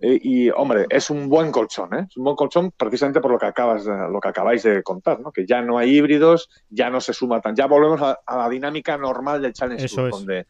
y, 0.00 0.50
hombre, 0.50 0.86
es 0.90 1.08
un 1.10 1.28
buen 1.28 1.50
colchón, 1.50 1.94
¿eh? 1.94 2.06
Es 2.08 2.16
un 2.16 2.24
buen 2.24 2.36
colchón 2.36 2.72
precisamente 2.76 3.20
por 3.20 3.30
lo 3.30 3.38
que 3.38 3.46
acabas 3.46 3.84
lo 3.86 4.20
que 4.20 4.28
acabáis 4.28 4.62
de 4.62 4.82
contar, 4.82 5.20
¿no? 5.20 5.32
Que 5.32 5.46
ya 5.46 5.62
no 5.62 5.78
hay 5.78 5.96
híbridos, 5.96 6.50
ya 6.68 6.90
no 6.90 7.00
se 7.00 7.12
suma 7.12 7.40
tan, 7.40 7.56
ya 7.56 7.66
volvemos 7.66 8.00
a, 8.02 8.36
la 8.36 8.48
dinámica 8.48 8.98
normal 8.98 9.40
del 9.40 9.52
Challenge 9.52 9.88
Tour, 9.88 10.10
donde 10.10 10.46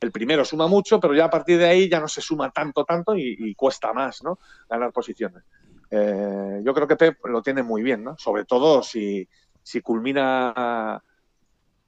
el 0.00 0.10
primero 0.10 0.44
suma 0.44 0.68
mucho, 0.68 1.00
pero 1.00 1.14
ya 1.14 1.26
a 1.26 1.30
partir 1.30 1.58
de 1.58 1.66
ahí 1.66 1.88
ya 1.88 2.00
no 2.00 2.08
se 2.08 2.20
suma 2.20 2.50
tanto, 2.50 2.84
tanto 2.84 3.16
y, 3.16 3.54
cuesta 3.54 3.92
más, 3.92 4.22
¿no? 4.22 4.38
Ganar 4.68 4.92
posiciones. 4.92 5.42
Eh, 5.90 6.60
yo 6.64 6.74
creo 6.74 6.88
que 6.88 6.96
Pep 6.96 7.24
lo 7.26 7.42
tiene 7.42 7.62
muy 7.62 7.82
bien, 7.82 8.02
¿no? 8.02 8.16
Sobre 8.18 8.44
todo 8.44 8.82
si, 8.82 9.28
si 9.64 9.80
culmina 9.80 11.02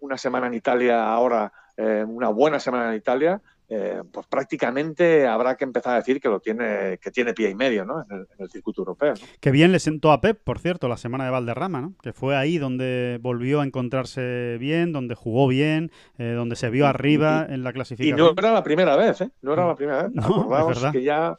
una 0.01 0.19
semana 0.19 0.49
en 0.49 0.55
Italia 0.55 1.09
ahora, 1.09 1.53
eh, 1.77 2.05
una 2.07 2.31
buena 2.31 2.59
semana 2.59 2.91
en 2.91 2.97
Italia, 2.97 3.41
eh, 3.69 4.01
pues 4.13 4.27
prácticamente 4.29 5.27
habrá 5.27 5.57
que 5.57 5.65
empezar 5.65 5.95
a 5.95 5.97
decir 5.97 6.21
que 6.21 6.29
lo 6.29 6.39
tiene, 6.39 6.99
que 6.99 7.11
tiene 7.11 7.35
pie 7.35 7.51
y 7.51 7.55
medio 7.57 7.85
¿no? 7.85 8.05
en, 8.09 8.27
el, 8.39 8.49
circuito 8.49 8.83
europeo. 8.83 9.15
Que 9.41 9.51
bien 9.51 9.73
le 9.73 9.81
sentó 9.81 10.13
a 10.13 10.21
Pep, 10.21 10.41
por 10.43 10.61
cierto, 10.61 10.89
la 10.89 10.97
semana 10.97 11.25
de 11.25 11.31
Valderrama, 11.31 11.81
¿no? 11.81 11.95
que 12.01 12.13
fue 12.13 12.37
ahí 12.37 12.59
donde 12.59 13.19
volvió 13.21 13.61
a 13.61 13.65
encontrarse 13.65 14.57
bien, 14.59 14.93
donde 14.93 15.15
jugó 15.17 15.49
bien, 15.49 15.91
eh, 16.19 16.31
donde 16.31 16.55
se 16.57 16.71
vio 16.71 16.87
arriba 16.87 17.45
en 17.49 17.65
la 17.65 17.73
clasificación. 17.73 18.19
Y 18.19 18.23
no 18.23 18.35
era 18.39 18.53
la 18.53 18.63
primera 18.63 18.97
vez, 18.97 19.21
¿eh? 19.21 19.31
No 19.43 19.53
era 19.53 19.67
la 19.67 19.75
primera 19.75 20.05
vez. 20.05 20.13
No, 20.15 20.93
que 20.93 21.03
ya 21.03 21.37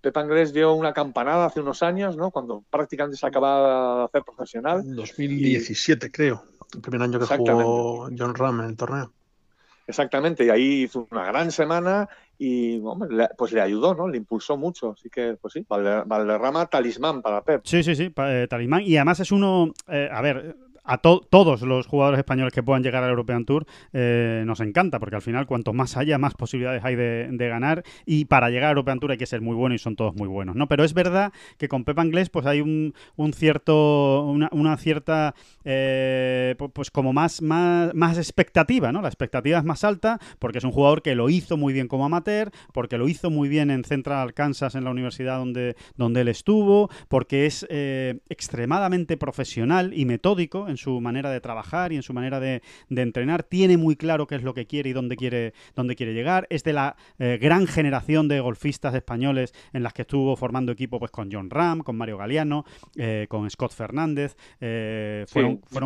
Pep 0.00 0.16
Anglés 0.16 0.52
dio 0.52 0.74
una 0.74 0.92
campanada 0.92 1.46
hace 1.46 1.60
unos 1.60 1.82
años, 1.82 2.16
¿no? 2.16 2.30
Cuando 2.30 2.62
prácticamente 2.70 3.16
se 3.16 3.26
acababa 3.26 3.98
de 3.98 4.04
hacer 4.04 4.22
profesional. 4.22 4.82
2017, 4.84 6.10
creo. 6.10 6.44
El 6.74 6.80
primer 6.80 7.02
año 7.02 7.18
que 7.18 7.26
jugó 7.26 8.08
John 8.16 8.34
Ram 8.34 8.60
en 8.60 8.66
el 8.66 8.76
torneo. 8.76 9.12
Exactamente, 9.88 10.44
y 10.44 10.50
ahí 10.50 10.82
hizo 10.82 11.08
una 11.10 11.24
gran 11.24 11.50
semana 11.50 12.06
y 12.38 12.78
pues 13.38 13.52
le 13.52 13.60
ayudó, 13.62 13.94
¿no? 13.94 14.06
Le 14.06 14.18
impulsó 14.18 14.58
mucho. 14.58 14.92
Así 14.92 15.08
que, 15.08 15.38
pues 15.40 15.54
sí, 15.54 15.64
Valderrama 15.66 16.66
talismán 16.66 17.22
para 17.22 17.42
Pep. 17.42 17.62
Sí, 17.64 17.82
sí, 17.82 17.96
sí, 17.96 18.12
eh, 18.16 18.46
talismán. 18.48 18.82
Y 18.82 18.96
además 18.96 19.20
es 19.20 19.32
uno, 19.32 19.72
eh, 19.88 20.10
a 20.12 20.20
ver, 20.20 20.54
a 20.88 20.98
todos 20.98 21.62
los 21.62 21.86
jugadores 21.86 22.18
españoles 22.18 22.52
que 22.52 22.62
puedan 22.62 22.82
llegar 22.82 23.04
al 23.04 23.10
European 23.10 23.44
Tour 23.44 23.66
eh, 23.92 24.42
nos 24.46 24.60
encanta, 24.60 24.98
porque 24.98 25.16
al 25.16 25.22
final 25.22 25.46
cuanto 25.46 25.74
más 25.74 25.96
haya, 25.96 26.16
más 26.18 26.34
posibilidades 26.34 26.82
hay 26.82 26.96
de, 26.96 27.48
ganar 27.48 27.82
y 28.06 28.24
para 28.24 28.50
llegar 28.50 28.70
al 28.70 28.76
European 28.76 28.98
Tour 28.98 29.12
hay 29.12 29.18
que 29.18 29.26
ser 29.26 29.42
muy 29.42 29.54
bueno 29.54 29.74
y 29.74 29.78
son 29.78 29.96
todos 29.96 30.14
muy 30.14 30.28
buenos, 30.28 30.56
¿no? 30.56 30.66
Pero 30.66 30.84
es 30.84 30.94
verdad 30.94 31.32
que 31.58 31.68
con 31.68 31.84
Pepa 31.84 32.04
Inglés 32.04 32.30
pues 32.30 32.46
hay 32.46 32.62
un, 32.62 32.94
cierto, 33.34 34.24
una, 34.24 34.76
cierta, 34.78 35.34
eh, 35.64 36.54
pues 36.72 36.90
como 36.90 37.12
más, 37.12 37.42
más, 37.42 37.94
más 37.94 38.16
expectativa, 38.16 38.90
¿no? 38.90 39.02
La 39.02 39.08
expectativa 39.08 39.58
es 39.58 39.64
más 39.64 39.84
alta 39.84 40.18
porque 40.38 40.58
es 40.58 40.64
un 40.64 40.72
jugador 40.72 41.02
que 41.02 41.14
lo 41.14 41.28
hizo 41.28 41.58
muy 41.58 41.74
bien 41.74 41.88
como 41.88 42.06
amateur, 42.06 42.50
porque 42.72 42.96
lo 42.96 43.08
hizo 43.08 43.30
muy 43.30 43.48
bien 43.48 43.70
en 43.70 43.84
Central 43.84 44.32
Kansas, 44.32 44.74
en 44.74 44.84
la 44.84 44.90
universidad 44.90 45.38
donde, 45.38 45.76
donde 45.96 46.22
él 46.22 46.28
estuvo, 46.28 46.88
porque 47.08 47.44
es 47.44 47.66
eh, 47.68 48.20
extremadamente 48.30 49.18
profesional 49.18 49.92
y 49.94 50.06
metódico 50.06 50.66
en 50.68 50.77
su 50.78 51.00
manera 51.00 51.30
de 51.30 51.40
trabajar 51.40 51.92
y 51.92 51.96
en 51.96 52.02
su 52.02 52.12
manera 52.14 52.40
de, 52.40 52.62
entrenar. 52.88 53.42
Tiene 53.42 53.76
muy 53.76 53.96
claro 53.96 54.26
qué 54.26 54.36
es 54.36 54.42
lo 54.42 54.54
que 54.54 54.66
quiere 54.66 54.90
y 54.90 54.92
dónde 54.92 55.16
quiere, 55.16 55.52
dónde 55.74 55.96
quiere 55.96 56.14
llegar. 56.14 56.46
Es 56.50 56.64
de 56.64 56.72
la 56.72 56.96
eh, 57.18 57.38
gran 57.40 57.66
generación 57.66 58.28
de 58.28 58.40
golfistas 58.40 58.94
españoles 58.94 59.52
en 59.72 59.82
las 59.82 59.92
que 59.92 60.02
estuvo 60.02 60.36
formando 60.36 60.72
equipo 60.72 60.98
pues 60.98 61.10
con 61.10 61.30
John 61.30 61.50
Ram, 61.50 61.80
con 61.80 61.96
Mario 61.96 62.18
Galeano, 62.18 62.64
eh, 62.96 63.26
con 63.28 63.48
Scott 63.50 63.72
Fernández. 63.72 64.36
Eh, 64.60 65.26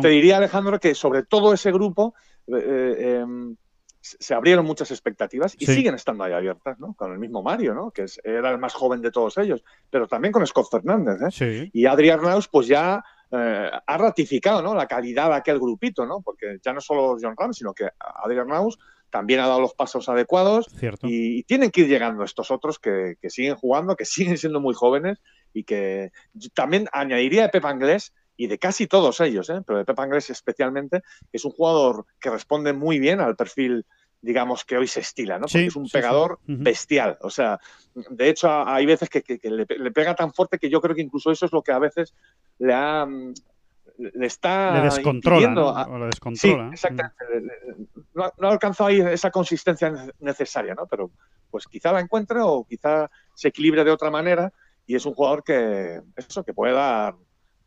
Te 0.01 0.07
diría, 0.07 0.37
Alejandro, 0.37 0.79
que 0.79 0.95
sobre 0.95 1.23
todo 1.23 1.53
ese 1.53 1.71
grupo 1.71 2.13
em, 2.47 3.55
se 4.03 4.33
abrieron 4.33 4.65
muchas 4.65 4.91
expectativas 4.91 5.55
y 5.57 5.65
siguen 5.65 5.95
estando 5.95 6.25
ahí 6.25 6.33
abiertas, 6.33 6.77
¿no? 6.77 6.93
Con 6.93 7.13
el 7.13 7.19
mismo 7.19 7.41
Mario, 7.41 7.73
¿no? 7.73 7.91
Que 7.91 8.05
era 8.23 8.51
el 8.51 8.57
más 8.57 8.73
joven 8.73 9.01
de 9.01 9.11
todos 9.11 9.37
ellos, 9.37 9.63
pero 9.89 10.07
también 10.07 10.33
con 10.33 10.45
Scott 10.45 10.69
Fernández, 10.69 11.41
¿eh? 11.41 11.69
Y 11.71 11.85
Adrián 11.85 12.21
Raus, 12.21 12.49
pues 12.49 12.67
ya 12.67 13.03
eh, 13.35 13.71
ha 13.87 13.97
ratificado 13.97 14.61
¿no? 14.61 14.75
la 14.75 14.85
calidad 14.85 15.29
de 15.29 15.35
aquel 15.35 15.59
grupito, 15.59 16.05
¿no? 16.05 16.21
porque 16.21 16.57
ya 16.63 16.71
no 16.71 16.79
solo 16.79 17.17
John 17.19 17.35
Ram, 17.35 17.51
sino 17.51 17.73
que 17.73 17.89
Adrian 18.23 18.47
Maus 18.47 18.77
también 19.09 19.39
ha 19.39 19.47
dado 19.47 19.61
los 19.61 19.73
pasos 19.73 20.07
adecuados 20.07 20.67
y, 21.01 21.41
tienen 21.43 21.71
que 21.71 21.81
ir 21.81 21.87
llegando 21.87 22.23
estos 22.23 22.51
otros 22.51 22.77
que, 22.77 23.15
siguen 23.29 23.55
jugando, 23.55 23.95
que 23.95 24.05
siguen 24.05 24.37
siendo 24.37 24.59
muy 24.59 24.75
jóvenes 24.75 25.19
y 25.51 25.63
que 25.63 26.11
también 26.53 26.87
añadiría 26.91 27.43
de 27.43 27.49
Pep 27.49 27.65
Anglés 27.65 28.13
y 28.37 28.47
de 28.47 28.59
casi 28.59 28.85
todos 28.85 29.19
ellos, 29.19 29.49
¿eh? 29.49 29.61
pero 29.65 29.79
de 29.79 29.85
Pep 29.85 29.99
Anglés 29.99 30.29
especialmente, 30.29 31.01
que 31.01 31.37
es 31.37 31.45
un 31.45 31.51
jugador 31.51 32.05
que 32.19 32.29
responde 32.29 32.73
muy 32.73 32.99
bien 32.99 33.19
al 33.19 33.35
perfil 33.35 33.85
digamos, 34.23 34.63
que 34.63 34.77
hoy 34.77 34.87
se 34.87 35.01
estila, 35.01 35.37
¿no? 35.37 35.47
Porque 35.47 35.65
es 35.65 35.75
un 35.75 35.89
pegador 35.89 36.39
bestial. 36.45 37.17
O 37.21 37.29
sea, 37.29 37.59
de 37.93 38.29
hecho, 38.29 38.49
hay 38.49 38.85
veces 38.85 39.09
que, 39.09 39.21
le, 39.43 39.91
pega 39.91 40.15
tan 40.15 40.33
fuerte 40.33 40.57
que 40.57 40.69
yo 40.69 40.79
creo 40.79 40.95
que 40.95 41.01
incluso 41.01 41.29
eso 41.29 41.45
es 41.45 41.51
lo 41.51 41.61
que 41.61 41.73
a 41.73 41.79
veces 41.79 42.15
le 42.57 42.73
ha. 42.73 43.05
Le 43.97 44.25
está. 44.25 44.75
Le 44.77 44.83
descontrola. 44.85 45.87
O 45.89 46.05
descontrola. 46.05 46.69
Sí, 46.69 46.73
exactamente. 46.73 47.13
No, 48.13 48.23
ha 48.23 48.51
alcanzado 48.51 48.87
ahí 48.87 49.01
esa 49.01 49.29
consistencia 49.29 49.93
necesaria, 50.19 50.73
¿no? 50.73 50.87
Pero 50.87 51.11
pues 51.51 51.67
quizá 51.67 51.91
la 51.91 51.99
encuentre 51.99 52.39
o 52.41 52.65
quizá 52.67 53.11
se 53.35 53.49
equilibre 53.49 53.83
de 53.83 53.91
otra 53.91 54.09
manera 54.09 54.53
y 54.87 54.95
es 54.95 55.05
un 55.05 55.13
jugador 55.13 55.43
que, 55.43 56.01
eso, 56.15 56.45
que 56.45 56.53
puede 56.53 56.73
dar 56.73 57.15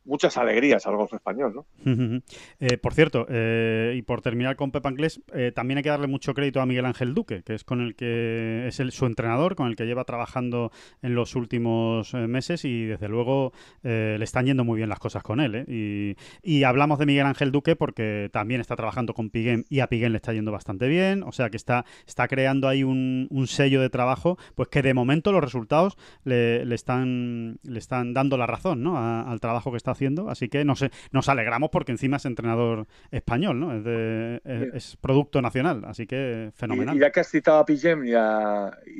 muchas 0.06 0.36
alegrías 0.36 0.86
al 0.86 0.96
golf 0.96 1.12
español, 1.12 1.54
¿no? 1.54 1.66
Eh, 2.58 2.78
por 2.78 2.94
cierto, 2.94 3.26
eh, 3.28 3.94
y 3.96 4.02
por 4.02 4.22
terminar 4.22 4.56
con 4.56 4.70
Pepa 4.70 4.88
Anglés, 4.88 5.20
eh, 5.34 5.52
también 5.54 5.78
hay 5.78 5.82
que 5.82 5.90
darle 5.90 6.06
mucho 6.06 6.32
crédito 6.32 6.60
a 6.60 6.66
Miguel 6.66 6.86
Ángel 6.86 7.12
Duque, 7.12 7.42
que 7.42 7.54
es 7.54 7.64
con 7.64 7.80
el 7.80 7.94
que 7.94 8.66
es 8.66 8.80
el, 8.80 8.92
su 8.92 9.06
entrenador, 9.06 9.56
con 9.56 9.68
el 9.68 9.76
que 9.76 9.84
lleva 9.84 10.04
trabajando 10.04 10.70
en 11.02 11.14
los 11.14 11.34
últimos 11.34 12.14
meses 12.14 12.64
y 12.64 12.86
desde 12.86 13.08
luego 13.08 13.52
le 13.82 14.22
están 14.22 14.46
yendo 14.46 14.64
muy 14.64 14.78
bien 14.78 14.88
las 14.88 14.98
cosas 14.98 15.22
con 15.22 15.40
él. 15.40 15.64
Y, 15.68 16.16
y, 16.42 16.64
hablamos 16.64 16.98
de 16.98 17.06
Miguel 17.06 17.26
Ángel 17.26 17.52
Duque 17.52 17.76
porque 17.76 18.30
también 18.32 18.60
está 18.60 18.76
trabajando 18.76 19.14
con 19.14 19.30
Piguén 19.30 19.64
y 19.68 19.80
a 19.80 19.88
Piguén 19.88 20.12
le 20.12 20.16
está 20.16 20.32
yendo 20.32 20.52
bastante 20.52 20.88
bien, 20.88 21.22
o 21.22 21.32
sea 21.32 21.50
que 21.50 21.56
está, 21.56 21.84
está 22.06 22.28
creando 22.28 22.68
ahí 22.68 22.84
un, 22.84 23.28
sello 23.46 23.80
de 23.80 23.90
trabajo, 23.90 24.38
pues 24.54 24.68
que 24.68 24.82
de 24.82 24.92
momento 24.92 25.30
los 25.30 25.42
resultados 25.42 25.96
le, 26.24 26.62
están, 26.74 27.58
le 27.62 27.78
están 27.78 28.12
dando 28.12 28.36
la 28.36 28.46
razón 28.46 28.82
¿no? 28.82 28.98
al 28.98 29.40
trabajo 29.40 29.70
que 29.70 29.76
está 29.76 29.94
haciendo, 29.96 30.30
así 30.30 30.48
que 30.48 30.64
no 30.64 30.76
sé, 30.76 30.90
nos 31.10 31.28
alegramos 31.28 31.70
porque 31.70 31.92
encima 31.92 32.18
es 32.18 32.24
entrenador 32.24 32.86
español, 33.10 33.58
¿no? 33.58 33.72
Es, 33.74 34.96
producto 35.00 35.42
nacional, 35.42 35.84
así 35.86 36.06
que 36.06 36.50
fenomenal. 36.54 36.96
Y, 36.96 37.00
ya 37.00 37.10
que 37.10 37.20
has 37.20 37.28
citado 37.28 37.58
a 37.58 37.64
Pigem 37.64 38.04
y, 38.04 38.14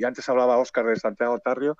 antes 0.03 0.27
hablaba 0.27 0.57
Oscar 0.57 0.85
de 0.85 0.95
Santiago 0.95 1.39
Tarrio, 1.39 1.77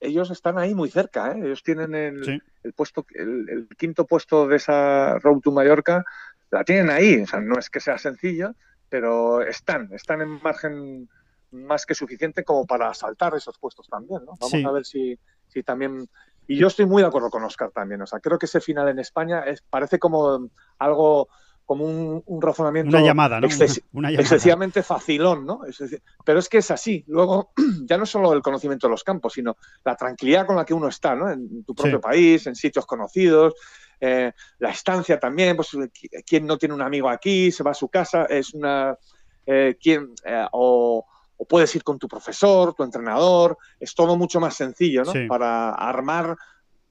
ellos 0.00 0.30
están 0.30 0.58
ahí 0.58 0.74
muy 0.74 0.90
cerca, 0.90 1.32
¿eh? 1.32 1.40
ellos 1.44 1.62
tienen 1.62 1.94
el, 1.94 2.42
puesto, 2.76 3.04
el, 3.14 3.68
quinto 3.76 4.06
puesto 4.06 4.46
de 4.46 4.56
esa 4.56 5.18
Road 5.18 5.40
to 5.40 5.50
Mallorca, 5.50 6.04
la 6.50 6.64
tienen 6.64 6.90
ahí, 6.90 7.22
o 7.22 7.26
sea, 7.26 7.40
no 7.40 7.58
es 7.58 7.68
que 7.68 7.80
sea 7.80 7.98
sencillo, 7.98 8.54
pero 8.88 9.42
están, 9.42 9.92
están 9.92 10.20
en 10.22 10.40
margen 10.42 11.08
más 11.50 11.86
que 11.86 11.94
suficiente 11.94 12.44
como 12.44 12.66
para 12.66 12.92
saltar 12.94 13.34
esos 13.34 13.58
puestos 13.58 13.88
también, 13.88 14.24
¿no? 14.24 14.34
Vamos 14.38 14.64
a 14.64 14.72
ver 14.72 14.84
si, 14.84 15.18
si 15.48 15.62
también 15.62 16.08
y 16.48 16.56
yo 16.56 16.66
estoy 16.66 16.86
muy 16.86 17.02
de 17.02 17.08
acuerdo 17.08 17.30
con 17.30 17.44
Oscar 17.44 17.70
también. 17.70 18.00
O 18.02 18.06
sea, 18.06 18.20
creo 18.20 18.38
que 18.38 18.46
ese 18.46 18.60
final 18.60 18.88
en 18.88 18.98
España 18.98 19.40
es, 19.40 19.62
parece 19.62 19.98
como 19.98 20.48
algo 20.78 21.28
como 21.66 21.84
un, 21.84 22.40
razonamiento 22.40 22.96
una 22.96 23.04
llamada, 23.04 23.42
¿no? 23.42 23.46
excesivamente 23.46 24.82
facilón, 24.82 25.44
¿no? 25.44 25.60
pero 26.24 26.38
es 26.38 26.48
que 26.48 26.58
es 26.58 26.70
así. 26.70 27.04
Luego, 27.08 27.52
ya 27.84 27.98
no 27.98 28.06
solo 28.06 28.32
el 28.32 28.40
conocimiento 28.40 28.86
de 28.86 28.92
los 28.92 29.04
campos, 29.04 29.34
sino 29.34 29.58
la 29.84 29.94
tranquilidad 29.94 30.46
con 30.46 30.56
la 30.56 30.64
que 30.64 30.72
uno 30.72 30.88
está, 30.88 31.14
¿no? 31.14 31.30
En 31.30 31.64
tu 31.64 31.74
propio 31.74 32.00
país, 32.00 32.46
en 32.46 32.54
sitios 32.54 32.86
conocidos, 32.86 33.52
eh, 34.00 34.32
la 34.60 34.70
estancia 34.70 35.20
también, 35.20 35.56
pues 35.56 35.76
quien 36.24 36.46
no 36.46 36.56
tiene 36.56 36.74
un 36.74 36.80
amigo 36.80 37.10
aquí, 37.10 37.52
se 37.52 37.62
va 37.62 37.72
a 37.72 37.74
su 37.74 37.88
casa, 37.88 38.24
es 38.24 38.54
una... 38.54 38.96
Eh, 39.44 39.76
quien, 39.78 40.14
eh, 40.24 40.46
o, 40.52 41.04
o 41.38 41.44
puedes 41.44 41.74
ir 41.74 41.82
con 41.82 41.98
tu 41.98 42.08
profesor, 42.08 42.74
tu 42.74 42.82
entrenador, 42.82 43.56
es 43.80 43.94
todo 43.94 44.16
mucho 44.16 44.40
más 44.40 44.54
sencillo, 44.54 45.04
¿no? 45.04 45.12
Para 45.28 45.70
armar 45.70 46.36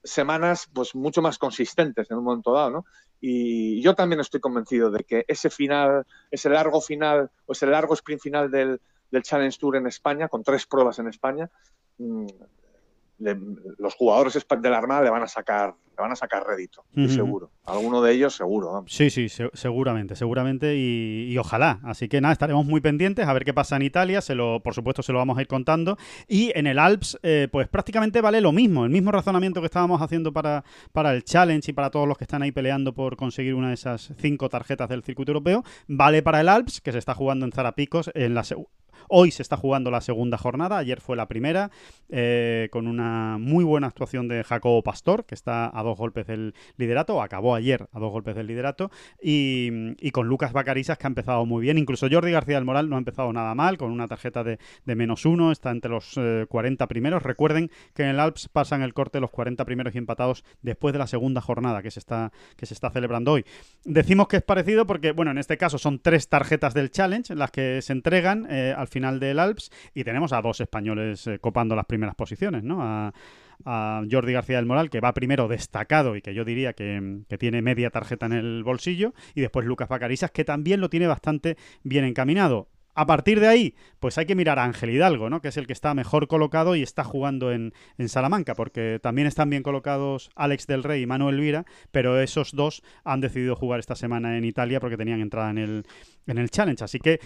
semanas 0.02 0.68
pues 0.72 0.94
mucho 0.94 1.22
más 1.22 1.38
consistentes 1.38 2.10
en 2.10 2.16
un 2.16 2.24
momento 2.24 2.52
dado, 2.52 2.70
¿no? 2.70 2.84
Y 3.20 3.80
yo 3.82 3.94
también 3.94 4.20
estoy 4.20 4.40
convencido 4.40 4.90
de 4.90 5.04
que 5.04 5.24
ese 5.28 5.50
final, 5.50 6.06
ese 6.30 6.48
largo 6.48 6.80
final 6.80 7.30
o 7.46 7.52
ese 7.52 7.66
largo 7.66 7.94
sprint 7.94 8.22
final 8.22 8.50
del, 8.50 8.80
del 9.10 9.22
Challenge 9.22 9.58
Tour 9.58 9.76
en 9.76 9.86
España, 9.86 10.28
con 10.28 10.42
tres 10.42 10.66
pruebas 10.66 10.98
en 10.98 11.08
España, 11.08 11.50
mm, 13.18 13.56
los 13.78 13.94
jugadores 13.94 14.34
de 14.34 14.70
la 14.70 14.78
Armada 14.78 15.02
le 15.02 15.10
van 15.10 15.22
a 15.22 15.28
sacar 15.28 15.74
le 15.98 16.02
van 16.02 16.12
a 16.12 16.16
sacar 16.16 16.46
rédito, 16.46 16.84
seguro. 17.08 17.50
Alguno 17.64 18.00
de 18.00 18.12
ellos 18.12 18.36
seguro. 18.36 18.84
Sí, 18.86 19.10
sí, 19.10 19.26
seguramente, 19.28 20.14
seguramente 20.14 20.76
y, 20.76 21.36
ojalá. 21.38 21.80
Así 21.82 22.08
que 22.08 22.20
nada, 22.20 22.32
estaremos 22.32 22.64
muy 22.64 22.80
pendientes 22.80 23.26
a 23.26 23.32
ver 23.32 23.44
qué 23.44 23.52
pasa 23.52 23.74
en 23.76 23.82
Italia. 23.82 24.20
Se 24.20 24.36
lo, 24.36 24.60
por 24.62 24.74
supuesto, 24.74 25.02
se 25.02 25.12
lo 25.12 25.18
vamos 25.18 25.38
a 25.38 25.40
ir 25.40 25.48
contando. 25.48 25.98
Y 26.28 26.52
en 26.54 26.68
el 26.68 26.78
Alps, 26.78 27.18
eh, 27.24 27.48
pues 27.50 27.68
prácticamente 27.68 28.20
vale 28.20 28.40
lo 28.40 28.52
mismo, 28.52 28.84
el 28.84 28.90
mismo 28.90 29.10
razonamiento 29.10 29.60
que 29.60 29.66
estábamos 29.66 30.00
haciendo 30.00 30.32
para, 30.32 30.64
para 30.92 31.12
el 31.12 31.24
Challenge 31.24 31.68
y 31.68 31.74
para 31.74 31.90
todos 31.90 32.06
los 32.06 32.16
que 32.16 32.24
están 32.24 32.42
ahí 32.42 32.52
peleando 32.52 32.94
por 32.94 33.16
conseguir 33.16 33.54
una 33.54 33.68
de 33.68 33.74
esas 33.74 34.12
cinco 34.18 34.48
tarjetas 34.48 34.88
del 34.88 35.02
circuito 35.02 35.32
europeo, 35.32 35.64
vale 35.88 36.22
para 36.22 36.40
el 36.40 36.48
Alps, 36.48 36.80
que 36.80 36.92
se 36.92 36.98
está 36.98 37.14
jugando 37.14 37.44
en 37.44 37.50
Zarapicos 37.50 38.10
en 38.14 38.34
la 38.34 38.44
Hoy 39.08 39.30
se 39.30 39.42
está 39.42 39.56
jugando 39.56 39.90
la 39.90 40.00
segunda 40.00 40.36
jornada, 40.36 40.78
ayer 40.78 41.00
fue 41.00 41.16
la 41.16 41.28
primera, 41.28 41.70
eh, 42.08 42.68
con 42.70 42.86
una 42.86 43.38
muy 43.38 43.64
buena 43.64 43.86
actuación 43.86 44.28
de 44.28 44.44
Jacobo 44.44 44.82
Pastor, 44.82 45.24
que 45.24 45.34
está 45.34 45.70
a 45.72 45.82
dos 45.82 45.96
golpes 45.96 46.26
del 46.26 46.54
liderato, 46.76 47.22
acabó 47.22 47.54
ayer 47.54 47.88
a 47.92 48.00
dos 48.00 48.10
golpes 48.10 48.34
del 48.34 48.46
liderato, 48.46 48.90
y, 49.22 50.10
con 50.10 50.26
Lucas 50.26 50.52
Bacarisas, 50.52 50.98
que 50.98 51.06
ha 51.06 51.08
empezado 51.08 51.46
muy 51.46 51.62
bien. 51.62 51.78
Incluso 51.78 52.08
Jordi 52.10 52.32
García 52.32 52.56
del 52.56 52.64
Moral 52.64 52.88
no 52.90 52.96
ha 52.96 52.98
empezado 52.98 53.32
nada 53.32 53.54
mal, 53.54 53.78
con 53.78 53.92
una 53.92 54.08
tarjeta 54.08 54.42
de, 54.44 54.58
menos 54.84 55.24
uno, 55.24 55.52
está 55.52 55.70
entre 55.70 55.90
los 55.90 56.18
40 56.48 56.84
eh, 56.84 56.86
primeros. 56.86 57.22
Recuerden 57.22 57.70
que 57.94 58.02
en 58.02 58.08
el 58.10 58.20
Alps 58.20 58.48
pasan 58.48 58.82
el 58.82 58.94
corte 58.94 59.20
los 59.20 59.30
40 59.30 59.64
primeros 59.64 59.94
y 59.94 59.98
empatados 59.98 60.44
después 60.62 60.92
de 60.92 60.98
la 60.98 61.06
segunda 61.06 61.40
jornada 61.40 61.82
que 61.82 61.90
se 61.90 62.00
está, 62.00 62.32
que 62.56 62.66
se 62.66 62.74
está 62.74 62.90
celebrando 62.90 63.32
hoy. 63.32 63.44
Decimos 63.84 64.28
que 64.28 64.38
es 64.38 64.42
parecido 64.42 64.86
porque, 64.86 65.12
bueno, 65.12 65.30
en 65.30 65.38
este 65.38 65.56
caso 65.56 65.78
son 65.78 66.00
tres 66.00 66.28
tarjetas 66.28 66.74
del 66.74 66.90
Challenge 66.90 67.34
las 67.34 67.50
que 67.50 67.80
se 67.80 67.92
entregan. 67.92 68.46
Eh, 68.50 68.74
al 68.76 68.88
al 68.88 68.97
final 68.98 69.20
del 69.20 69.38
Alps 69.38 69.70
y 69.94 70.02
tenemos 70.02 70.32
a 70.32 70.42
dos 70.42 70.60
españoles 70.60 71.26
eh, 71.26 71.38
copando 71.38 71.76
las 71.76 71.86
primeras 71.86 72.14
posiciones, 72.14 72.64
¿no? 72.64 72.82
A, 72.82 73.12
Jordi 74.08 74.32
García 74.32 74.54
del 74.54 74.66
Moral, 74.66 74.88
que 74.88 75.00
va 75.00 75.12
primero 75.12 75.48
destacado 75.48 76.14
y 76.14 76.22
que 76.22 76.32
yo 76.32 76.44
diría 76.44 76.74
que, 76.74 77.22
que, 77.28 77.38
tiene 77.38 77.60
media 77.60 77.90
tarjeta 77.90 78.26
en 78.26 78.32
el 78.32 78.62
bolsillo, 78.62 79.14
y 79.34 79.40
después 79.40 79.66
Lucas 79.66 79.88
Bacarisas, 79.88 80.30
que 80.30 80.44
también 80.44 80.80
lo 80.80 80.88
tiene 80.88 81.08
bastante 81.08 81.56
bien 81.82 82.04
encaminado. 82.04 82.68
A 82.98 83.06
partir 83.06 83.38
de 83.38 83.46
ahí, 83.46 83.76
pues 84.00 84.18
hay 84.18 84.26
que 84.26 84.34
mirar 84.34 84.58
a 84.58 84.64
Ángel 84.64 84.90
Hidalgo, 84.90 85.30
¿no? 85.30 85.40
Que 85.40 85.46
es 85.46 85.56
el 85.56 85.68
que 85.68 85.72
está 85.72 85.94
mejor 85.94 86.26
colocado 86.26 86.74
y 86.74 86.82
está 86.82 87.04
jugando 87.04 87.52
en, 87.52 87.72
Salamanca, 88.08 88.56
porque 88.56 88.98
también 89.00 89.28
están 89.28 89.48
bien 89.50 89.62
colocados 89.62 90.30
Alex 90.34 90.66
del 90.66 90.82
Rey 90.82 91.02
y 91.02 91.06
Manuel 91.06 91.38
Vira, 91.38 91.64
pero 91.92 92.20
esos 92.20 92.50
dos 92.56 92.82
han 93.04 93.20
decidido 93.20 93.54
jugar 93.54 93.78
esta 93.78 93.94
semana 93.94 94.36
en 94.36 94.44
Italia 94.44 94.80
porque 94.80 94.96
tenían 94.96 95.20
entrada 95.20 95.50
en 95.50 95.58
el, 95.58 95.86
en 96.26 96.38
el 96.38 96.50
Challenge. 96.50 96.82
Así 96.82 96.98
que 96.98 97.20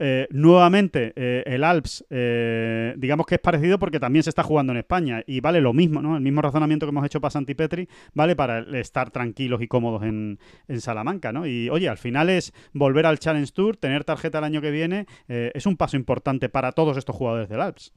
eh, 0.00 0.28
nuevamente, 0.30 1.12
eh, 1.16 1.42
el 1.46 1.64
Alps, 1.64 2.04
eh, 2.08 2.94
digamos 2.96 3.26
que 3.26 3.34
es 3.34 3.40
parecido 3.40 3.78
porque 3.78 3.98
también 3.98 4.22
se 4.22 4.30
está 4.30 4.42
jugando 4.42 4.72
en 4.72 4.78
España 4.78 5.24
y 5.26 5.40
vale 5.40 5.60
lo 5.60 5.72
mismo, 5.72 6.00
¿no? 6.00 6.16
El 6.16 6.22
mismo 6.22 6.40
razonamiento 6.40 6.86
que 6.86 6.90
hemos 6.90 7.04
hecho 7.04 7.20
para 7.20 7.30
Santipetri 7.30 7.88
vale 8.14 8.36
para 8.36 8.60
estar 8.78 9.10
tranquilos 9.10 9.60
y 9.60 9.68
cómodos 9.68 10.02
en, 10.04 10.38
Salamanca, 10.78 11.32
¿no? 11.32 11.46
Y 11.46 11.68
oye, 11.70 11.88
al 11.88 11.98
final 11.98 12.30
es 12.30 12.52
volver 12.72 13.06
al 13.06 13.18
Challenge 13.18 13.50
Tour, 13.52 13.76
tener 13.76 14.04
tarjeta 14.04 14.38
el 14.38 14.44
año 14.44 14.60
que 14.60 14.70
viene, 14.70 15.06
es 15.26 15.66
un 15.66 15.76
paso 15.76 15.96
importante 15.96 16.48
para 16.48 16.72
todos 16.72 16.96
estos 16.96 17.16
jugadores 17.16 17.48
del 17.48 17.60
Alps. 17.60 17.92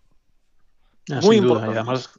Ah, 1.12 1.20
Muy 1.22 1.38
importante. 1.38 1.76
Y 1.76 1.78
además, 1.78 2.10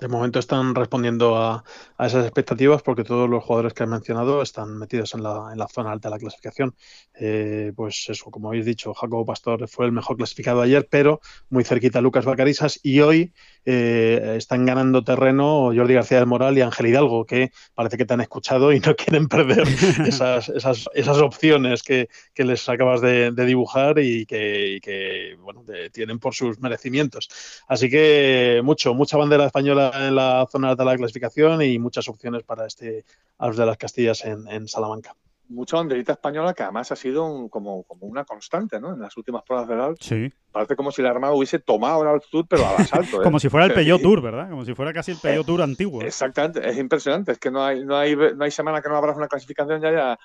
de 0.00 0.08
momento 0.08 0.38
están 0.38 0.74
respondiendo 0.74 1.36
a, 1.36 1.64
esas 1.98 2.24
expectativas 2.24 2.82
porque 2.82 3.04
todos 3.04 3.28
los 3.28 3.44
jugadores 3.44 3.74
que 3.74 3.82
han 3.82 3.90
mencionado 3.90 4.42
están 4.42 4.78
metidos 4.78 5.14
en 5.14 5.22
la, 5.22 5.50
en 5.52 5.58
la 5.58 5.68
zona 5.68 5.92
alta 5.92 6.08
de 6.08 6.14
la 6.14 6.18
clasificación. 6.18 6.74
Eh, 7.18 7.72
pues 7.74 8.06
eso, 8.08 8.30
como 8.30 8.48
habéis 8.48 8.64
dicho, 8.64 8.94
Jacobo 8.94 9.26
Pastor 9.26 9.68
fue 9.68 9.86
el 9.86 9.92
mejor 9.92 10.16
clasificado 10.16 10.62
ayer, 10.62 10.86
pero 10.90 11.20
muy 11.48 11.64
cerquita 11.64 12.00
Lucas 12.00 12.24
Bacarisas 12.24 12.80
y 12.82 13.00
hoy 13.00 13.32
eh, 13.64 14.34
están 14.36 14.64
ganando 14.64 15.04
terreno 15.04 15.70
Jordi 15.74 15.94
García 15.94 16.18
del 16.18 16.26
Moral 16.26 16.56
y 16.56 16.62
Ángel 16.62 16.86
Hidalgo, 16.86 17.26
que 17.26 17.52
parece 17.74 17.98
que 17.98 18.06
te 18.06 18.14
han 18.14 18.22
escuchado 18.22 18.72
y 18.72 18.80
no 18.80 18.94
quieren 18.96 19.28
perder 19.28 19.66
esas, 20.06 20.48
esas, 20.48 20.88
esas 20.94 21.18
opciones 21.18 21.82
que, 21.82 22.08
que, 22.34 22.44
les 22.44 22.68
acabas 22.68 23.00
de, 23.00 23.30
dibujar 23.32 23.98
y 23.98 24.26
que, 24.26 25.36
bueno, 25.40 25.64
tienen 25.92 26.18
por 26.18 26.34
sus 26.34 26.58
merecimientos. 26.60 27.28
Así 27.68 27.90
que 27.90 28.60
mucho, 28.64 28.94
mucha 28.94 29.16
bandera 29.16 29.46
española 29.46 29.69
en 29.72 30.14
la 30.14 30.46
zona 30.50 30.74
de 30.74 30.84
la 30.84 30.96
clasificación 30.96 31.62
y 31.62 31.78
muchas 31.78 32.08
opciones 32.08 32.42
para 32.42 32.66
este 32.66 33.04
Alps 33.38 33.56
de 33.56 33.66
las 33.66 33.76
Castillas 33.76 34.24
en 34.24 34.68
Salamanca 34.68 35.14
mucha 35.50 35.76
banderita 35.76 36.12
española 36.12 36.54
que 36.54 36.62
además 36.62 36.90
ha 36.92 36.96
sido 36.96 37.48
como, 37.48 37.82
como 37.82 38.06
una 38.06 38.24
constante, 38.24 38.80
¿no? 38.80 38.94
En 38.94 39.00
las 39.00 39.16
últimas 39.16 39.42
pruebas 39.42 39.68
del 39.68 39.80
Alps. 39.80 40.06
Sí. 40.06 40.32
Parece 40.52 40.76
como 40.76 40.92
si 40.92 41.02
la 41.02 41.10
Armada 41.10 41.34
hubiese 41.34 41.58
tomado 41.58 42.02
el 42.02 42.08
Alps 42.08 42.30
Tour, 42.30 42.46
pero 42.48 42.66
al 42.66 42.76
asalto. 42.76 43.20
¿eh? 43.20 43.24
como 43.24 43.38
si 43.38 43.48
fuera 43.48 43.66
el 43.66 43.74
Peugeot 43.74 44.00
Tour, 44.00 44.22
¿verdad? 44.22 44.48
Como 44.48 44.64
si 44.64 44.74
fuera 44.74 44.92
casi 44.92 45.10
el 45.10 45.18
Peugeot 45.18 45.44
Tour 45.44 45.62
antiguo. 45.62 46.02
¿eh? 46.02 46.06
Exactamente, 46.06 46.66
es 46.68 46.78
impresionante. 46.78 47.32
Es 47.32 47.38
que 47.38 47.50
no 47.50 47.64
hay, 47.64 47.84
no 47.84 47.96
hay, 47.96 48.16
no 48.16 48.44
hay 48.44 48.50
semana 48.50 48.80
que 48.80 48.88
no 48.88 48.96
abras 48.96 49.16
una 49.16 49.28
clasificación 49.28 49.82
ya 49.82 49.90
ya 49.90 50.18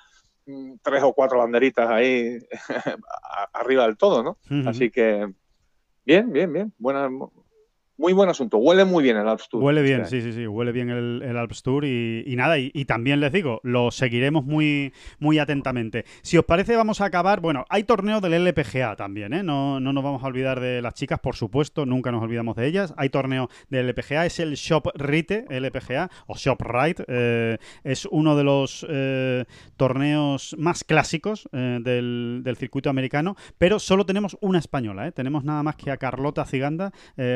mm, 0.46 0.74
tres 0.82 1.02
o 1.02 1.12
cuatro 1.12 1.38
banderitas 1.38 1.88
ahí 1.88 2.38
arriba 3.52 3.84
del 3.86 3.96
todo, 3.96 4.22
¿no? 4.22 4.38
Así 4.68 4.90
que 4.90 5.28
bien, 6.04 6.32
bien, 6.32 6.52
bien. 6.52 6.72
Buena, 6.78 7.08
muy 7.98 8.12
buen 8.12 8.28
asunto. 8.28 8.58
Huele 8.58 8.84
muy 8.84 9.02
bien 9.02 9.16
el 9.16 9.26
Alps 9.26 9.48
Tour. 9.48 9.62
Huele 9.62 9.82
bien, 9.82 10.06
sí, 10.06 10.20
sí, 10.20 10.32
sí. 10.32 10.46
Huele 10.46 10.72
bien 10.72 10.90
el, 10.90 11.22
el 11.22 11.36
Alps 11.36 11.62
Tour 11.62 11.84
y, 11.84 12.34
nada. 12.36 12.58
Y, 12.58 12.84
también 12.84 13.20
les 13.20 13.32
digo, 13.32 13.60
lo 13.62 13.90
seguiremos 13.90 14.44
muy, 14.44 14.92
muy 15.18 15.38
atentamente. 15.38 16.04
Si 16.22 16.36
os 16.36 16.44
parece, 16.44 16.76
vamos 16.76 17.00
a 17.00 17.06
acabar. 17.06 17.40
Bueno, 17.40 17.64
hay 17.68 17.84
torneo 17.84 18.20
del 18.20 18.34
LPGA 18.34 18.96
también, 18.96 19.32
¿eh? 19.32 19.42
No, 19.42 19.80
no 19.80 19.92
nos 19.92 20.04
vamos 20.04 20.22
a 20.22 20.26
olvidar 20.26 20.60
de 20.60 20.82
las 20.82 20.94
chicas, 20.94 21.18
por 21.20 21.36
supuesto. 21.36 21.86
Nunca 21.86 22.12
nos 22.12 22.22
olvidamos 22.22 22.56
de 22.56 22.66
ellas. 22.66 22.94
Hay 22.96 23.08
torneo 23.08 23.48
del 23.70 23.86
LPGA. 23.88 24.26
Es 24.26 24.40
el 24.40 24.54
Shop 24.54 24.90
Rite 24.94 25.46
LPGA 25.48 26.10
o 26.26 26.36
Shop 26.36 26.60
Rite. 26.60 27.04
Eh, 27.08 27.58
es 27.84 28.06
uno 28.06 28.36
de 28.36 28.44
los 28.44 28.86
eh, 28.88 29.44
torneos 29.76 30.54
más 30.58 30.84
clásicos 30.84 31.48
eh, 31.52 31.78
del, 31.82 32.40
del, 32.44 32.56
circuito 32.56 32.90
americano. 32.90 33.36
Pero 33.58 33.78
solo 33.78 34.04
tenemos 34.04 34.36
una 34.40 34.58
española, 34.58 35.06
¿eh? 35.08 35.12
Tenemos 35.12 35.44
nada 35.44 35.62
más 35.62 35.76
que 35.76 35.90
a 35.90 35.96
Carlota 35.96 36.44
Ziganda 36.44 36.92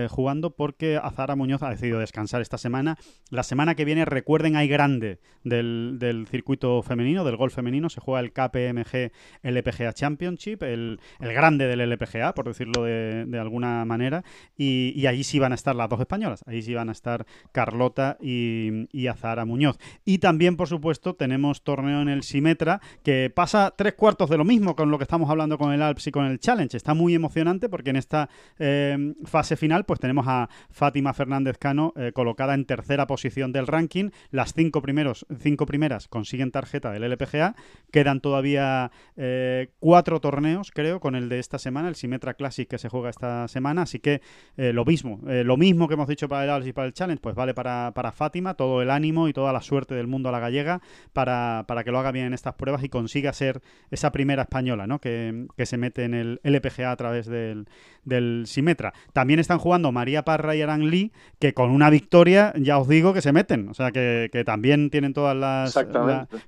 jugando 0.08 0.49
porque 0.50 0.98
Azara 1.02 1.36
Muñoz 1.36 1.62
ha 1.62 1.70
decidido 1.70 1.98
descansar 1.98 2.40
esta 2.40 2.58
semana. 2.58 2.96
La 3.30 3.42
semana 3.42 3.74
que 3.74 3.84
viene, 3.84 4.04
recuerden, 4.04 4.56
hay 4.56 4.68
grande 4.68 5.18
del, 5.44 6.26
circuito 6.30 6.82
femenino, 6.82 7.24
del 7.24 7.36
golf 7.36 7.54
femenino. 7.54 7.88
Se 7.88 8.00
juega 8.00 8.20
el 8.20 8.32
KPMG 8.32 9.12
LPGA 9.42 9.92
Championship, 9.92 10.62
el, 10.62 11.00
grande 11.18 11.66
del 11.66 11.80
LPGA, 11.80 12.34
por 12.34 12.46
decirlo 12.46 12.84
de, 12.84 13.38
alguna 13.38 13.84
manera. 13.84 14.24
Y, 14.56 15.06
allí 15.06 15.24
sí 15.24 15.38
van 15.38 15.52
a 15.52 15.56
estar 15.56 15.74
las 15.74 15.88
dos 15.88 16.00
españolas. 16.00 16.44
Allí 16.46 16.62
sí 16.62 16.74
van 16.74 16.88
a 16.88 16.92
estar 16.92 17.26
Carlota 17.52 18.16
y, 18.20 18.86
y 18.92 19.06
Azara 19.08 19.44
Muñoz. 19.44 19.78
Y 20.04 20.18
también, 20.18 20.56
por 20.56 20.68
supuesto, 20.68 21.14
tenemos 21.14 21.62
torneo 21.62 22.02
en 22.02 22.08
el 22.08 22.22
Simetra 22.22 22.80
que 23.02 23.30
pasa 23.34 23.74
tres 23.76 23.94
cuartos 23.94 24.30
de 24.30 24.36
lo 24.36 24.44
mismo 24.44 24.76
con 24.76 24.90
lo 24.90 24.98
que 24.98 25.04
estamos 25.04 25.28
hablando 25.30 25.58
con 25.58 25.72
el 25.72 25.82
Alps 25.82 26.06
y 26.06 26.10
con 26.10 26.26
el 26.26 26.38
Challenge. 26.38 26.76
Está 26.76 26.94
muy 26.94 27.14
emocionante 27.14 27.68
porque 27.68 27.90
en 27.90 27.96
esta 27.96 28.28
eh, 28.58 29.14
fase 29.24 29.56
final 29.56 29.84
pues 29.84 30.00
tenemos 30.00 30.26
a 30.28 30.39
Fátima 30.70 31.12
Fernández 31.12 31.58
Cano 31.58 31.92
eh, 31.96 32.12
colocada 32.12 32.54
en 32.54 32.64
tercera 32.64 33.06
posición 33.06 33.52
del 33.52 33.66
ranking. 33.66 34.10
Las 34.30 34.54
cinco, 34.54 34.82
primeros, 34.82 35.26
cinco 35.38 35.66
primeras 35.66 36.08
consiguen 36.08 36.50
tarjeta 36.50 36.90
del 36.90 37.04
LPGA. 37.04 37.54
Quedan 37.90 38.20
todavía 38.20 38.90
eh, 39.16 39.70
cuatro 39.78 40.20
torneos, 40.20 40.70
creo, 40.70 41.00
con 41.00 41.14
el 41.14 41.28
de 41.28 41.38
esta 41.38 41.58
semana, 41.58 41.88
el 41.88 41.94
Simetra 41.94 42.34
Classic 42.34 42.68
que 42.68 42.78
se 42.78 42.88
juega 42.88 43.10
esta 43.10 43.48
semana. 43.48 43.82
Así 43.82 43.98
que 43.98 44.22
eh, 44.56 44.72
lo 44.72 44.84
mismo, 44.84 45.20
lo 45.22 45.56
mismo 45.56 45.88
que 45.88 45.94
hemos 45.94 46.08
dicho 46.08 46.28
para 46.28 46.44
el 46.44 46.50
Alps 46.50 46.66
y 46.66 46.72
para 46.72 46.86
el 46.86 46.92
Challenge, 46.92 47.20
pues 47.20 47.34
vale 47.34 47.54
para, 47.54 48.12
Fátima, 48.12 48.54
todo 48.54 48.82
el 48.82 48.90
ánimo 48.90 49.28
y 49.28 49.32
toda 49.32 49.52
la 49.52 49.60
suerte 49.60 49.94
del 49.94 50.06
mundo 50.06 50.28
a 50.28 50.32
la 50.32 50.40
gallega 50.40 50.80
para, 51.12 51.64
que 51.84 51.90
lo 51.90 51.98
haga 51.98 52.12
bien 52.12 52.26
en 52.26 52.34
estas 52.34 52.54
pruebas 52.54 52.82
y 52.82 52.88
consiga 52.88 53.32
ser 53.32 53.60
esa 53.90 54.12
primera 54.12 54.42
española 54.42 54.86
¿no? 54.86 55.00
que, 55.00 55.46
se 55.64 55.76
mete 55.76 56.04
en 56.04 56.14
el 56.14 56.40
LPGA 56.42 56.90
a 56.90 56.96
través 56.96 57.26
del, 57.26 57.68
del 58.04 58.44
Simetra. 58.46 58.92
También 59.12 59.40
están 59.40 59.58
jugando 59.58 59.92
María 59.92 60.24
Parra 60.30 60.54
y 60.54 60.62
Aran 60.62 60.88
Lee, 60.90 61.10
que 61.40 61.54
con 61.54 61.70
una 61.72 61.90
victoria 61.90 62.52
ya 62.56 62.78
os 62.78 62.86
digo 62.86 63.12
que 63.12 63.20
se 63.20 63.32
meten. 63.32 63.68
O 63.68 63.74
sea, 63.74 63.90
que, 63.90 64.30
también 64.46 64.88
tienen 64.88 65.12
todas 65.12 65.36
las... 65.36 65.76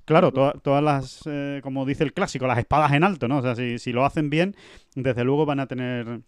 claro, 0.05 0.31
todas 0.31 0.85
las, 0.85 1.23
eh, 1.27 1.61
como 1.65 1.85
dice 1.85 2.05
el 2.05 2.13
clásico, 2.13 2.47
las 2.47 2.59
espadas 2.59 2.93
en 2.93 3.03
alto, 3.03 3.27
¿no? 3.27 3.39
O 3.39 3.43
sea, 3.43 3.57
si, 3.57 3.81
si 3.81 3.93
lo 3.93 4.05
hacen 4.05 4.31
bien, 4.31 4.55
desde 4.95 5.25
luego 5.25 5.47
van 5.47 5.59
a 5.59 5.67
tener 5.67 6.21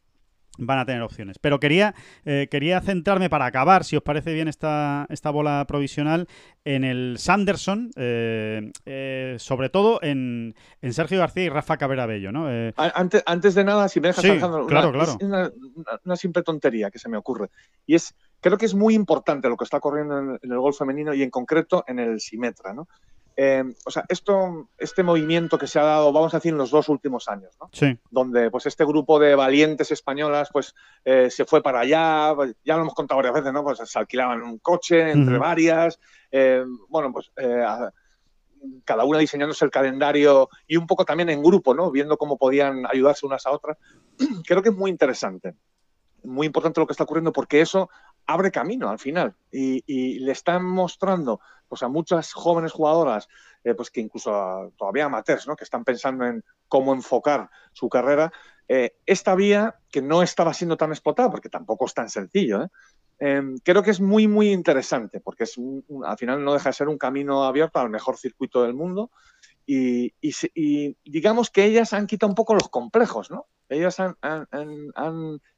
van 0.58 0.78
a 0.78 0.84
tener 0.84 1.02
opciones. 1.02 1.38
Pero 1.38 1.60
quería, 1.60 1.94
eh, 2.24 2.48
quería 2.50 2.80
centrarme 2.80 3.30
para 3.30 3.46
acabar, 3.46 3.84
si 3.84 3.96
os 3.96 4.02
parece 4.02 4.32
bien 4.32 4.48
esta, 4.48 5.06
esta 5.08 5.30
bola 5.30 5.64
provisional, 5.66 6.28
en 6.64 6.84
el 6.84 7.16
Sanderson, 7.18 7.90
eh, 7.96 8.72
eh, 8.86 9.36
sobre 9.38 9.68
todo 9.68 10.00
en, 10.02 10.54
Sergio 10.90 11.18
García 11.18 11.44
y 11.44 11.48
Rafa 11.48 11.76
Cabrera 11.76 12.06
Bello. 12.06 12.32
¿no? 12.32 12.46
Antes, 12.76 13.22
antes 13.26 13.54
de 13.54 13.64
nada, 13.64 13.88
si 13.88 14.00
me 14.00 14.08
dejas, 14.08 14.24
Alejandro, 14.24 14.66
claro, 14.66 14.92
claro. 14.92 15.16
Una, 15.20 15.50
una, 16.04 16.16
simple 16.16 16.42
tontería 16.42 16.90
que 16.90 16.98
se 16.98 17.08
me 17.08 17.16
ocurre. 17.16 17.50
Y 17.86 17.94
es, 17.94 18.14
creo 18.40 18.56
que 18.56 18.66
es 18.66 18.74
muy 18.74 18.94
importante 18.94 19.48
lo 19.48 19.56
que 19.56 19.64
está 19.64 19.78
ocurriendo 19.78 20.18
en, 20.18 20.38
en 20.42 20.52
el 20.52 20.58
gol 20.58 20.74
femenino 20.74 21.12
y 21.14 21.22
en 21.22 21.30
concreto 21.30 21.84
en 21.86 21.98
el 21.98 22.20
Simetra. 22.20 22.72
¿no? 22.72 22.86
Eh, 23.36 23.64
o 23.84 23.90
sea, 23.90 24.04
esto, 24.08 24.68
este 24.78 25.02
movimiento 25.02 25.58
que 25.58 25.66
se 25.66 25.80
ha 25.80 25.84
dado, 25.84 26.12
vamos 26.12 26.32
a 26.34 26.36
decir, 26.36 26.52
en 26.52 26.58
los 26.58 26.70
dos 26.70 26.88
últimos 26.88 27.28
años, 27.28 27.56
¿no? 27.60 27.68
Sí. 27.72 27.98
Donde 28.10 28.50
pues 28.50 28.66
este 28.66 28.84
grupo 28.84 29.18
de 29.18 29.34
valientes 29.34 29.90
españolas 29.90 30.50
pues 30.52 30.74
eh, 31.04 31.30
se 31.30 31.44
fue 31.44 31.62
para 31.62 31.80
allá, 31.80 32.32
pues, 32.36 32.54
ya 32.64 32.76
lo 32.76 32.82
hemos 32.82 32.94
contado 32.94 33.18
varias 33.18 33.34
veces, 33.34 33.52
¿no? 33.52 33.64
Pues 33.64 33.78
se 33.84 33.98
alquilaban 33.98 34.42
un 34.42 34.58
coche 34.58 35.10
entre 35.10 35.38
varias, 35.38 35.98
eh, 36.30 36.64
bueno, 36.88 37.12
pues 37.12 37.32
cada 38.84 39.04
una 39.04 39.18
diseñándose 39.18 39.64
el 39.64 39.70
calendario 39.70 40.48
y 40.66 40.76
un 40.76 40.86
poco 40.86 41.04
también 41.04 41.28
en 41.28 41.42
grupo, 41.42 41.74
¿no? 41.74 41.90
Viendo 41.90 42.16
cómo 42.16 42.38
podían 42.38 42.86
ayudarse 42.86 43.26
unas 43.26 43.44
a 43.46 43.50
otras. 43.50 43.76
Creo 44.46 44.62
que 44.62 44.70
es 44.70 44.74
muy 44.74 44.90
interesante 44.90 45.54
muy 46.24 46.46
importante 46.46 46.80
lo 46.80 46.86
que 46.86 46.92
está 46.92 47.04
ocurriendo 47.04 47.32
porque 47.32 47.60
eso 47.60 47.90
abre 48.26 48.50
camino 48.50 48.88
al 48.88 48.98
final 48.98 49.34
y, 49.50 50.18
le 50.18 50.32
están 50.32 50.64
mostrando 50.64 51.40
pues, 51.68 51.82
a 51.82 51.88
muchas 51.88 52.32
jóvenes 52.32 52.72
jugadoras, 52.72 53.28
eh, 53.62 53.74
pues 53.74 53.90
que 53.90 54.00
incluso 54.00 54.72
todavía 54.76 55.06
amateurs, 55.06 55.46
¿no? 55.46 55.56
que 55.56 55.64
están 55.64 55.84
pensando 55.84 56.24
en 56.26 56.44
cómo 56.68 56.94
enfocar 56.94 57.50
su 57.72 57.88
carrera, 57.88 58.32
eh, 58.68 58.96
esta 59.06 59.34
vía 59.34 59.76
que 59.90 60.00
no 60.00 60.22
estaba 60.22 60.54
siendo 60.54 60.76
tan 60.76 60.90
explotada, 60.90 61.30
porque 61.30 61.48
tampoco 61.48 61.86
es 61.86 61.94
tan 61.94 62.08
sencillo, 62.08 62.62
¿eh? 62.62 62.68
em, 63.18 63.58
creo 63.58 63.82
que 63.82 63.90
es 63.90 64.00
muy, 64.00 64.26
muy 64.26 64.52
interesante, 64.52 65.20
porque 65.20 65.44
es 65.44 65.56
al 66.04 66.16
final 66.16 66.44
no 66.44 66.54
deja 66.54 66.70
de 66.70 66.74
ser 66.74 66.88
un 66.88 66.98
camino 66.98 67.44
abierto 67.44 67.78
al 67.78 67.90
mejor 67.90 68.16
circuito 68.16 68.62
del 68.62 68.74
mundo 68.74 69.10
y, 69.66 70.12
digamos 71.04 71.50
que 71.50 71.64
ellas 71.64 71.92
han 71.92 72.06
quitado 72.06 72.30
un 72.30 72.34
poco 72.34 72.54
los 72.54 72.68
complejos, 72.68 73.30
¿no? 73.30 73.46
Ellas 73.74 73.98
han, 74.00 74.16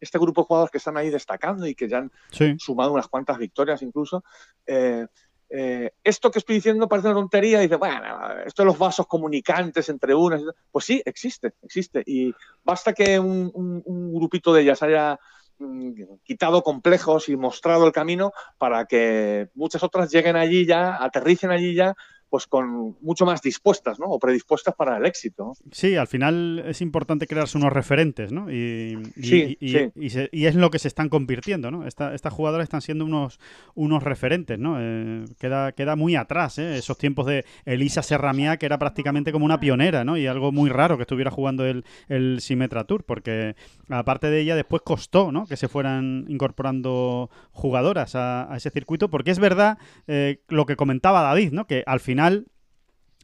este 0.01 0.19
grupo 0.19 0.43
de 0.43 0.47
jugadores 0.47 0.71
que 0.71 0.79
están 0.79 0.97
ahí 0.97 1.11
destacando 1.11 1.67
y 1.67 1.75
que 1.75 1.89
ya 1.89 1.99
han 1.99 2.11
sumado 2.59 2.93
unas 2.93 3.09
cuantas 3.09 3.39
victorias 3.39 3.83
incluso, 3.83 4.25
eh, 4.67 5.07
eh, 5.49 5.93
esto 6.03 6.31
que 6.31 6.41
estoy 6.41 6.57
diciendo 6.57 6.89
parece 6.89 7.09
una 7.09 7.21
tontería, 7.21 7.61
dice, 7.61 7.77
bueno, 7.77 8.03
esto 8.45 8.63
de 8.63 8.67
los 8.67 8.79
vasos 8.79 9.07
comunicantes 9.07 9.89
entre 9.89 10.15
unas, 10.15 10.43
pues 10.71 10.85
sí, 10.85 11.03
existe, 11.05 11.55
existe. 11.63 12.03
Y 12.05 12.35
basta 12.65 12.93
que 12.93 13.19
un, 13.19 13.51
un 13.55 14.15
grupito 14.15 14.53
de 14.53 14.63
ellas 14.63 14.83
haya 14.83 15.19
mm, 15.59 16.03
quitado 16.25 16.63
complejos 16.63 17.29
y 17.29 17.37
mostrado 17.37 17.87
el 17.87 17.93
camino 17.93 18.33
para 18.59 18.87
que 18.87 19.49
muchas 19.55 19.83
otras 19.83 20.11
lleguen 20.11 20.37
allí 20.37 20.67
ya, 20.67 21.03
aterricen 21.03 21.51
allí 21.51 21.75
ya 21.75 21.95
pues 22.29 22.47
con 22.47 22.97
mucho 23.01 23.25
más 23.25 23.43
dispuestas, 23.43 23.99
¿no? 23.99 24.07
O 24.07 24.19
predispuestas 24.19 24.75
para 24.75 24.97
el 24.97 25.07
éxito. 25.07 25.53
Sí, 25.71 25.97
al 25.97 26.07
final 26.07 26.63
es 26.67 26.81
importante 26.81 27.27
crearse 27.27 27.59
unos 27.59 27.73
referentes, 27.73 28.33
¿no? 28.33 28.51
Y, 28.51 28.99
sí, 29.21 29.57
y, 29.61 30.47
es 30.47 30.55
lo 30.55 30.71
que 30.71 30.79
se 30.79 30.89
están 30.89 31.09
convirtiendo, 31.09 31.71
¿no? 31.71 31.87
estas 31.87 32.33
jugadoras 32.33 32.65
están 32.65 32.83
siendo 32.83 33.05
unos, 33.05 33.39
unos 33.75 34.03
referentes, 34.03 34.59
¿no? 34.59 34.77
Eh, 34.81 35.25
queda, 35.39 35.73
queda 35.73 35.97
muy 35.97 36.17
atrás, 36.17 36.59
¿eh? 36.59 36.77
Esos 36.77 36.99
tiempos 36.99 37.27
de 37.27 37.45
Elisa 37.65 38.03
Serramía, 38.03 38.57
que 38.57 38.67
era 38.67 38.79
prácticamente 38.79 39.33
como 39.33 39.45
una 39.45 39.61
pionera, 39.61 40.05
¿no? 40.05 40.17
Y 40.17 40.27
algo 40.27 40.53
muy 40.53 40.71
raro 40.71 40.97
que 40.97 41.03
estuviera 41.03 41.31
jugando 41.31 41.65
el, 41.65 41.85
el 42.09 42.41
Symmetra 42.41 42.85
Tour, 42.85 43.05
porque 43.05 43.57
aparte 43.89 44.31
de 44.31 44.41
ella 44.41 44.57
después 44.57 44.83
costó, 44.83 45.33
¿no? 45.33 45.47
Que 45.47 45.57
se 45.57 45.69
fueran 45.69 46.25
incorporando 46.29 47.31
jugadoras 47.53 48.15
a, 48.15 48.49
ese 48.57 48.71
circuito, 48.71 49.11
porque 49.11 49.31
es 49.31 49.39
verdad 49.39 49.79
eh, 50.07 50.41
lo 50.49 50.67
que 50.67 50.77
comentaba 50.77 51.23
David, 51.23 51.53
¿no? 51.53 51.67
Que 51.67 51.83
al 51.87 52.01
final 52.01 52.16
final 52.17 52.47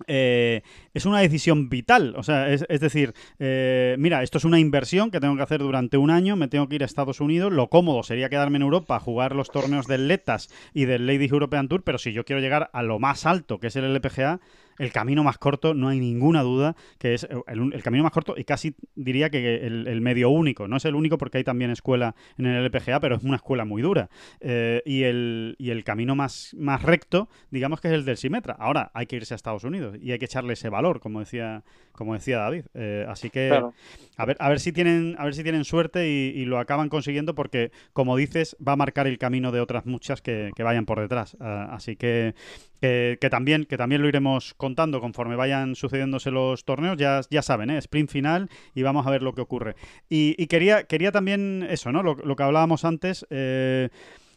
eh, 0.07 0.63
es 0.95 1.07
una 1.07 1.21
decisión 1.21 1.71
vital. 1.71 2.15
O 2.17 2.23
sea, 2.23 2.51
es, 2.51 2.67
decir, 2.81 3.15
eh, 3.39 3.97
mira, 3.99 4.23
esto 4.23 4.39
es 4.39 4.45
una 4.45 4.59
inversión 4.59 5.11
que 5.11 5.21
tengo 5.21 5.37
que 5.37 5.43
hacer 5.43 5.61
durante 5.61 5.97
un 5.97 6.11
año, 6.11 6.37
me 6.37 6.49
tengo 6.49 6.69
que 6.69 6.77
ir 6.77 6.83
a 6.83 6.87
Estados 6.87 7.21
Unidos. 7.21 7.53
Lo 7.53 7.69
cómodo 7.69 8.03
sería 8.03 8.29
quedarme 8.29 8.57
en 8.57 8.63
Europa, 8.63 9.01
jugar 9.01 9.35
los 9.35 9.51
torneos 9.51 9.87
del 9.87 10.09
Letas 10.09 10.51
y 10.75 10.85
del 10.85 11.07
Ladies 11.07 11.33
European 11.33 11.69
Tour, 11.69 11.83
pero 11.85 11.99
si 11.99 12.13
yo 12.13 12.25
quiero 12.25 12.43
llegar 12.43 12.69
a 12.73 12.83
lo 12.83 12.99
más 12.99 13.25
alto, 13.25 13.59
que 13.59 13.69
es 13.69 13.77
el 13.77 13.85
LPGA, 13.85 14.41
el 14.79 14.93
camino 14.93 15.25
más 15.25 15.39
corto, 15.39 15.75
no 15.75 15.89
hay 15.89 16.01
ninguna 16.01 16.43
duda, 16.43 16.77
que 16.99 17.15
es 17.15 17.27
el, 17.47 17.83
camino 17.83 18.03
más 18.03 18.13
corto 18.13 18.35
y 18.37 18.45
casi 18.45 18.75
diría 18.95 19.31
que 19.31 19.67
el, 19.67 20.01
medio 20.01 20.31
único. 20.31 20.69
No 20.69 20.77
es 20.77 20.85
el 20.85 20.95
único 20.95 21.19
porque 21.19 21.39
hay 21.39 21.45
también 21.45 21.71
escuela 21.71 22.15
en 22.39 22.47
el 22.47 22.65
LPGA, 22.65 23.01
pero 23.01 23.17
es 23.17 23.23
una 23.23 23.37
escuela 23.37 23.65
muy 23.65 23.83
dura. 23.83 24.09
Eh, 24.41 24.83
y, 24.85 25.03
el, 25.05 25.57
y 25.59 25.71
el 25.71 25.85
camino 25.85 26.15
más, 26.15 26.55
más 26.59 26.83
recto, 26.83 27.29
digamos 27.51 27.81
que 27.81 27.89
es 27.89 27.95
el 27.95 28.05
del 28.05 28.17
Simetra. 28.17 28.57
Ahora 28.59 28.91
hay 28.95 29.07
que 29.07 29.17
irse 29.17 29.35
a 29.35 29.37
Estados 29.37 29.65
Unidos 29.65 29.97
y 30.01 30.13
hay 30.13 30.19
que 30.19 30.25
echarle 30.25 30.55
ese 30.55 30.69
valor, 30.69 31.01
como 31.01 31.21
decía, 31.21 31.63
como 31.93 32.15
decía 32.15 32.39
David. 32.39 32.65
Eh, 32.75 33.07
así 33.09 33.31
que 33.31 33.53
a, 34.17 34.27
ver, 34.27 34.37
a, 34.39 34.49
ver 34.49 34.61
si 34.61 34.73
tienen, 34.73 35.15
a 35.19 35.25
ver 35.25 35.35
si 35.35 35.43
tienen 35.43 35.65
suerte 35.65 36.09
y, 36.09 36.45
lo 36.45 36.59
acaban 36.59 36.89
consiguiendo 36.89 37.35
porque, 37.35 37.71
como 37.93 38.17
dices, 38.17 38.57
va 38.67 38.73
a 38.73 38.77
marcar 38.77 39.07
el 39.07 39.19
camino 39.19 39.53
de 39.53 39.61
otras 39.61 39.87
muchas 39.87 40.21
que, 40.21 40.51
vayan 40.59 40.87
por 40.87 41.01
detrás. 41.01 41.37
Ah, 41.41 41.69
así 41.73 41.97
que 41.97 42.35
que, 42.83 43.29
también, 43.31 43.65
que 43.65 43.77
también 43.77 44.03
lo 44.03 44.09
iremos 44.09 44.55
contando 44.55 45.01
conforme 45.01 45.37
vayan 45.37 45.77
sucediéndose 45.77 46.33
los 46.33 46.65
torneos. 46.65 46.97
Ya, 46.97 47.21
ya 47.31 47.41
saben, 47.41 47.71
¿eh? 47.71 47.79
sprint 47.79 48.11
final 48.11 48.49
y 48.75 48.83
vamos 48.83 49.07
a 49.07 49.11
ver 49.11 49.23
lo 49.23 49.35
que 49.35 49.41
ocurre. 49.41 49.77
Y, 50.09 50.47
quería, 50.47 50.85
quería 50.85 51.13
también 51.13 51.65
eso, 51.71 51.93
¿no? 51.93 52.03
Lo, 52.03 52.37
que 52.37 52.43
hablábamos 52.43 52.85
antes. 52.85 53.25
Eh, 53.31 53.89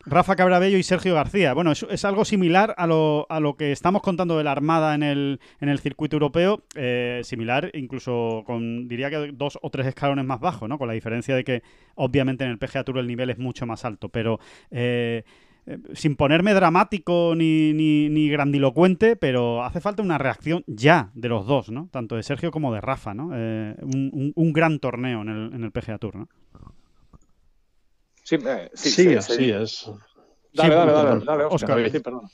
Rafa 0.06 0.36
Cabrabello 0.36 0.78
y 0.78 0.84
Sergio 0.84 1.16
García. 1.16 1.56
Bueno, 1.56 1.72
es, 1.72 2.06
algo 2.06 2.24
similar 2.24 2.76
a 2.78 2.86
lo, 2.86 3.26
a 3.30 3.40
lo, 3.40 3.58
que 3.58 3.72
estamos 3.72 4.04
contando 4.04 4.38
de 4.38 4.44
la 4.44 4.52
Armada 4.52 4.94
en 4.94 5.02
el, 5.02 5.40
en 5.60 5.70
el 5.70 5.80
circuito 5.80 6.18
europeo, 6.18 6.64
eh, 6.76 7.22
similar 7.24 7.72
incluso 7.74 8.44
con, 8.46 8.88
diría 8.88 9.10
que 9.10 9.32
dos 9.34 9.58
o 9.60 9.72
tres 9.72 9.88
escalones 9.88 10.24
más 10.24 10.40
bajo, 10.40 10.68
¿no? 10.68 10.78
Con 10.78 10.88
la 10.88 10.94
diferencia 10.94 11.36
de 11.36 11.44
que 11.44 11.64
obviamente 11.96 12.44
en 12.44 12.52
el 12.52 12.60
PGA 12.60 12.84
Tour 12.84 13.00
el 13.00 13.08
nivel 13.08 13.32
es 13.32 13.40
mucho 13.40 13.66
más 13.66 13.86
alto, 13.86 14.10
pero... 14.10 14.40
Eh, 14.70 15.24
eh, 15.68 15.80
sin 15.94 16.16
ponerme 16.16 16.54
dramático 16.54 17.34
ni, 17.36 17.74
ni, 17.74 18.30
grandilocuente, 18.30 19.16
pero 19.16 19.64
hace 19.64 19.82
falta 19.82 20.04
una 20.04 20.18
reacción 20.18 20.64
ya 20.68 21.12
de 21.14 21.30
los 21.30 21.48
dos, 21.48 21.70
¿no? 21.70 21.90
Tanto 21.92 22.16
de 22.16 22.24
Sergio 22.24 22.52
como 22.52 22.74
de 22.74 22.82
Rafa, 22.82 23.14
¿no? 23.14 23.32
Eh, 23.34 23.76
un, 23.82 24.54
gran 24.54 24.80
torneo 24.80 25.22
en 25.22 25.30
el, 25.30 25.54
en 25.54 25.64
el 25.64 25.72
PGA 25.72 25.98
Tour, 25.98 26.16
¿no? 26.16 26.30
Sí, 28.24 28.36
eh, 28.36 28.70
sí, 28.74 29.16
así 29.16 29.52
es. 29.52 29.90
Dale, 30.54 30.76
dale, 30.76 30.92
dale, 30.92 31.26
dale, 31.26 31.44
Oscar. 31.46 31.92
Sí, 31.92 32.00
perdón. 32.00 32.30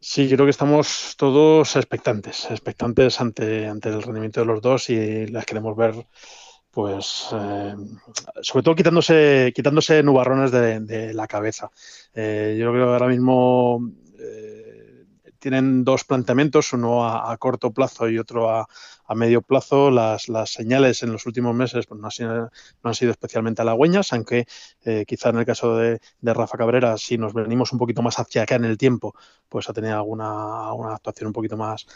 Sí, 0.00 0.28
creo 0.28 0.44
que 0.44 0.50
estamos 0.50 1.14
todos 1.16 1.74
expectantes, 1.74 2.48
expectantes 2.50 3.20
ante, 3.20 3.66
ante 3.66 3.88
el 3.88 4.02
rendimiento 4.02 4.40
de 4.40 4.46
los 4.46 4.62
dos 4.62 4.88
y 4.90 5.26
las 5.26 5.44
queremos 5.46 5.76
ver 5.76 5.94
pues 6.76 7.28
eh, 7.32 7.74
sobre 8.42 8.62
todo 8.62 8.74
quitándose, 8.74 9.50
quitándose 9.54 10.02
nubarrones 10.02 10.50
de, 10.52 11.14
la 11.14 11.26
cabeza. 11.26 11.70
Eh, 12.12 12.54
yo 12.60 12.70
creo 12.70 12.84
que 12.84 12.92
ahora 12.92 13.08
mismo 13.08 13.80
eh, 14.18 15.06
tienen 15.38 15.84
dos 15.84 16.04
planteamientos, 16.04 16.74
uno 16.74 17.08
a, 17.08 17.34
corto 17.38 17.72
plazo 17.72 18.10
y 18.10 18.18
otro 18.18 18.50
a, 18.50 18.66
medio 19.14 19.40
plazo. 19.40 19.90
Las, 19.90 20.26
señales 20.44 21.02
en 21.02 21.12
los 21.12 21.24
últimos 21.24 21.54
meses 21.54 21.86
pues, 21.86 21.98
no, 21.98 22.08
han 22.08 22.10
sido, 22.10 22.34
no, 22.34 22.50
han 22.82 22.94
sido, 22.94 23.10
especialmente 23.10 23.62
halagüeñas, 23.62 24.12
aunque 24.12 24.44
quizá 25.06 25.30
en 25.30 25.38
el 25.38 25.46
caso 25.46 25.78
de, 25.78 25.98
Rafa 26.20 26.58
Cabrera, 26.58 26.98
si 26.98 27.16
nos 27.16 27.32
venimos 27.32 27.72
un 27.72 27.78
poquito 27.78 28.02
más 28.02 28.18
hacia 28.18 28.42
acá 28.42 28.56
en 28.56 28.66
el 28.66 28.76
tiempo, 28.76 29.14
pues 29.48 29.66
ha 29.70 29.72
tenido 29.72 29.94
alguna 29.94 30.74
una 30.74 30.96
actuación 30.96 31.28
un 31.28 31.32
poquito 31.32 31.56
más, 31.56 31.86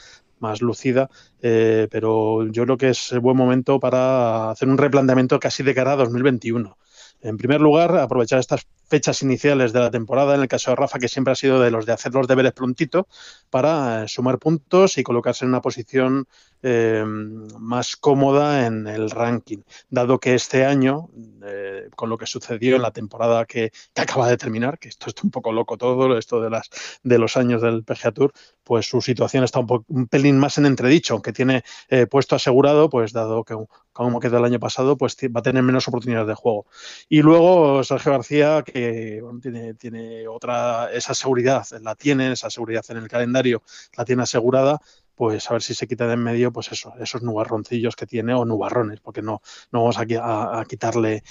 más 0.40 0.62
lucida, 0.62 1.10
eh, 1.42 1.88
pero 1.90 2.46
yo 2.50 2.64
creo 2.64 2.76
que 2.76 2.90
es 2.90 3.14
buen 3.20 3.36
momento 3.36 3.78
para 3.80 4.50
hacer 4.50 4.68
un 4.68 4.78
replanteamiento 4.78 5.38
casi 5.38 5.62
de 5.62 5.74
cara 5.74 5.92
a 5.92 5.96
2021. 5.96 6.76
En 7.22 7.36
primer 7.36 7.60
lugar, 7.60 7.96
aprovechar 7.98 8.38
estas 8.38 8.66
fechas 8.88 9.22
iniciales 9.22 9.72
de 9.72 9.80
la 9.80 9.90
temporada, 9.90 10.34
en 10.34 10.40
el 10.40 10.48
caso 10.48 10.70
de 10.70 10.76
Rafa, 10.76 10.98
que 10.98 11.08
siempre 11.08 11.32
ha 11.32 11.36
sido 11.36 11.60
de 11.60 11.70
los 11.70 11.84
de 11.84 11.92
hacer 11.92 12.14
los 12.14 12.26
deberes 12.26 12.52
prontito, 12.52 13.06
para 13.50 14.04
eh, 14.04 14.08
sumar 14.08 14.38
puntos 14.38 14.96
y 14.96 15.02
colocarse 15.02 15.44
en 15.44 15.50
una 15.50 15.60
posición 15.60 16.26
eh, 16.62 17.04
más 17.04 17.96
cómoda 17.96 18.66
en 18.66 18.86
el 18.86 19.10
ranking, 19.10 19.58
dado 19.88 20.18
que 20.18 20.34
este 20.34 20.64
año, 20.64 21.08
eh, 21.44 21.88
con 21.96 22.08
lo 22.08 22.18
que 22.18 22.26
sucedió 22.26 22.76
en 22.76 22.82
la 22.82 22.90
temporada 22.90 23.44
que, 23.46 23.72
acaba 23.96 24.28
de 24.28 24.36
terminar, 24.36 24.78
que 24.78 24.88
esto 24.88 25.08
está 25.08 25.22
un 25.24 25.30
poco 25.30 25.52
loco 25.52 25.76
todo, 25.76 26.16
esto 26.16 26.40
de, 26.40 26.50
las, 26.50 26.70
de 27.02 27.18
los 27.18 27.36
años 27.36 27.62
del 27.62 27.84
PGA 27.84 28.12
Tour, 28.12 28.32
pues 28.64 28.88
su 28.88 29.00
situación 29.00 29.44
está 29.44 29.60
un, 29.60 29.84
un 29.88 30.06
pelín 30.06 30.38
más 30.38 30.58
en 30.58 30.66
entredicho, 30.66 31.14
aunque 31.14 31.32
tiene 31.32 31.64
puesto 32.10 32.36
asegurado, 32.36 32.88
pues 32.88 33.12
dado 33.12 33.44
que 33.44 33.54
como 33.92 34.20
quedó 34.20 34.38
el 34.38 34.44
año 34.44 34.60
pasado, 34.60 34.96
pues 34.96 35.16
va 35.34 35.40
a 35.40 35.42
tener 35.42 35.62
menos 35.62 35.86
oportunidades 35.88 36.28
de 36.28 36.34
juego. 36.34 36.66
Y 37.08 37.22
luego 37.22 37.82
Sergio 37.84 38.12
García, 38.12 38.62
que 38.64 39.22
tiene, 39.42 39.74
tiene 39.74 40.28
otra, 40.28 40.90
esa 40.92 41.14
seguridad, 41.14 41.66
la 41.82 41.94
tiene, 41.94 42.32
esa 42.32 42.50
seguridad 42.50 42.84
en 42.88 42.98
el 42.98 43.08
calendario, 43.08 43.62
la 43.96 44.04
tiene 44.04 44.22
asegurada, 44.22 44.80
pues 45.20 45.50
a 45.50 45.52
ver 45.52 45.60
si 45.62 45.74
se 45.74 45.86
quita 45.86 46.06
de 46.06 46.14
en 46.14 46.22
medio, 46.22 46.50
pues 46.50 46.72
eso, 46.72 46.94
esos 46.98 47.20
nubarroncillos 47.20 47.94
que 47.94 48.06
tiene, 48.06 48.32
o 48.32 48.46
nubarrones, 48.46 49.00
porque 49.00 49.20
no, 49.20 49.42
no 49.70 49.80
vamos 49.80 49.98
a, 49.98 50.60
a 50.60 50.64
quitarle 50.64 51.22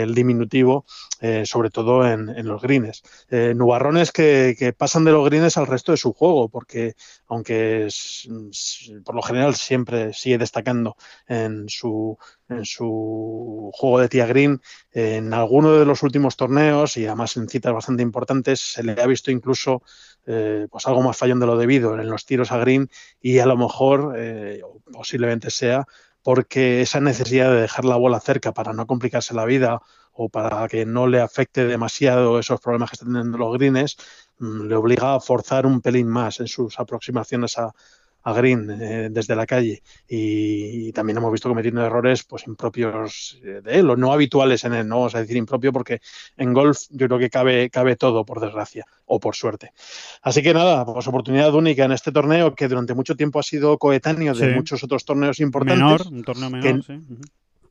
el 0.00 0.14
diminutivo, 0.14 0.84
eh, 1.20 1.44
sobre 1.46 1.70
todo 1.70 2.06
en, 2.06 2.46
los 2.46 2.62
greens. 2.62 3.02
Eh, 3.30 3.52
nubarrones 3.54 4.12
que, 4.12 4.74
pasan 4.76 5.04
de 5.04 5.12
los 5.12 5.24
greens 5.24 5.56
al 5.56 5.66
resto 5.66 5.92
de 5.92 5.98
su 5.98 6.12
juego, 6.12 6.48
porque 6.48 6.94
aunque 7.26 7.88
por 9.04 9.14
lo 9.14 9.22
general 9.22 9.54
siempre 9.54 10.12
sigue 10.12 10.38
destacando 10.38 10.96
en 11.26 11.68
su, 11.68 12.16
en 12.48 12.64
su 12.64 13.70
juego 13.74 14.00
de 14.00 14.08
tía 14.08 14.26
green, 14.26 14.60
en 14.92 15.34
alguno 15.34 15.72
de 15.72 15.84
los 15.84 16.02
últimos 16.02 16.36
torneos 16.36 16.96
y 16.96 17.06
además 17.06 17.36
en 17.36 17.48
citas 17.48 17.72
bastante 17.72 18.02
importantes 18.02 18.60
se 18.60 18.82
le 18.82 19.00
ha 19.00 19.06
visto 19.06 19.30
incluso 19.30 19.82
eh, 20.26 20.66
pues 20.70 20.86
algo 20.86 21.02
más 21.02 21.16
fallón 21.16 21.40
de 21.40 21.46
lo 21.46 21.56
debido 21.56 21.98
en 21.98 22.08
los 22.08 22.24
tiros 22.24 22.52
a 22.52 22.58
green 22.58 22.88
y 23.20 23.38
a 23.38 23.46
lo 23.46 23.56
mejor 23.56 24.16
posiblemente 24.92 25.50
sea 25.50 25.86
porque 26.22 26.82
esa 26.82 27.00
necesidad 27.00 27.50
de 27.50 27.62
dejar 27.62 27.84
la 27.84 27.96
bola 27.96 28.20
cerca 28.20 28.52
para 28.52 28.72
no 28.72 28.86
complicarse 28.86 29.34
la 29.34 29.44
vida 29.44 29.80
o 30.12 30.28
para 30.28 30.68
que 30.68 30.86
no 30.86 31.06
le 31.06 31.20
afecte 31.20 31.66
demasiado 31.66 32.38
esos 32.38 32.60
problemas 32.60 32.90
que 32.90 32.94
están 32.96 33.12
teniendo 33.12 33.38
los 33.38 33.56
greens, 33.58 33.96
mm, 34.38 34.62
le 34.66 34.74
obliga 34.76 35.14
a 35.14 35.20
forzar 35.20 35.66
un 35.66 35.80
pelín 35.80 36.08
más 36.08 36.40
en 36.40 36.48
sus 36.48 36.78
aproximaciones 36.78 37.58
a, 37.58 37.72
a 38.22 38.32
Green 38.32 38.70
eh, 38.70 39.08
desde 39.10 39.36
la 39.36 39.46
calle 39.46 39.82
y, 40.08 40.92
también 40.92 41.18
hemos 41.18 41.32
visto 41.32 41.48
cometiendo 41.48 41.84
errores 41.84 42.24
pues 42.24 42.46
impropios 42.46 43.40
eh, 43.42 43.60
de 43.62 43.78
él 43.78 43.88
o 43.88 43.96
no 43.96 44.12
habituales 44.12 44.64
en 44.64 44.74
él, 44.74 44.88
no 44.88 44.96
vamos 44.96 45.14
a 45.14 45.20
decir 45.20 45.36
impropio 45.36 45.72
porque 45.72 46.00
en 46.36 46.52
golf 46.52 46.82
yo 46.90 47.06
creo 47.06 47.18
que 47.18 47.30
cabe, 47.30 47.70
cabe 47.70 47.96
todo 47.96 48.24
por 48.24 48.40
desgracia 48.40 48.86
o 49.06 49.20
por 49.20 49.34
suerte. 49.34 49.72
Así 50.22 50.42
que 50.42 50.52
nada, 50.54 50.84
pues 50.84 51.06
oportunidad 51.06 51.54
única 51.54 51.84
en 51.84 51.92
este 51.92 52.12
torneo 52.12 52.54
que 52.54 52.68
durante 52.68 52.94
mucho 52.94 53.16
tiempo 53.16 53.38
ha 53.38 53.42
sido 53.42 53.78
coetáneo 53.78 54.34
de 54.34 54.54
muchos 54.54 54.82
otros 54.84 55.04
torneos 55.04 55.40
importantes. 55.40 55.78
Menor, 55.78 56.06
un 56.10 56.24
torneo 56.24 56.50
menor, 56.50 56.84
sí. 56.84 56.98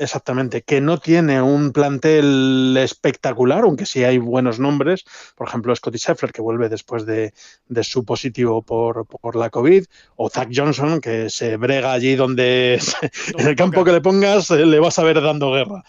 Exactamente, 0.02 0.64
que 0.64 0.82
no 0.82 0.97
tiene 0.97 1.43
un 1.43 1.72
plantel 1.74 2.76
espectacular, 2.76 3.64
aunque 3.66 3.86
sí 3.86 4.04
hay 4.04 4.18
buenos 4.18 4.58
nombres, 4.58 5.06
por 5.36 5.47
ejemplo 5.47 5.76
Scotty 5.76 5.99
Scheffler, 5.99 6.32
que 6.32 6.41
vuelve 6.41 6.70
después 6.70 7.06
de, 7.06 7.34
su 7.84 8.04
positivo 8.04 8.64
por, 8.64 9.06
la 9.36 9.52
COVID, 9.52 9.86
o 10.16 10.28
Zach 10.32 10.49
Johnson, 10.52 11.02
que 11.02 11.30
se 11.30 11.56
brega 11.56 11.93
allí 11.93 12.16
donde, 12.16 12.82
en 13.38 13.47
el 13.47 13.56
campo 13.56 13.84
que 13.84 13.91
le 13.91 14.02
pongas, 14.02 14.49
le 14.49 14.80
vas 14.80 14.97
a 14.97 15.04
ver 15.04 15.22
dando 15.22 15.52
guerra. 15.52 15.84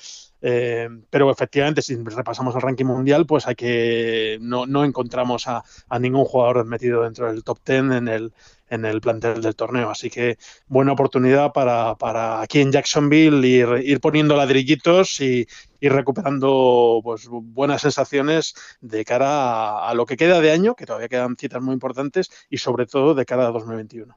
Eh, 0.45 0.89
pero 1.09 1.31
efectivamente, 1.31 1.83
si 1.83 1.97
repasamos 1.97 2.55
el 2.57 2.61
ranking 2.61 2.85
mundial, 2.85 3.27
pues 3.27 3.47
hay 3.47 3.55
que 3.55 4.39
no, 4.41 4.85
encontramos 4.85 5.47
a, 5.47 5.63
ningún 6.01 6.25
jugador 6.25 6.65
metido 6.67 7.05
dentro 7.05 7.29
del 7.29 7.45
top 7.45 7.61
10 7.65 7.79
en 7.93 8.09
el, 8.09 8.33
en 8.69 8.85
el 8.85 9.01
plantel 9.01 9.41
del 9.41 9.55
torneo. 9.55 9.89
Así 9.91 10.11
que 10.11 10.39
buena 10.67 10.93
oportunidad 10.93 11.53
para, 11.53 11.95
para 11.95 12.43
aquí 12.43 12.61
en 12.61 12.73
Jacksonville 12.73 13.47
ir, 13.47 13.69
ir 13.85 14.01
poniendo 14.01 14.37
ladrillitos 14.37 15.21
y 15.21 15.47
ir 15.81 15.93
recuperando 15.93 17.01
pues, 17.03 17.29
buenas 17.29 17.83
sensaciones 17.83 18.55
de 18.81 19.05
cara 19.05 19.87
a, 19.89 19.95
lo 19.95 20.07
que 20.07 20.17
queda 20.17 20.41
de 20.41 20.53
año, 20.53 20.75
que 20.75 20.87
todavía 20.87 21.09
quedan 21.09 21.37
citas 21.37 21.63
muy 21.63 21.75
importantes, 21.75 22.31
y 22.51 22.59
sobre 22.59 22.87
todo 22.87 23.15
de 23.15 23.25
cara 23.25 23.47
a 23.47 23.53
2021. 23.53 24.17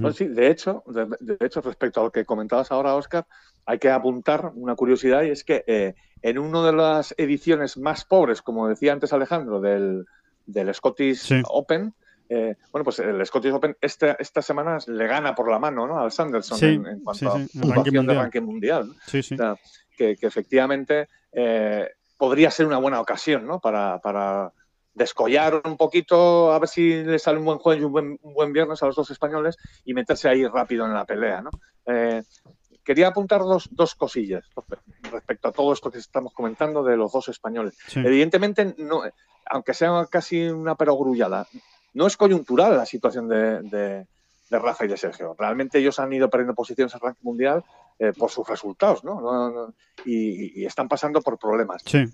Pues 0.00 0.16
sí, 0.16 0.26
de 0.26 0.48
hecho, 0.48 0.82
de, 0.86 1.06
de, 1.20 1.36
hecho, 1.44 1.60
respecto 1.60 2.00
a 2.00 2.04
lo 2.04 2.10
que 2.10 2.24
comentabas 2.24 2.70
ahora, 2.70 2.94
Oscar, 2.94 3.26
hay 3.66 3.78
que 3.78 3.90
apuntar 3.90 4.52
una 4.54 4.74
curiosidad 4.74 5.22
y 5.22 5.30
es 5.30 5.44
que 5.44 5.64
eh, 5.66 5.94
en 6.22 6.38
una 6.38 6.64
de 6.64 6.72
las 6.72 7.14
ediciones 7.16 7.76
más 7.76 8.04
pobres, 8.04 8.42
como 8.42 8.68
decía 8.68 8.92
antes 8.92 9.12
Alejandro, 9.12 9.60
del, 9.60 10.06
del 10.46 10.74
Scottish 10.74 11.18
sí. 11.18 11.42
Open, 11.48 11.94
eh, 12.28 12.56
bueno, 12.70 12.84
pues 12.84 13.00
el 13.00 13.24
Scottish 13.26 13.52
Open 13.52 13.76
este, 13.80 14.16
esta 14.18 14.40
semana 14.40 14.78
le 14.86 15.06
gana 15.06 15.34
por 15.34 15.50
la 15.50 15.58
mano 15.58 15.86
¿no? 15.86 15.98
al 15.98 16.12
Sanderson 16.12 16.58
sí, 16.58 16.66
en, 16.66 16.86
en, 16.86 17.00
cuanto 17.00 17.36
sí, 17.38 17.48
sí. 17.48 17.58
a 17.58 17.62
puntuación 17.62 18.06
de 18.06 18.14
ranking 18.14 18.42
mundial. 18.42 18.94
Sí, 19.06 19.22
sí. 19.22 19.34
O 19.34 19.38
sea, 19.38 19.56
que, 19.96 20.16
que, 20.16 20.26
efectivamente 20.26 21.08
eh, 21.32 21.88
podría 22.16 22.50
ser 22.50 22.66
una 22.66 22.78
buena 22.78 23.00
ocasión 23.00 23.46
¿no? 23.46 23.60
para, 23.60 23.98
para, 23.98 24.52
descollar 24.94 25.62
un 25.64 25.76
poquito, 25.76 26.52
a 26.52 26.58
ver 26.58 26.68
si 26.68 27.02
le 27.04 27.18
sale 27.18 27.38
un 27.38 27.44
buen 27.44 27.58
jueves 27.58 27.82
y 27.82 27.84
un 27.84 27.92
buen, 27.92 28.18
un 28.22 28.34
buen, 28.34 28.52
viernes 28.52 28.82
a 28.82 28.86
los 28.86 28.96
dos 28.96 29.10
españoles 29.10 29.56
y 29.84 29.94
meterse 29.94 30.28
ahí 30.28 30.46
rápido 30.46 30.84
en 30.86 30.94
la 30.94 31.04
pelea. 31.04 31.42
¿no? 31.42 31.50
Eh, 31.86 32.22
quería 32.84 33.08
apuntar 33.08 33.40
dos, 33.40 33.68
dos, 33.70 33.94
cosillas 33.94 34.44
respecto 35.10 35.48
a 35.48 35.52
todo 35.52 35.72
esto 35.72 35.90
que 35.90 35.98
estamos 35.98 36.32
comentando 36.32 36.82
de 36.82 36.96
los 36.96 37.12
dos 37.12 37.28
españoles. 37.28 37.76
Evidentemente, 37.94 38.74
no, 38.78 39.02
aunque 39.46 39.74
sea 39.74 40.06
casi 40.10 40.48
una 40.48 40.74
perogrullada, 40.74 41.46
no 41.94 42.06
es 42.06 42.16
coyuntural 42.16 42.76
la 42.76 42.86
situación 42.86 43.28
de, 43.28 43.62
de, 43.62 44.06
de, 44.50 44.58
Rafa 44.58 44.84
y 44.84 44.88
de 44.88 44.96
Sergio. 44.96 45.34
Realmente 45.38 45.78
ellos 45.78 45.98
han 45.98 46.12
ido 46.12 46.30
perdiendo 46.30 46.54
posiciones 46.54 46.92
en 46.94 46.98
el 46.98 47.02
ranking 47.02 47.24
mundial 47.24 47.64
eh, 47.98 48.12
por 48.16 48.30
sus 48.30 48.48
resultados, 48.48 49.04
¿no? 49.04 49.20
no, 49.20 49.50
no 49.50 49.74
y, 50.04 50.62
y, 50.62 50.66
están 50.66 50.88
pasando 50.88 51.20
por 51.20 51.38
problemas. 51.38 51.82
Sí. 51.84 52.04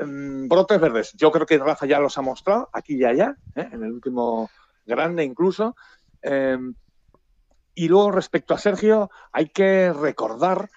Um, 0.00 0.48
brotes 0.48 0.80
verdes. 0.80 1.12
Yo 1.14 1.30
creo 1.30 1.46
que 1.46 1.58
Rafa 1.58 1.86
ya 1.86 1.98
los 2.00 2.16
ha 2.18 2.22
mostrado, 2.22 2.68
aquí 2.72 2.96
y 2.96 3.04
allá, 3.04 3.36
¿eh? 3.54 3.68
en 3.72 3.82
el 3.82 3.92
último 3.92 4.50
grande 4.84 5.24
incluso. 5.24 5.76
Eh, 6.22 6.58
y 7.74 7.88
luego, 7.88 8.10
respecto 8.10 8.54
a 8.54 8.58
Sergio, 8.58 9.10
hay 9.32 9.48
que 9.50 9.92
recordar 9.92 10.70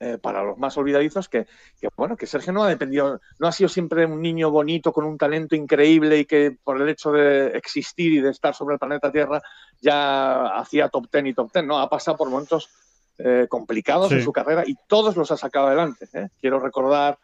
eh, 0.00 0.16
para 0.16 0.44
los 0.44 0.56
más 0.56 0.76
olvidadizos 0.78 1.28
que, 1.28 1.48
que, 1.80 1.88
bueno 1.96 2.16
que 2.16 2.28
Sergio 2.28 2.52
no 2.52 2.62
ha 2.62 2.68
dependido 2.68 3.20
no 3.40 3.48
ha 3.48 3.52
sido 3.52 3.68
siempre 3.68 4.06
un 4.06 4.22
niño 4.22 4.48
bonito 4.48 4.92
con 4.92 5.04
un 5.04 5.18
talento 5.18 5.56
increíble 5.56 6.18
y 6.18 6.24
que 6.24 6.56
por 6.62 6.80
el 6.80 6.88
hecho 6.88 7.10
de 7.10 7.48
existir 7.48 8.12
y 8.12 8.20
de 8.20 8.30
estar 8.30 8.54
sobre 8.54 8.74
el 8.74 8.78
planeta 8.78 9.10
Tierra 9.10 9.42
ya 9.80 10.56
hacía 10.56 10.88
top 10.88 11.08
ten 11.10 11.26
y 11.26 11.34
top 11.34 11.50
ten 11.50 11.66
no 11.66 11.80
ha 11.80 11.90
pasado 11.90 12.16
por 12.16 12.30
momentos 12.30 12.70
eh, 13.18 13.48
complicados 13.50 14.10
sí. 14.10 14.14
en 14.14 14.22
su 14.22 14.32
carrera 14.32 14.62
y 14.64 14.76
todos 14.86 15.16
los 15.16 15.32
ha 15.32 15.36
sacado 15.36 15.66
adelante 15.66 16.08
¿eh? 16.12 16.28
quiero 16.40 16.60
recordar 16.60 17.18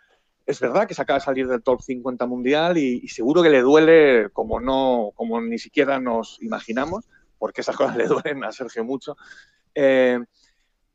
es 0.47 0.61
verdad 0.61 0.86
que 0.86 0.95
se 0.95 1.03
acaba 1.03 1.18
de 1.18 1.24
salir 1.24 1.49
del 1.49 1.62
top 1.62 1.80
50 1.82 2.26
mundial 2.26 2.76
y, 2.78 3.01
y, 3.03 3.09
seguro 3.09 3.42
que 3.42 3.51
le 3.51 3.61
duele 3.61 4.28
como 4.32 4.61
no 4.61 5.11
como 5.14 5.40
ni 5.40 5.59
siquiera 5.59 5.99
nos 5.99 6.38
imaginamos 6.42 7.07
porque 7.38 7.62
esas 7.62 7.76
cosas 7.76 7.97
le 7.97 8.07
duelen 8.07 8.45
a 8.45 8.53
Sergio 8.53 8.84
mucho 8.84 9.16
eh, 9.74 10.18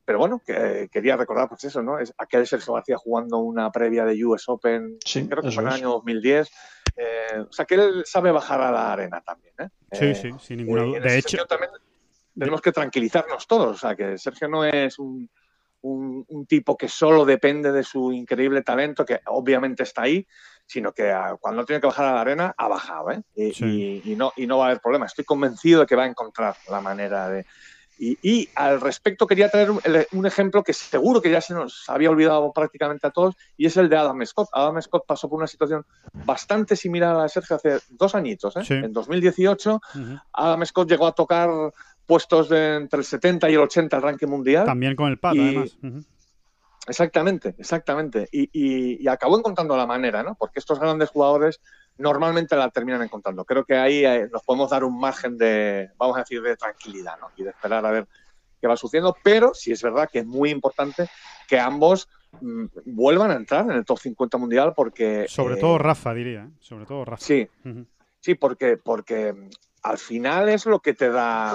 pero 0.04 0.18
bueno, 0.18 0.42
que, 0.44 0.88
quería 0.90 1.16
recordar 1.16 1.48
pues 1.48 1.62
eso, 1.62 1.82
¿no? 1.82 1.98
Es 1.98 2.12
aquel 2.18 2.44
Sergio 2.44 2.74
García 2.74 2.96
jugando 2.96 3.38
una 3.38 3.70
previa 3.70 4.04
de 4.04 4.24
US 4.24 4.48
Open, 4.48 4.98
sí, 5.04 5.28
creo 5.28 5.40
que 5.40 5.52
fue 5.52 5.62
en 5.62 5.68
el 5.68 5.74
año 5.74 5.90
2010. 5.90 6.50
Eh, 6.96 7.44
o 7.48 7.52
sea, 7.52 7.64
que 7.64 7.76
él 7.76 8.02
sabe 8.04 8.32
bajar 8.32 8.60
a 8.60 8.72
la 8.72 8.92
arena 8.92 9.20
también, 9.20 9.54
¿eh? 9.60 9.68
Sí, 9.92 10.06
eh, 10.06 10.14
sí, 10.16 10.30
sin 10.40 10.56
ninguna 10.56 10.82
duda. 10.82 10.98
De 10.98 11.16
hecho, 11.16 11.44
también 11.46 11.70
tenemos 12.36 12.60
que 12.60 12.72
tranquilizarnos 12.72 13.46
todos, 13.46 13.76
o 13.76 13.78
sea, 13.78 13.94
que 13.94 14.18
Sergio 14.18 14.48
no 14.48 14.64
es 14.64 14.98
un, 14.98 15.30
un, 15.82 16.24
un, 16.28 16.46
tipo 16.46 16.76
que 16.76 16.88
solo 16.88 17.24
depende 17.24 17.72
de 17.72 17.82
su 17.82 18.12
increíble 18.12 18.62
talento, 18.62 19.04
que 19.04 19.20
obviamente 19.26 19.82
está 19.82 20.02
ahí, 20.02 20.26
sino 20.66 20.92
que 20.92 21.10
a, 21.10 21.36
cuando 21.40 21.64
tiene 21.64 21.80
que 21.80 21.86
bajar 21.86 22.06
a 22.06 22.14
la 22.14 22.20
arena 22.20 22.54
ha 22.56 22.68
bajado, 22.68 23.10
¿eh? 23.10 23.22
Y, 23.34 23.52
sí. 23.52 24.02
y, 24.04 24.12
y, 24.12 24.16
no, 24.16 24.32
y 24.36 24.46
no 24.46 24.58
va 24.58 24.64
a 24.64 24.68
haber 24.68 24.80
problema. 24.80 25.06
Estoy 25.06 25.24
convencido 25.24 25.80
de 25.80 25.86
que 25.86 25.96
va 25.96 26.04
a 26.04 26.08
encontrar 26.08 26.54
la 26.68 26.80
manera 26.80 27.28
de, 27.28 27.46
y, 28.02 28.18
y, 28.22 28.48
al 28.54 28.80
respecto 28.80 29.26
quería 29.26 29.50
traer 29.50 29.70
un, 29.70 29.78
un, 30.12 30.26
ejemplo 30.26 30.64
que 30.64 30.72
seguro 30.72 31.20
que 31.20 31.30
ya 31.30 31.42
se 31.42 31.52
nos 31.52 31.84
había 31.86 32.08
olvidado 32.08 32.50
prácticamente 32.50 33.06
a 33.06 33.10
todos, 33.10 33.34
y 33.58 33.66
es 33.66 33.76
el 33.76 33.90
de 33.90 33.96
Adam 33.98 34.24
Scott. 34.24 34.48
Adam 34.54 34.80
Scott 34.80 35.04
pasó 35.06 35.28
por 35.28 35.36
una 35.36 35.46
situación 35.46 35.84
bastante 36.24 36.76
similar 36.76 37.10
a 37.14 37.18
la 37.18 37.22
de 37.24 37.28
Sergio 37.28 37.56
hace 37.56 37.78
dos 37.90 38.14
añitos. 38.14 38.56
¿eh? 38.56 38.64
Sí. 38.64 38.72
En 38.72 38.94
2018, 38.94 39.74
uh 39.74 39.78
-huh. 39.98 40.22
Adam 40.32 40.64
Scott 40.64 40.88
llegó 40.88 41.06
a 41.06 41.12
tocar 41.12 41.50
puestos 42.06 42.48
de 42.48 42.76
entre 42.76 42.98
el 42.98 43.04
70 43.04 43.50
y 43.50 43.54
el 43.54 43.60
80 43.60 43.96
al 43.96 44.02
ranking 44.02 44.26
mundial. 44.28 44.64
También 44.66 44.96
con 44.96 45.08
el 45.08 45.18
pad, 45.18 45.34
y, 45.34 45.40
además. 45.40 45.78
Uh 45.82 45.86
-huh. 45.86 46.04
Exactamente, 46.86 47.54
exactamente. 47.58 48.28
Y, 48.32 48.50
y, 48.52 49.02
y, 49.02 49.08
acabó 49.08 49.38
encontrando 49.38 49.76
la 49.76 49.86
manera, 49.86 50.22
¿no? 50.22 50.34
Porque 50.34 50.58
estos 50.58 50.80
grandes 50.80 51.10
jugadores 51.10 51.60
normalmente 51.98 52.56
la 52.56 52.70
terminan 52.70 53.02
encontrando. 53.02 53.44
Creo 53.44 53.64
que 53.64 53.76
ahí 53.76 54.04
eh, 54.04 54.28
nos 54.32 54.42
podemos 54.42 54.70
dar 54.70 54.82
un 54.84 54.98
margen 54.98 55.36
de, 55.36 55.90
vamos 55.98 56.16
a 56.16 56.20
decir, 56.20 56.42
de 56.42 56.56
tranquilidad, 56.56 57.18
¿no? 57.20 57.28
Y 57.36 57.44
de 57.44 57.50
esperar 57.50 57.84
a 57.84 57.90
ver 57.90 58.08
qué 58.60 58.66
va 58.66 58.76
sucediendo. 58.76 59.14
Pero 59.22 59.52
sí 59.54 59.72
es 59.72 59.82
verdad 59.82 60.08
que 60.10 60.20
es 60.20 60.26
muy 60.26 60.50
importante 60.50 61.08
que 61.46 61.60
ambos 61.60 62.08
mmm, 62.40 62.64
vuelvan 62.86 63.30
a 63.30 63.34
entrar 63.34 63.66
en 63.66 63.72
el 63.72 63.84
top 63.84 63.98
50 63.98 64.38
mundial 64.38 64.72
porque... 64.74 65.26
Sobre 65.28 65.56
eh, 65.56 65.60
todo 65.60 65.78
Rafa, 65.78 66.14
diría. 66.14 66.44
¿eh? 66.44 66.50
Sobre 66.60 66.86
todo 66.86 67.04
Rafa. 67.04 67.22
Sí, 67.24 67.48
uh 67.64 67.68
-huh. 67.68 67.86
sí, 68.20 68.34
porque, 68.34 68.78
porque 68.78 69.34
al 69.82 69.98
final 69.98 70.48
es 70.48 70.66
lo 70.66 70.80
que 70.80 70.94
te 70.94 71.10
da 71.10 71.54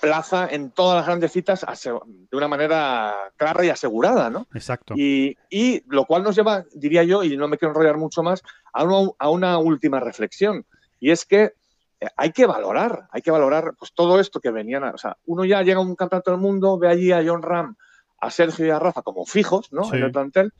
plaza 0.00 0.48
en 0.50 0.72
todas 0.72 0.96
las 0.96 1.06
grandes 1.06 1.30
citas 1.30 1.64
de 1.64 2.36
una 2.36 2.48
manera 2.48 3.14
clara 3.36 3.64
y 3.64 3.68
asegurada, 3.68 4.30
¿no? 4.30 4.48
Exacto. 4.52 4.94
Y, 4.96 5.36
y 5.48 5.84
lo 5.86 6.06
cual 6.06 6.24
nos 6.24 6.34
lleva, 6.34 6.64
diría 6.74 7.04
yo, 7.04 7.22
y 7.22 7.36
no 7.36 7.46
me 7.46 7.56
quiero 7.56 7.70
enrollar 7.70 7.98
mucho 7.98 8.22
más, 8.22 8.42
a 8.72 8.82
una, 8.82 9.12
a 9.18 9.30
una 9.30 9.58
última 9.58 10.00
reflexión. 10.00 10.66
Y 10.98 11.12
es 11.12 11.24
que 11.24 11.54
eh, 12.00 12.08
hay 12.16 12.32
que 12.32 12.46
valorar, 12.46 13.06
hay 13.12 13.22
que 13.22 13.30
valorar 13.30 13.74
pues 13.78 13.92
todo 13.94 14.18
esto 14.18 14.40
que 14.40 14.50
venían, 14.50 14.82
a, 14.82 14.90
o 14.90 14.98
sea, 14.98 15.16
uno 15.26 15.44
ya 15.44 15.62
llega 15.62 15.78
a 15.78 15.82
un 15.82 15.94
campeonato 15.94 16.32
del 16.32 16.40
mundo, 16.40 16.78
ve 16.78 16.88
allí 16.88 17.12
a 17.12 17.22
John 17.24 17.42
Ram, 17.42 17.76
a 18.20 18.30
Sergio 18.30 18.66
y 18.66 18.70
a 18.70 18.80
Rafa 18.80 19.02
como 19.02 19.24
fijos, 19.24 19.72
¿no? 19.72 19.84
Sí. 19.84 19.96
En 19.96 20.02
el 20.02 20.10
plantel, 20.10 20.52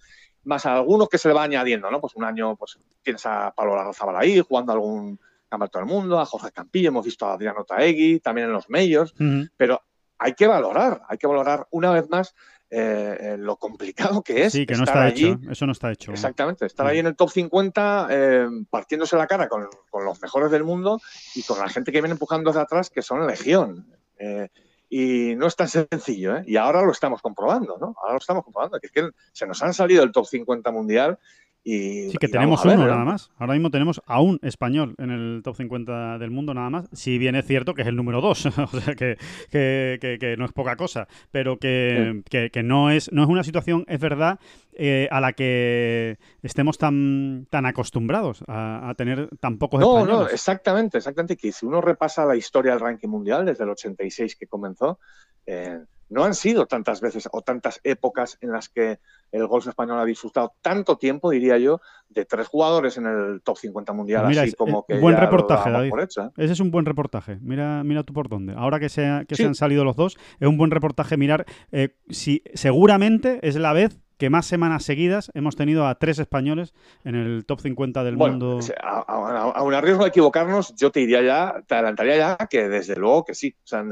más 0.45 0.67
a 0.67 0.75
algunos 0.75 1.09
que 1.09 1.19
se 1.19 1.27
le 1.27 1.35
va 1.35 1.43
añadiendo, 1.43 1.91
¿no? 1.91 2.01
Pues 2.01 2.15
un 2.15 2.25
año, 2.25 2.55
pues 2.55 2.79
tienes 3.03 3.27
a 3.27 3.53
Pablo 3.57 3.75
Larrazábal 3.75 4.17
ahí, 4.17 4.41
jugando 4.41 4.73
algún 4.73 5.19
campeonato 5.53 5.79
del 5.79 5.87
mundo, 5.87 6.19
a 6.19 6.25
Jorge 6.25 6.51
Campillo, 6.51 6.89
hemos 6.89 7.05
visto 7.05 7.27
a 7.27 7.35
Adriano 7.35 7.65
Taegui, 7.65 8.21
también 8.21 8.47
en 8.47 8.53
los 8.55 8.69
medios, 8.71 9.13
uh 9.21 9.23
-huh. 9.23 9.51
pero 9.57 9.83
hay 10.19 10.35
que 10.35 10.47
valorar, 10.47 11.03
hay 11.09 11.19
que 11.19 11.27
valorar 11.27 11.67
una 11.71 11.91
vez 11.91 12.09
más 12.09 12.35
eh, 12.71 13.37
lo 13.39 13.57
complicado 13.57 14.23
que 14.23 14.45
es. 14.45 14.53
Sí, 14.55 14.65
que 14.65 14.75
no 14.75 14.85
está 14.85 15.03
allí. 15.03 15.29
hecho, 15.29 15.51
eso 15.51 15.67
no 15.67 15.73
está 15.73 15.93
hecho. 15.93 16.13
Exactamente, 16.13 16.65
estar 16.65 16.87
ahí 16.87 17.01
en 17.01 17.07
el 17.07 17.17
top 17.17 17.31
50 17.31 18.09
eh, 18.11 18.47
partiéndose 18.71 19.17
la 19.17 19.27
cara 19.27 19.47
con, 19.49 19.69
con, 19.91 20.07
los 20.07 20.23
mejores 20.23 20.51
del 20.51 20.65
mundo 20.65 20.99
y 21.35 21.43
con 21.43 21.59
la 21.59 21.69
gente 21.69 21.93
que 21.93 22.01
viene 22.01 22.13
empujando 22.13 22.49
hacia 22.49 22.63
atrás, 22.63 22.89
que 22.89 23.03
son 23.03 23.27
legión. 23.27 23.87
Eh, 24.19 24.49
y 24.89 25.35
no 25.37 25.47
es 25.47 25.57
tan 25.57 25.69
sencillo, 25.69 26.37
¿eh? 26.37 26.45
Y 26.47 26.57
ahora 26.57 26.83
lo 26.83 26.93
estamos 26.93 27.21
comprobando, 27.21 27.77
¿no? 27.79 27.95
Ahora 27.99 28.13
lo 28.13 28.19
estamos 28.19 28.45
comprobando, 28.45 28.79
que 28.79 28.87
es 28.87 28.93
que 28.93 29.11
se 29.33 29.47
nos 29.47 29.63
han 29.63 29.75
salido 29.75 30.03
del 30.03 30.13
top 30.13 30.27
50 30.27 30.71
mundial 30.71 31.19
y, 31.65 32.11
sí, 32.11 32.19
que 32.19 32.27
y 32.27 32.31
tenemos 32.31 32.65
ver, 32.65 32.77
uno 32.77 32.89
nada 32.89 33.05
más. 33.05 33.31
Ahora 33.39 33.53
mismo 33.53 33.71
tenemos 33.71 34.03
a 34.07 34.21
un 34.21 34.41
español 34.43 34.95
en 34.99 35.11
el 35.11 35.43
top 35.45 35.57
50 35.57 36.19
del 36.19 36.31
mundo 36.31 36.55
nada 36.55 36.71
más. 36.71 36.89
Si 36.93 37.19
bien 37.19 37.37
es 37.37 37.47
cierto 37.47 37.75
que 37.75 37.83
es 37.83 37.89
el 37.89 37.97
número 37.97 38.21
2, 38.21 38.47
o 38.73 38.81
sea 38.81 38.95
que, 38.95 39.17
que, 39.51 39.99
que, 40.01 40.19
que, 40.19 40.37
no 40.37 40.45
es 40.45 40.53
poca 40.53 40.77
cosa, 40.77 41.07
pero 41.31 41.59
que, 41.59 42.23
sí. 42.31 42.51
que, 42.51 42.63
no, 42.63 42.91
es, 42.91 43.13
no 43.13 43.23
es 43.23 43.29
una 43.29 43.45
situación, 43.45 43.85
es 43.87 44.01
verdad, 44.01 44.41
eh, 44.73 45.09
a 45.11 45.21
la 45.21 45.35
que 45.35 46.19
estemos 46.43 46.79
tan, 46.79 47.47
tan 47.51 47.67
acostumbrados 47.67 48.43
a, 48.49 48.89
a 48.89 48.95
tener 48.95 49.29
tan 49.39 49.59
pocos 49.59 49.81
no, 49.81 49.99
españoles. 49.99 50.29
No, 50.29 50.35
exactamente, 50.35 50.99
exactamente. 50.99 51.37
Que 51.37 51.53
si 51.53 51.65
uno 51.65 51.81
repasa 51.81 52.25
la 52.25 52.37
historia 52.37 52.73
del 52.73 52.81
ranking 52.81 53.09
mundial 53.09 53.45
desde 53.45 53.63
el 53.65 53.71
86 53.71 54.35
que 54.35 54.47
comenzó, 54.49 54.99
eh, 55.47 55.79
no 56.13 56.25
han 56.25 56.35
sido 56.35 56.67
tantas 56.67 57.01
veces 57.01 57.29
o 57.33 57.41
tantas 57.41 57.81
épocas 57.85 58.37
en 58.43 58.53
las 58.53 58.69
que 58.69 59.01
el 59.33 59.47
golf 59.47 59.67
español 59.67 59.99
ha 59.99 60.05
disfrutado 60.05 60.53
tanto 60.61 60.99
tiempo, 60.99 61.31
diría 61.31 61.57
yo, 61.57 61.81
de 62.11 62.27
tres 62.27 62.49
jugadores 62.49 62.99
en 62.99 63.07
el 63.07 63.41
top 63.43 63.57
50 63.57 63.93
mundial, 63.95 64.27
Mira, 64.27 64.43
así 64.43 64.51
es, 64.51 64.57
como 64.57 64.85
que. 64.85 64.99
Buen 64.99 65.17
reportaje, 65.17 65.71
David. 65.71 65.91
Hecho, 66.03 66.25
¿eh? 66.25 66.31
Ese 66.37 66.53
es 66.53 66.61
un 66.61 66.71
buen 66.71 66.85
reportaje. 66.85 67.39
Mira, 67.41 67.83
mira 67.83 68.03
tú 68.03 68.13
por 68.13 68.29
dónde. 68.29 68.53
Ahora 68.55 68.79
que, 68.79 68.91
se, 68.91 69.25
que 69.27 69.37
sí. 69.37 69.43
se 69.43 69.49
han 69.49 69.55
salido 69.55 69.85
los 69.85 69.97
dos, 69.97 70.19
es 70.39 70.47
un 70.47 70.59
buen 70.59 70.71
reportaje 70.71 71.17
mirar 71.17 71.47
eh, 71.73 71.97
si 72.11 72.43
seguramente 72.53 73.41
es 73.43 73.57
la 73.57 73.73
vez 73.73 73.99
que 74.19 74.29
más 74.29 74.45
semanas 74.45 74.85
seguidas 74.85 75.33
hemos 75.35 75.57
tenido 75.57 75.87
a 75.87 75.95
tres 75.95 76.19
españoles 76.19 76.75
en 77.05 77.15
el 77.15 77.47
top 77.47 77.61
50 77.61 78.05
del 78.05 78.17
bueno, 78.17 78.33
mundo. 78.35 78.61
A, 78.83 78.99
a, 78.99 79.51
a, 79.51 79.63
un 79.63 79.73
riesgo 79.83 80.05
de 80.05 80.11
equivocarnos, 80.11 80.75
yo 80.77 80.93
te 80.93 81.01
diría 81.01 81.23
ya, 81.23 81.63
te 81.67 81.75
adelantaría 81.75 82.17
ya 82.19 82.37
que 82.49 82.69
desde 82.69 82.97
luego 82.97 83.25
que 83.25 83.35
sí. 83.35 83.57
O 83.65 83.67
sea, 83.67 83.83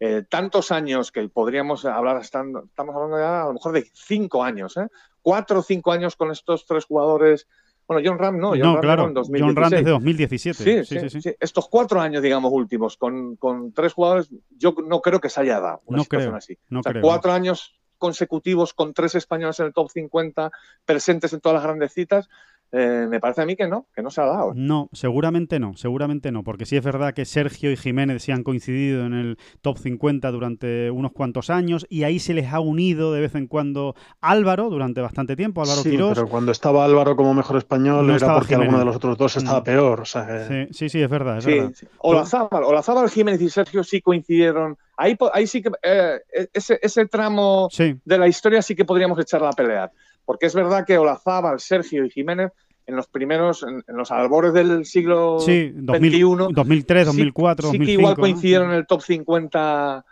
eh, 0.00 0.22
tantos 0.28 0.70
años 0.70 1.10
que 1.10 1.28
podríamos 1.28 1.84
hablar, 1.84 2.20
estamos 2.20 2.64
hablando 2.78 3.18
ya 3.18 3.42
a 3.42 3.46
lo 3.46 3.54
mejor 3.54 3.72
de 3.72 3.90
cinco 3.92 4.44
años, 4.44 4.76
¿eh? 4.76 4.86
cuatro 5.22 5.58
o 5.58 5.62
cinco 5.62 5.92
años 5.92 6.14
con 6.14 6.30
estos 6.30 6.66
tres 6.66 6.84
jugadores. 6.84 7.48
Bueno, 7.86 8.06
John 8.06 8.18
Ram 8.18 8.38
no, 8.38 8.50
John 8.50 8.60
no, 8.60 8.72
Ram 8.74 8.80
claro, 8.82 9.08
en 9.08 9.14
2016. 9.14 9.42
John 9.42 9.56
Ram 9.56 9.70
desde 9.70 9.90
2017. 9.90 10.84
Sí 10.84 11.10
sí, 11.10 11.20
sí, 11.20 11.34
Estos 11.40 11.68
cuatro 11.68 12.00
años, 12.00 12.22
digamos, 12.22 12.52
últimos, 12.52 12.96
con, 12.96 13.36
con, 13.36 13.72
tres 13.72 13.94
jugadores, 13.94 14.30
yo 14.56 14.74
no 14.86 15.00
creo 15.00 15.20
que 15.20 15.30
se 15.30 15.40
haya 15.40 15.58
dado 15.58 15.82
una 15.86 15.98
no 15.98 16.02
situación 16.04 16.30
creo, 16.30 16.36
así. 16.36 16.58
No 16.68 16.80
o 16.80 16.82
sea, 16.82 16.92
creo. 16.92 17.02
cuatro 17.02 17.32
años 17.32 17.78
consecutivos 17.96 18.74
con 18.74 18.94
tres 18.94 19.14
españoles 19.14 19.58
en 19.60 19.66
el 19.66 19.72
top 19.72 19.90
50, 19.90 20.50
presentes 20.84 21.32
en 21.32 21.40
todas 21.40 21.56
las 21.56 21.64
grandes 21.64 21.92
citas, 21.92 22.28
eh, 22.72 23.06
me 23.08 23.18
parece 23.20 23.42
a 23.42 23.46
mí 23.46 23.56
que 23.56 23.66
no, 23.66 23.86
que 23.94 24.02
no 24.02 24.10
se 24.10 24.20
ha 24.20 24.24
dado. 24.26 24.52
No, 24.54 24.88
seguramente 24.92 25.58
no, 25.58 25.76
seguramente 25.76 26.30
no, 26.32 26.42
porque 26.44 26.66
sí 26.66 26.76
es 26.76 26.84
verdad 26.84 27.14
que 27.14 27.24
Sergio 27.24 27.70
y 27.72 27.76
Jiménez 27.76 28.22
se 28.22 28.32
han 28.32 28.42
coincidido 28.42 29.06
en 29.06 29.14
el 29.14 29.38
top 29.62 29.78
50 29.78 30.30
durante 30.30 30.90
unos 30.90 31.12
cuantos 31.12 31.50
años 31.50 31.86
y 31.88 32.02
ahí 32.04 32.18
se 32.18 32.34
les 32.34 32.52
ha 32.52 32.60
unido 32.60 33.12
de 33.12 33.20
vez 33.20 33.34
en 33.34 33.46
cuando 33.46 33.94
Álvaro 34.20 34.70
durante 34.70 35.00
bastante 35.00 35.36
tiempo, 35.36 35.62
Álvaro 35.62 35.82
sí, 35.82 35.90
Quirós. 35.90 36.14
Pero 36.14 36.28
cuando 36.28 36.52
estaba 36.52 36.84
Álvaro 36.84 37.16
como 37.16 37.34
mejor 37.34 37.56
español 37.56 38.06
No 38.06 38.12
era 38.12 38.16
estaba 38.16 38.38
porque 38.38 38.54
alguno 38.54 38.78
de 38.78 38.84
los 38.84 38.96
otros 38.96 39.16
dos 39.16 39.36
estaba 39.36 39.60
Mm. 39.60 39.64
peor. 39.64 40.00
O 40.00 40.04
sea, 40.04 40.26
que- 40.26 40.66
Sí, 40.68 40.74
sí, 40.74 40.88
sí, 40.88 41.02
es 41.02 41.08
verdad, 41.10 41.38
es 41.38 41.44
Sí, 41.44 41.50
verdad. 41.52 41.72
sí. 41.74 41.86
Olazábal, 41.98 42.64
Olazábal, 42.64 43.08
Jiménez 43.10 43.40
y 43.40 43.48
Sergio 43.48 43.82
sí 43.84 44.00
coincidieron. 44.00 44.76
Ahí, 44.96 45.14
po- 45.14 45.30
ahí 45.32 45.46
sí 45.46 45.62
que 45.62 45.70
eh, 45.82 46.18
ese, 46.52 46.78
ese 46.82 47.06
tramo 47.06 47.68
Sí, 47.70 47.94
de 48.04 48.18
la 48.18 48.26
historia 48.28 48.60
sí 48.62 48.74
que 48.74 48.84
podríamos 48.84 49.18
echarla 49.20 49.50
a 49.50 49.52
pelear. 49.52 49.92
Porque 50.28 50.44
es 50.44 50.54
verdad 50.54 50.84
que 50.84 50.98
Olazábal, 50.98 51.58
Sergio 51.58 52.04
y 52.04 52.10
Jiménez, 52.10 52.52
en 52.86 52.96
los 52.96 53.06
primeros, 53.06 53.62
en, 53.62 53.82
en 53.88 53.96
los 53.96 54.10
albores 54.10 54.52
del 54.52 54.84
siglo 54.84 55.40
sí, 55.40 55.72
2000, 55.74 56.00
21, 56.10 56.48
2003, 56.52 57.02
sí- 57.04 57.06
2004, 57.06 57.62
sí, 57.62 57.78
2005. 57.78 57.86
que 57.86 57.92
igual 57.92 58.14
¿no? 58.14 58.20
coincidieron 58.20 58.70
en 58.70 58.76
el 58.76 58.86
top 58.86 59.00
50 59.00 60.04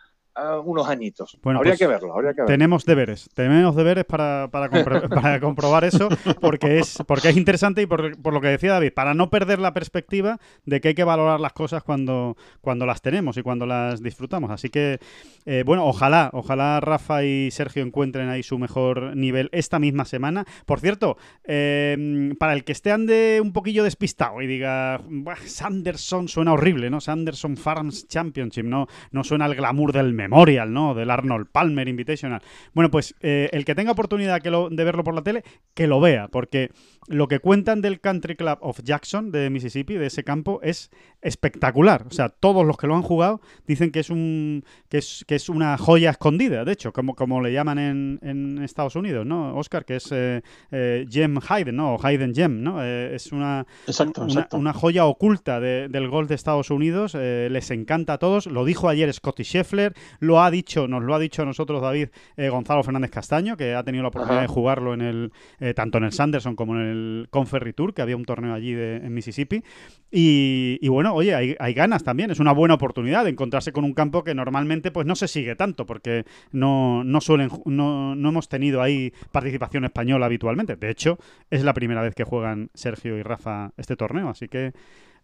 unos 0.65 0.89
añitos. 0.89 1.39
Bueno, 1.43 1.59
habría 1.61 1.73
pues, 1.73 1.79
que 1.81 1.87
verlo, 1.87 2.15
habría 2.15 2.33
que 2.33 2.43
verlo. 2.43 2.47
Tenemos 2.47 2.85
deberes, 2.85 3.31
tenemos 3.35 3.75
deberes 3.75 4.05
para, 4.05 4.49
para, 4.51 4.69
compro- 4.71 5.09
para 5.23 5.41
comprobar 5.41 5.85
eso, 5.85 6.09
porque 6.41 6.79
es, 6.79 6.99
porque 7.07 7.31
es 7.31 7.37
interesante 7.37 7.83
y 7.83 7.87
por, 7.87 8.21
por 8.21 8.35
lo 8.35 8.41
que 8.41 8.49
decía 8.49 8.73
David, 8.73 8.93
para 8.95 9.15
no 9.15 9.31
perder 9.31 9.59
la 9.59 9.73
perspectiva 9.73 10.39
de 10.65 10.81
que 10.81 10.89
hay 10.89 10.95
que 10.95 11.05
valorar 11.05 11.41
las 11.41 11.53
cosas 11.53 11.83
cuando, 11.83 12.37
cuando 12.61 12.85
las 12.87 13.01
tenemos 13.03 13.37
y 13.37 13.43
cuando 13.43 13.67
las 13.67 14.03
disfrutamos. 14.03 14.51
Así 14.51 14.69
que, 14.69 14.99
eh, 15.47 15.63
bueno, 15.65 15.87
ojalá, 15.87 16.31
ojalá 16.33 16.81
Rafa 16.81 17.25
y 17.25 17.51
Sergio 17.51 17.83
encuentren 17.83 18.29
ahí 18.29 18.43
su 18.43 18.59
mejor 18.59 19.17
nivel 19.17 19.49
esta 19.53 19.79
misma 19.79 20.05
semana. 20.05 20.45
Por 20.67 20.81
cierto, 20.81 21.17
eh, 21.45 22.35
para 22.39 22.53
el 22.53 22.65
que 22.65 22.73
esté 22.73 22.93
ande 22.93 23.41
un 23.43 23.53
poquillo 23.53 23.85
despistado 23.85 24.43
y 24.43 24.47
diga, 24.47 25.01
"Buah, 25.09 25.37
Sanderson 25.47 26.29
suena 26.29 26.53
horrible, 26.53 26.91
¿no? 26.91 27.01
Sanderson 27.01 27.57
Farms 27.57 28.07
Championship, 28.09 28.65
no, 28.65 28.87
no 29.13 29.25
suena 29.25 29.47
el 29.47 29.55
glamour 29.55 29.93
del 29.93 30.13
Memorial, 30.29 30.73
¿no? 30.73 30.95
Del 30.95 31.11
Arnold 31.11 31.49
Palmer 31.51 31.89
Invitational. 31.89 32.43
Bueno, 32.75 32.91
pues 32.91 33.15
eh, 33.21 33.49
el 33.53 33.65
que 33.65 33.75
tenga 33.75 33.93
oportunidad 33.93 34.41
de 34.43 34.85
verlo 34.85 35.05
por 35.05 35.15
la 35.15 35.23
tele, 35.23 35.43
que 35.75 35.87
lo 35.87 36.01
vea, 36.01 36.29
porque 36.29 36.71
lo 37.09 37.29
que 37.29 37.39
cuentan 37.41 37.81
del 37.83 38.01
Country 38.01 38.37
Club 38.37 38.59
of 38.61 38.81
Jackson 38.83 39.31
de 39.31 39.51
Mississippi, 39.51 39.95
de 39.95 40.07
ese 40.07 40.25
campo, 40.25 40.61
es 40.63 40.91
espectacular. 41.23 42.05
O 42.09 42.11
sea, 42.13 42.29
todos 42.29 42.65
los 42.65 42.77
que 42.77 42.87
lo 42.87 42.95
han 42.97 43.03
jugado 43.03 43.41
dicen 43.67 43.91
que 43.91 44.01
es 44.01 44.11
un 44.11 44.65
que 44.89 44.99
es, 44.99 45.25
que 45.27 45.35
es 45.35 45.49
una 45.49 45.77
joya 45.77 46.11
escondida, 46.11 46.65
de 46.65 46.73
hecho, 46.73 46.93
como, 46.93 47.15
como 47.15 47.41
le 47.43 47.53
llaman 47.53 47.79
en, 47.79 48.19
en 48.23 48.63
Estados 48.63 48.97
Unidos, 48.97 49.27
¿no? 49.27 49.57
Oscar, 49.57 49.85
que 49.85 49.97
es 49.97 50.11
eh, 50.13 50.43
eh, 50.71 51.07
Gem 51.11 51.39
Hayden, 51.49 51.77
¿no? 51.77 51.95
O 51.95 52.05
Hayden 52.07 52.35
Gem, 52.35 52.63
¿no? 52.63 52.83
Eh, 52.83 53.15
es 53.15 53.33
una, 53.33 53.67
Exacto, 53.87 54.23
una, 54.23 54.33
exacto. 54.33 54.57
una 54.57 54.73
joya 54.73 55.05
oculta 55.07 55.61
de- 55.61 55.89
del 55.89 56.09
golf 56.09 56.29
de 56.29 56.35
Estados 56.35 56.71
Unidos. 56.71 57.15
eh, 57.19 57.49
les 57.51 57.71
encanta 57.71 58.15
a 58.15 58.19
todos. 58.19 58.47
Lo 58.47 58.65
dijo 58.65 58.89
ayer 58.89 59.13
Scotty 59.13 59.43
Scheffler. 59.45 59.95
Lo 60.21 60.41
ha 60.43 60.51
dicho, 60.51 60.89
nos 60.89 61.03
lo 61.03 61.15
ha 61.15 61.19
dicho 61.19 61.43
a 61.43 61.45
nosotros 61.45 61.83
David 61.83 62.09
eh, 62.37 62.49
Gonzalo 62.49 62.83
Fernández 62.83 63.11
Castaño, 63.11 63.57
que 63.57 63.75
ha 63.75 63.83
tenido 63.85 64.03
la 64.03 64.09
oportunidad 64.09 64.39
Ajá. 64.39 64.49
de 64.49 64.53
jugarlo 64.55 64.95
en 64.95 65.01
el 65.03 65.33
eh, 65.61 65.75
tanto 65.75 65.99
en 65.99 66.05
el 66.05 66.13
Sanderson 66.13 66.57
como 66.57 66.75
en 66.77 66.83
el 66.83 66.96
Conferry 67.31 67.73
Tour, 67.73 67.95
que 67.95 68.03
había 68.03 68.17
un 68.17 68.25
torneo 68.25 68.55
allí 68.55 68.73
de- 68.73 68.97
en 68.97 69.13
Mississippi. 69.15 69.63
Y, 70.11 70.89
bueno, 70.89 71.13
oye, 71.15 71.35
hay, 71.35 71.57
hay 71.59 71.75
ganas 71.75 72.03
también. 72.05 72.31
Es 72.31 72.41
una 72.41 72.53
buena 72.53 72.75
oportunidad 72.75 73.25
de 73.25 73.31
encontrarse 73.31 73.73
con 73.73 73.85
un 73.85 73.93
campo 73.93 74.25
que 74.25 74.35
normalmente 74.35 74.91
pues 74.91 75.07
no 75.07 75.15
se 75.17 75.29
sigue 75.29 75.57
tanto, 75.57 75.85
porque 75.85 76.25
no, 76.53 77.05
no 77.05 77.21
suelen, 77.21 77.51
no, 77.67 78.15
no 78.15 78.29
hemos 78.29 78.49
tenido 78.49 78.83
ahí 78.83 79.13
participación 79.33 79.85
española 79.85 80.27
habitualmente. 80.27 80.77
De 80.77 80.91
hecho, 80.91 81.19
es 81.51 81.65
la 81.65 81.75
primera 81.75 82.03
vez 82.03 82.15
que 82.15 82.25
juegan 82.25 82.71
Sergio 82.75 83.19
y 83.19 83.23
Rafa 83.23 83.73
este 83.77 83.97
torneo, 83.97 84.29
así 84.29 84.49
que 84.49 84.73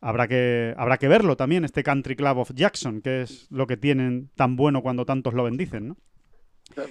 habrá 0.00 0.26
que 0.28 0.74
habrá 0.76 0.98
que 0.98 1.08
verlo 1.08 1.36
también 1.36 1.64
este 1.64 1.82
Country 1.82 2.16
Club 2.16 2.38
of 2.38 2.50
Jackson, 2.54 3.00
que 3.00 3.22
es 3.22 3.46
lo 3.50 3.66
que 3.66 3.76
tienen 3.76 4.30
tan 4.34 4.56
bueno 4.56 4.82
cuando 4.82 5.06
tantos 5.06 5.32
lo 5.32 5.44
bendicen, 5.44 5.88
¿no? 5.88 5.96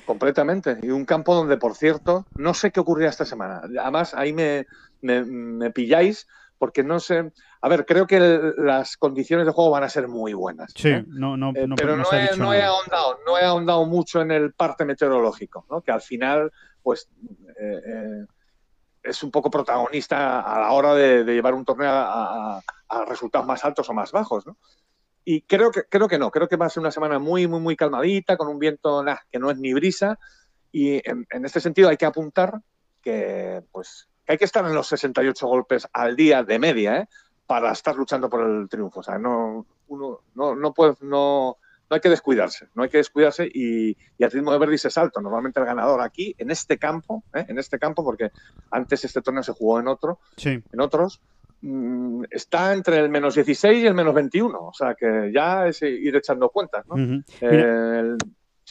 Completamente. 0.05 0.78
Y 0.84 0.89
un 0.89 1.05
campo 1.05 1.34
donde, 1.34 1.57
por 1.57 1.76
cierto, 1.76 2.28
no 2.38 2.53
sé 2.53 2.72
qué 2.72 2.80
ocurrirá 2.80 3.09
esta 3.09 3.26
semana. 3.26 3.61
Además, 3.80 4.13
ahí 4.13 4.32
me, 4.34 4.67
me, 5.01 5.24
me 5.26 5.72
pilláis 5.72 6.28
porque 6.57 6.84
no 6.84 6.99
sé. 6.99 7.32
A 7.61 7.67
ver, 7.69 7.86
creo 7.86 8.05
que 8.05 8.17
el- 8.17 8.53
las 8.57 8.95
condiciones 8.97 9.47
de 9.47 9.51
juego 9.51 9.72
van 9.72 9.84
a 9.84 9.89
ser 9.89 10.07
muy 10.07 10.34
buenas. 10.34 10.72
Sí, 10.76 10.89
¿eh? 10.89 11.03
no, 11.07 11.36
no, 11.36 11.51
Eh, 11.55 11.65
no, 11.65 11.76
pero 11.76 11.95
no 11.97 12.03
no, 12.03 12.13
he, 12.13 12.36
no 12.38 12.51
ahondado, 12.51 13.17
no 13.26 13.38
he 13.39 13.43
ahondado 13.43 13.86
mucho 13.88 14.22
en 14.22 14.32
el 14.32 14.53
parte 14.53 14.86
meteorológico, 14.86 15.65
¿no? 15.69 15.82
que 15.82 15.91
al 15.91 16.01
final, 16.01 16.51
pues, 16.84 17.09
eh, 17.59 17.82
eh, 17.86 18.26
es 19.03 19.24
un 19.24 19.32
poco 19.32 19.49
protagonista 19.49 20.41
a 20.41 20.59
la 20.61 20.72
hora 20.74 20.93
de, 20.93 21.24
de 21.24 21.34
llevar 21.34 21.55
un 21.55 21.65
torneo 21.65 21.89
a, 21.89 22.57
a- 22.57 22.61
a 22.89 23.05
resultados 23.05 23.47
más 23.47 23.65
altos 23.65 23.89
o 23.89 23.93
más 23.93 24.11
bajos, 24.11 24.45
¿no? 24.45 24.57
Y 25.24 25.41
creo 25.41 25.72
que, 25.72 25.84
creo 25.84 26.07
que 26.07 26.17
no, 26.17 26.32
creo 26.32 26.47
que 26.47 26.55
va 26.55 26.65
a 26.65 26.69
ser 26.69 26.82
una 26.82 26.91
semana 26.91 27.19
muy, 27.19 27.47
muy, 27.47 27.59
muy 27.59 27.76
calmadita, 27.76 28.38
con 28.38 28.47
un 28.47 28.59
viento 28.59 29.03
nah, 29.03 29.17
que 29.32 29.39
no 29.39 29.51
es 29.51 29.57
ni 29.57 29.74
brisa. 29.74 30.17
Y 30.72 31.07
en, 31.09 31.28
en 31.30 31.45
este 31.45 31.59
sentido 31.59 31.89
hay 31.89 31.97
que 31.97 32.05
apuntar 32.05 32.61
que, 33.01 33.63
pues, 33.72 34.07
que 34.26 34.34
hay 34.34 34.38
que 34.38 34.45
estar 34.45 34.65
en 34.65 34.74
los 34.74 34.88
68 34.88 35.47
golpes 35.47 35.88
al 35.93 36.15
día 36.15 36.43
de 36.43 36.59
media, 36.59 36.97
¿eh? 36.97 37.07
para 37.45 37.72
estar 37.74 37.95
luchando 37.95 38.30
por 38.30 38.47
el 38.47 38.69
triunfo. 38.69 39.01
O 39.01 39.03
sea, 39.03 39.17
no, 39.17 39.65
uno, 39.88 40.19
no, 40.36 40.55
no, 40.55 40.74
puede, 40.74 40.95
no, 41.01 41.57
no 41.89 41.95
hay 41.95 41.99
que 41.99 42.09
descuidarse, 42.09 42.69
no 42.76 42.84
hay 42.84 42.89
que 42.89 42.99
descuidarse 42.99 43.45
y, 43.53 43.89
y 43.89 44.24
el 44.24 44.32
ritmo 44.32 44.53
de 44.53 44.57
Verdi 44.57 44.76
es 44.76 44.97
alto. 44.97 45.19
Normalmente 45.19 45.59
el 45.59 45.65
ganador 45.65 46.01
aquí, 46.01 46.34
en 46.38 46.49
este 46.49 46.78
campo, 46.78 47.26
¿eh? 47.34 47.45
en 47.49 47.59
este 47.59 47.78
campo, 47.78 48.03
porque 48.05 48.32
antes 48.69 49.03
este 49.03 49.22
torneo 49.22 49.43
se 49.43 49.51
jugó 49.51 49.82
en 49.82 49.89
otro, 49.89 50.19
Sí, 50.38 50.63
en 50.72 50.80
otros, 50.80 51.19
está 52.30 52.74
entre 52.74 52.97
el 52.99 53.09
menos 53.09 53.36
16 53.36 53.84
y 53.84 53.88
el 53.88 53.93
menos 53.93 54.14
21. 54.14 54.59
O 54.59 54.74
sea 54.74 54.95
que 54.95 55.32
ya 55.34 55.68
es 55.68 55.82
ir 55.82 56.16
echando 56.16 56.49
cuentas, 56.49 56.86
¿no? 56.88 56.95
Mira, 56.95 58.18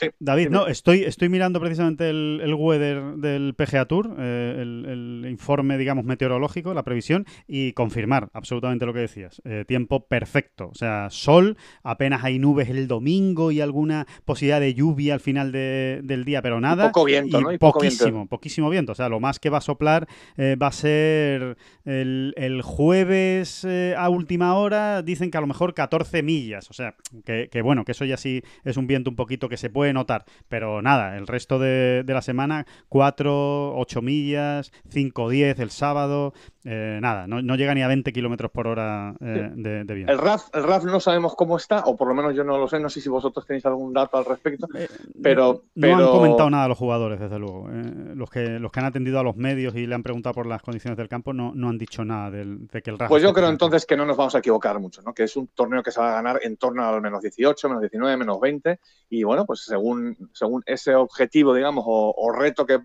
sí, 0.01 0.09
David, 0.19 0.45
dime. 0.45 0.57
no, 0.57 0.67
estoy, 0.67 1.05
estoy 1.05 1.29
mirando 1.29 1.61
precisamente 1.61 2.09
el, 2.11 2.41
el 2.43 2.55
weather 2.55 3.03
del 3.17 3.55
PGA 3.55 3.85
Tour, 3.87 4.15
eh, 4.19 4.57
el, 4.61 4.87
el 5.25 5.31
informe, 5.31 5.77
digamos, 5.79 6.05
meteorológico, 6.05 6.75
la 6.75 6.83
previsión, 6.83 7.27
y 7.47 7.73
confirmar 7.73 8.31
absolutamente 8.33 8.87
lo 8.87 8.93
que 8.93 9.01
decías. 9.01 9.41
Eh, 9.45 9.65
tiempo 9.67 10.07
perfecto, 10.07 10.69
o 10.71 10.75
sea, 10.75 11.09
sol, 11.11 11.57
apenas 11.83 12.25
hay 12.25 12.39
nubes 12.39 12.69
el 12.71 12.89
domingo 12.89 13.53
y 13.53 13.61
alguna 13.61 14.07
posibilidad 14.25 14.61
de 14.61 14.75
lluvia 14.75 15.15
al 15.15 15.21
final 15.21 15.53
de- 15.53 16.01
del 16.03 16.25
día, 16.25 16.43
pero 16.43 16.61
nada. 16.61 16.87
poco 16.89 17.05
viento, 17.05 17.39
y 17.41 17.43
¿no? 17.43 17.53
Y 17.53 17.59
poco 17.59 17.81
viento. 17.81 17.99
poquísimo, 17.99 18.27
poquísimo 18.27 18.71
viento. 18.71 18.93
O 18.93 18.95
sea, 18.95 19.09
lo 19.09 19.21
más 19.21 19.39
que 19.39 19.51
va 19.51 19.59
a 19.59 19.61
soplar 19.63 20.07
eh, 20.37 20.57
va 20.61 20.69
a 20.69 20.73
ser 20.73 21.57
el, 21.85 22.33
el 22.37 22.63
jueves 22.63 23.67
a 23.97 24.09
última 24.09 24.55
hora, 24.55 25.03
dicen 25.03 25.31
que 25.31 25.39
a 25.39 25.41
lo 25.41 25.47
mejor 25.47 25.75
14 25.75 26.23
millas. 26.23 26.71
O 26.71 26.73
sea, 26.73 26.95
que, 27.25 27.49
que 27.51 27.63
bueno, 27.63 27.85
que 27.85 27.93
eso 27.93 28.05
ya 28.05 28.17
sí 28.17 28.43
es 28.65 28.77
un 28.77 28.87
viento 28.87 29.11
un 29.11 29.17
poquito 29.17 29.49
que 29.49 29.57
se 29.57 29.71
puede 29.71 29.90
notar. 29.93 30.25
Pero 30.49 30.83
nada, 30.83 31.17
el 31.17 31.27
resto 31.27 31.59
de, 31.59 32.03
de 32.05 32.15
la 32.15 32.23
semana, 32.23 32.67
4, 32.89 33.77
8 33.77 34.03
millas, 34.03 34.73
5, 34.89 35.29
10 35.29 35.59
el 35.61 35.71
sábado. 35.71 36.33
Eh, 36.65 36.99
nada, 37.01 37.27
no, 37.27 37.41
no 37.41 37.57
llega 37.57 37.75
ni 37.75 37.83
a 37.83 37.89
20 37.89 38.13
kilómetros 38.13 38.51
por 38.51 38.67
hora 38.67 39.15
eh, 39.21 39.51
de, 39.55 39.85
de. 39.85 40.03
El 40.03 40.19
RAF, 40.19 40.49
el 40.53 40.63
RAF 40.63 40.85
no 40.85 41.01
sabemos 41.01 41.35
cómo 41.35 41.57
está, 41.57 41.81
o 41.87 41.97
por 41.97 42.07
lo 42.09 42.15
menos 42.15 42.35
yo 42.35 42.45
no 42.45 42.59
lo 42.59 42.69
sé, 42.69 42.79
no 42.79 42.91
sé 42.91 43.01
si 43.01 43.09
vosotros 43.09 43.47
tenéis 43.47 43.65
algún 43.67 43.93
dato 43.93 44.19
al 44.19 44.25
respecto, 44.27 44.67
Eh, 44.77 44.87
pero... 45.23 45.63
No 45.75 45.97
han 45.97 46.07
comentado 46.11 46.51
nada 46.51 46.69
los 46.69 46.77
jugadores, 46.79 47.19
desde 47.19 47.39
luego. 47.39 47.69
Eh, 47.71 48.13
los, 48.15 48.29
que, 48.29 48.59
los 48.59 48.71
que 48.71 48.81
han 48.81 48.87
atendido 48.87 49.19
a 49.19 49.23
los 49.23 49.37
medios 49.37 49.75
y 49.75 49.87
le 49.87 49.95
han 49.95 50.03
preguntado 50.03 50.35
por 50.35 50.47
las 50.47 50.61
condiciones 50.63 50.97
del 50.99 51.09
campo 51.09 51.33
no, 51.33 51.53
no 51.55 51.69
han 51.71 51.79
dicho 51.79 52.05
nada 52.05 52.31
del- 52.31 52.67
de 52.67 52.83
que 52.83 52.91
el 52.91 52.99
RAF 52.99 53.09
Pues 53.09 53.23
yo 53.23 53.33
creo 53.33 53.49
entonces 53.49 53.87
que 53.87 53.97
no 53.97 54.05
nos 54.05 54.17
vamos 54.17 54.35
a 54.35 54.39
equivocar 54.39 54.79
mucho, 54.81 55.01
¿no? 55.03 55.15
Que 55.15 55.25
es 55.25 55.37
un 55.37 55.47
torneo 55.49 55.83
que 55.83 55.91
se 55.93 56.01
va 56.01 56.11
a 56.11 56.15
ganar 56.15 56.41
en 56.43 56.57
torno 56.59 56.85
al 56.87 57.01
menos 57.01 57.23
18, 57.23 57.69
menos 57.69 57.81
19, 57.83 58.17
menos 58.19 58.39
20. 58.41 58.79
Y 59.09 59.23
bueno, 59.25 59.47
pues 59.47 59.61
según, 59.65 60.17
según 60.35 60.63
ese 60.67 60.95
objetivo, 60.95 61.55
digamos, 61.55 61.85
o, 61.87 62.15
o 62.17 62.33
reto 62.33 62.67
que 62.67 62.81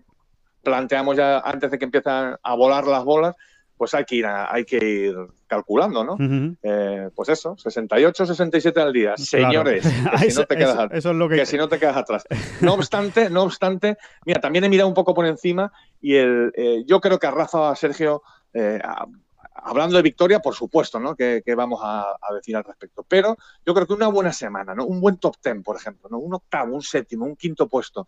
planteamos 0.62 1.16
ya 1.16 1.38
antes 1.40 1.70
de 1.70 1.78
que 1.78 1.84
empiezan 1.84 2.36
a 2.42 2.54
volar 2.56 2.86
las 2.86 3.04
bolas, 3.04 3.36
pues 3.76 3.94
hay 3.94 4.04
que 4.04 4.16
ir, 4.16 4.26
a- 4.26 4.52
hay 4.52 4.64
que 4.64 4.76
ir 4.76 5.16
calculando, 5.46 6.02
¿no? 6.04 6.14
Ujú. 6.14 6.56
Eh, 6.62 7.10
pues 7.14 7.28
eso, 7.28 7.56
68, 7.56 8.26
67 8.26 8.80
al 8.80 8.92
día. 8.92 9.14
Claro. 9.14 9.24
Señores, 9.24 9.84
que 10.20 10.30
si 10.30 10.38
no 10.38 10.44
te 10.46 10.56
quedas 10.56 10.88
eso- 10.92 11.10
es 11.10 11.16
lo 11.16 11.28
que... 11.28 11.36
que 11.36 11.46
si 11.46 11.56
no 11.56 11.68
te 11.68 11.78
quedas 11.78 11.96
atrás. 11.96 12.24
No 12.60 12.74
obstante, 12.74 13.30
no 13.30 13.42
obstante, 13.42 13.96
mira, 14.24 14.40
también 14.40 14.64
he 14.64 14.68
mirado 14.68 14.88
un 14.88 14.94
poco 14.94 15.14
por 15.14 15.26
encima 15.26 15.70
y 16.00 16.14
el, 16.16 16.52
eh, 16.56 16.84
yo 16.86 17.00
creo 17.00 17.18
que 17.18 17.26
a 17.26 17.30
Rafa 17.30 17.74
Sergio, 17.76 18.22
eh, 18.54 18.80
a- 18.82 19.06
hablando 19.54 19.96
de 19.96 20.02
victoria, 20.02 20.40
por 20.40 20.54
supuesto, 20.54 21.00
¿no? 21.00 21.14
Que, 21.16 21.42
vamos 21.56 21.80
a, 21.82 22.06
decir 22.34 22.54
al 22.56 22.64
respecto. 22.64 23.04
Pero 23.08 23.36
yo 23.64 23.74
creo 23.74 23.86
que 23.86 23.94
una 23.94 24.08
buena 24.08 24.32
semana, 24.32 24.74
¿no? 24.74 24.84
Un 24.84 25.00
buen 25.00 25.16
top 25.16 25.36
ten, 25.40 25.62
por 25.62 25.76
ejemplo, 25.76 26.08
¿no? 26.10 26.18
Un 26.18 26.34
octavo, 26.34 26.74
un 26.74 26.82
séptimo, 26.82 27.24
un 27.24 27.36
quinto 27.36 27.66
puesto. 27.68 28.06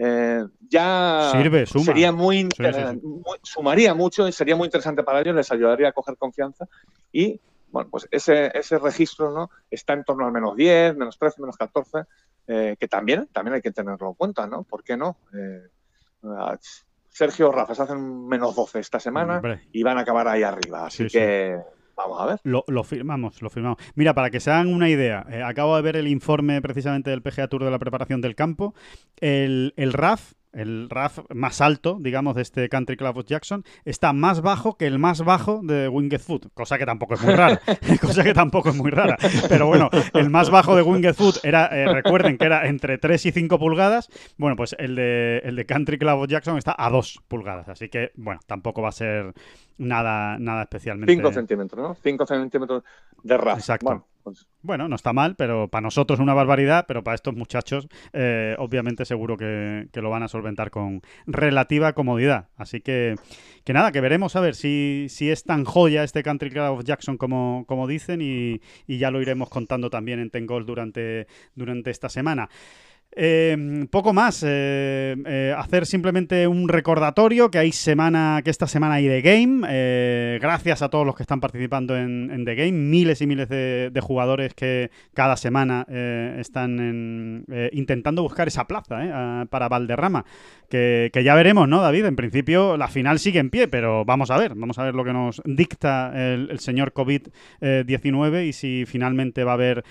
Eh, 0.00 0.44
ya 0.68 1.32
Sirve, 1.32 1.66
sería 1.66 2.12
muy, 2.12 2.48
sumaría 3.42 3.94
mucho 3.94 4.28
y 4.28 4.32
sería 4.32 4.54
muy 4.54 4.66
interesante 4.66 5.02
para 5.02 5.20
ellos, 5.20 5.34
les 5.34 5.50
ayudaría 5.50 5.88
a 5.88 5.92
coger 5.92 6.16
confianza 6.16 6.68
y 7.10 7.40
bueno, 7.70 7.90
pues 7.90 8.08
ese, 8.10 8.56
ese 8.56 8.78
registro 8.78 9.32
¿no? 9.32 9.50
está 9.70 9.94
en 9.94 10.04
torno 10.04 10.24
al 10.24 10.32
menos 10.32 10.56
10, 10.56 10.96
menos 10.96 11.18
13, 11.18 11.40
menos 11.42 11.56
14, 11.56 11.98
eh, 12.46 12.76
que 12.78 12.88
también, 12.88 13.28
también 13.32 13.54
hay 13.54 13.60
que 13.60 13.72
tenerlo 13.72 14.08
en 14.08 14.14
cuenta, 14.14 14.46
¿no? 14.46 14.62
¿Por 14.62 14.82
qué 14.82 14.96
no? 14.96 15.18
Eh, 15.34 15.66
Sergio 17.08 17.52
Rafa 17.52 17.74
se 17.74 17.82
hacen 17.82 18.26
menos 18.26 18.54
12 18.54 18.78
esta 18.78 19.00
semana 19.00 19.42
y 19.72 19.82
van 19.82 19.98
a 19.98 20.02
acabar 20.02 20.28
ahí 20.28 20.42
arriba. 20.42 20.86
Así 20.86 21.08
que 21.08 21.58
vamos 21.98 22.20
a 22.20 22.26
ver. 22.26 22.40
Lo, 22.44 22.84
firmamos, 22.84 23.42
lo 23.42 23.50
firmamos. 23.50 23.78
Mira, 23.94 24.14
para 24.14 24.30
que 24.30 24.40
se 24.40 24.50
hagan 24.50 24.72
una 24.72 24.88
idea, 24.88 25.26
eh, 25.30 25.42
acabo 25.42 25.76
de 25.76 25.82
ver 25.82 25.96
el 25.96 26.08
informe 26.08 26.62
precisamente 26.62 27.10
del 27.10 27.22
PGA 27.22 27.48
Tour 27.48 27.64
de 27.64 27.70
la 27.70 27.78
preparación 27.78 28.20
del 28.20 28.34
campo. 28.34 28.74
El, 29.20 29.74
el 29.76 29.92
RAF 29.92 30.32
el 30.52 30.88
RAF 30.90 31.20
más 31.34 31.60
alto, 31.60 31.98
digamos, 32.00 32.34
de 32.34 32.42
este 32.42 32.68
Country 32.68 32.96
Club 32.96 33.18
of 33.18 33.26
Jackson, 33.26 33.64
está 33.84 34.12
más 34.12 34.40
bajo 34.40 34.76
que 34.76 34.86
el 34.86 34.98
más 34.98 35.22
bajo 35.24 35.60
de 35.62 35.88
Winged 35.88 36.20
Foot, 36.20 36.52
cosa 36.54 36.78
que 36.78 36.86
tampoco 36.86 37.14
es 37.14 37.22
muy 37.22 37.34
rara, 37.34 37.60
cosa 38.00 38.24
que 38.24 38.34
tampoco 38.34 38.70
es 38.70 38.76
muy 38.76 38.90
rara. 38.90 39.16
Pero 39.48 39.66
bueno, 39.66 39.90
el 40.14 40.30
más 40.30 40.50
bajo 40.50 40.74
de 40.76 40.82
Winged 40.82 41.14
Foot 41.14 41.44
era, 41.44 41.66
eh, 41.66 41.92
recuerden 41.92 42.38
que 42.38 42.46
era 42.46 42.66
entre 42.66 42.98
3 42.98 43.26
y 43.26 43.32
5 43.32 43.58
pulgadas, 43.58 44.08
bueno, 44.36 44.56
pues 44.56 44.74
el 44.78 44.96
de, 44.96 45.38
el 45.44 45.56
de 45.56 45.66
Country 45.66 45.98
Club 45.98 46.20
of 46.20 46.28
Jackson 46.28 46.58
está 46.58 46.74
a 46.76 46.90
2 46.90 47.24
pulgadas, 47.28 47.68
así 47.68 47.88
que, 47.88 48.12
bueno, 48.16 48.40
tampoco 48.46 48.82
va 48.82 48.88
a 48.88 48.92
ser 48.92 49.32
nada, 49.78 50.38
nada 50.38 50.62
especialmente... 50.62 51.12
5 51.12 51.32
centímetros, 51.32 51.88
¿no? 51.88 51.94
5 51.94 52.26
centímetros 52.26 52.82
de 53.22 53.36
RAF. 53.36 53.58
Exacto. 53.58 54.06
Bueno, 54.62 54.88
no 54.88 54.96
está 54.96 55.12
mal, 55.12 55.36
pero 55.36 55.68
para 55.68 55.82
nosotros 55.82 56.18
una 56.20 56.34
barbaridad, 56.34 56.84
pero 56.88 57.04
para 57.04 57.14
estos 57.14 57.34
muchachos, 57.34 57.88
eh, 58.12 58.56
obviamente 58.58 59.04
seguro 59.04 59.36
que, 59.36 59.88
lo 59.92 60.10
van 60.10 60.22
a 60.22 60.28
solventar 60.28 60.70
con 60.70 61.00
relativa 61.26 61.92
comodidad. 61.92 62.48
Así 62.56 62.80
que, 62.80 63.14
que 63.64 63.72
nada, 63.72 63.92
que 63.92 64.00
veremos 64.00 64.36
a 64.36 64.40
ver 64.40 64.54
si, 64.54 65.06
si 65.08 65.30
es 65.30 65.44
tan 65.44 65.64
joya 65.64 66.04
este 66.04 66.22
Country 66.22 66.50
Club 66.50 66.78
of 66.78 66.84
Jackson 66.84 67.16
como, 67.16 67.64
como 67.66 67.86
dicen 67.86 68.20
y, 68.20 68.60
y 68.86 68.98
ya 68.98 69.10
lo 69.10 69.20
iremos 69.22 69.48
contando 69.48 69.90
también 69.90 70.18
en 70.20 70.30
Tengol 70.30 70.66
durante, 70.66 71.26
durante 71.54 71.90
esta 71.90 72.08
semana. 72.08 72.48
Eh, 73.16 73.86
poco 73.90 74.12
más, 74.12 74.44
eh, 74.46 75.16
eh, 75.26 75.54
hacer 75.56 75.86
simplemente 75.86 76.46
un 76.46 76.68
recordatorio 76.68 77.50
que 77.50 77.58
hay 77.58 77.72
semana, 77.72 78.42
que 78.44 78.50
esta 78.50 78.66
semana 78.66 78.94
hay 78.94 79.08
The 79.08 79.22
Game. 79.22 80.38
gracias 80.40 80.82
a 80.82 80.88
todos 80.88 81.06
los 81.06 81.16
que 81.16 81.22
están 81.22 81.40
participando 81.40 81.96
en, 81.96 82.44
The 82.44 82.54
Game, 82.54 82.72
miles 82.72 83.20
y 83.22 83.26
miles 83.26 83.48
de, 83.48 84.00
jugadores 84.00 84.54
que 84.54 84.90
cada 85.14 85.36
semana 85.36 85.86
están 86.38 87.44
intentando 87.72 88.22
buscar 88.22 88.46
esa 88.48 88.66
plaza 88.66 89.46
para 89.50 89.68
Valderrama. 89.68 90.24
Que, 90.68 91.10
ya 91.24 91.34
veremos, 91.34 91.68
¿no, 91.68 91.80
David? 91.80 92.04
En 92.04 92.16
principio 92.16 92.76
la 92.76 92.88
final 92.88 93.18
sigue 93.18 93.40
en 93.40 93.50
pie, 93.50 93.68
pero 93.68 94.04
vamos 94.04 94.30
a 94.30 94.36
ver, 94.36 94.54
vamos 94.54 94.78
a 94.78 94.84
ver 94.84 94.94
lo 94.94 95.04
que 95.04 95.12
nos 95.12 95.42
dicta 95.44 96.12
el, 96.14 96.60
señor 96.60 96.92
COVID-19 96.92 98.46
y 98.46 98.52
si 98.52 98.84
finalmente 98.86 99.44
va 99.44 99.52
a 99.52 99.54
haber 99.54 99.84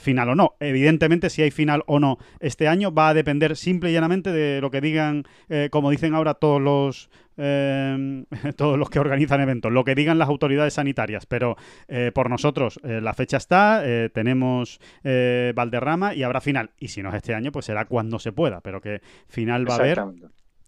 final 0.00 0.30
o 0.30 0.34
no. 0.34 0.54
Evidentemente, 0.60 1.28
si 1.28 1.42
hay 1.42 1.50
final 1.50 1.82
o 1.86 2.00
no 2.00 2.18
este 2.44 2.68
año 2.68 2.92
va 2.92 3.08
a 3.08 3.14
depender 3.14 3.56
simple 3.56 3.90
y 3.90 3.94
llanamente 3.94 4.30
de 4.30 4.60
lo 4.60 4.70
que 4.70 4.80
digan, 4.80 5.24
eh, 5.48 5.68
como 5.72 5.90
dicen 5.90 6.14
ahora 6.14 6.34
todos 6.34 6.60
los 6.60 7.10
eh, 7.36 8.24
todos 8.56 8.78
los 8.78 8.90
que 8.90 8.98
organizan 8.98 9.40
eventos, 9.40 9.72
lo 9.72 9.82
que 9.84 9.94
digan 9.94 10.18
las 10.18 10.28
autoridades 10.28 10.74
sanitarias, 10.74 11.26
pero 11.26 11.56
eh, 11.88 12.12
por 12.14 12.28
nosotros 12.30 12.78
la 12.82 13.14
fecha 13.14 13.38
está, 13.38 13.82
tenemos 14.12 14.78
Valderrama 15.02 16.14
y 16.14 16.22
habrá 16.22 16.40
final. 16.40 16.70
Y 16.78 16.88
si 16.88 17.02
no 17.02 17.08
es 17.08 17.16
este 17.16 17.34
año, 17.34 17.50
pues 17.50 17.64
será 17.64 17.86
cuando 17.86 18.18
se 18.18 18.32
pueda, 18.32 18.60
pero 18.60 18.80
que 18.80 19.00
final 19.26 19.68
va 19.68 19.74
a 19.74 19.78
haber 19.78 20.02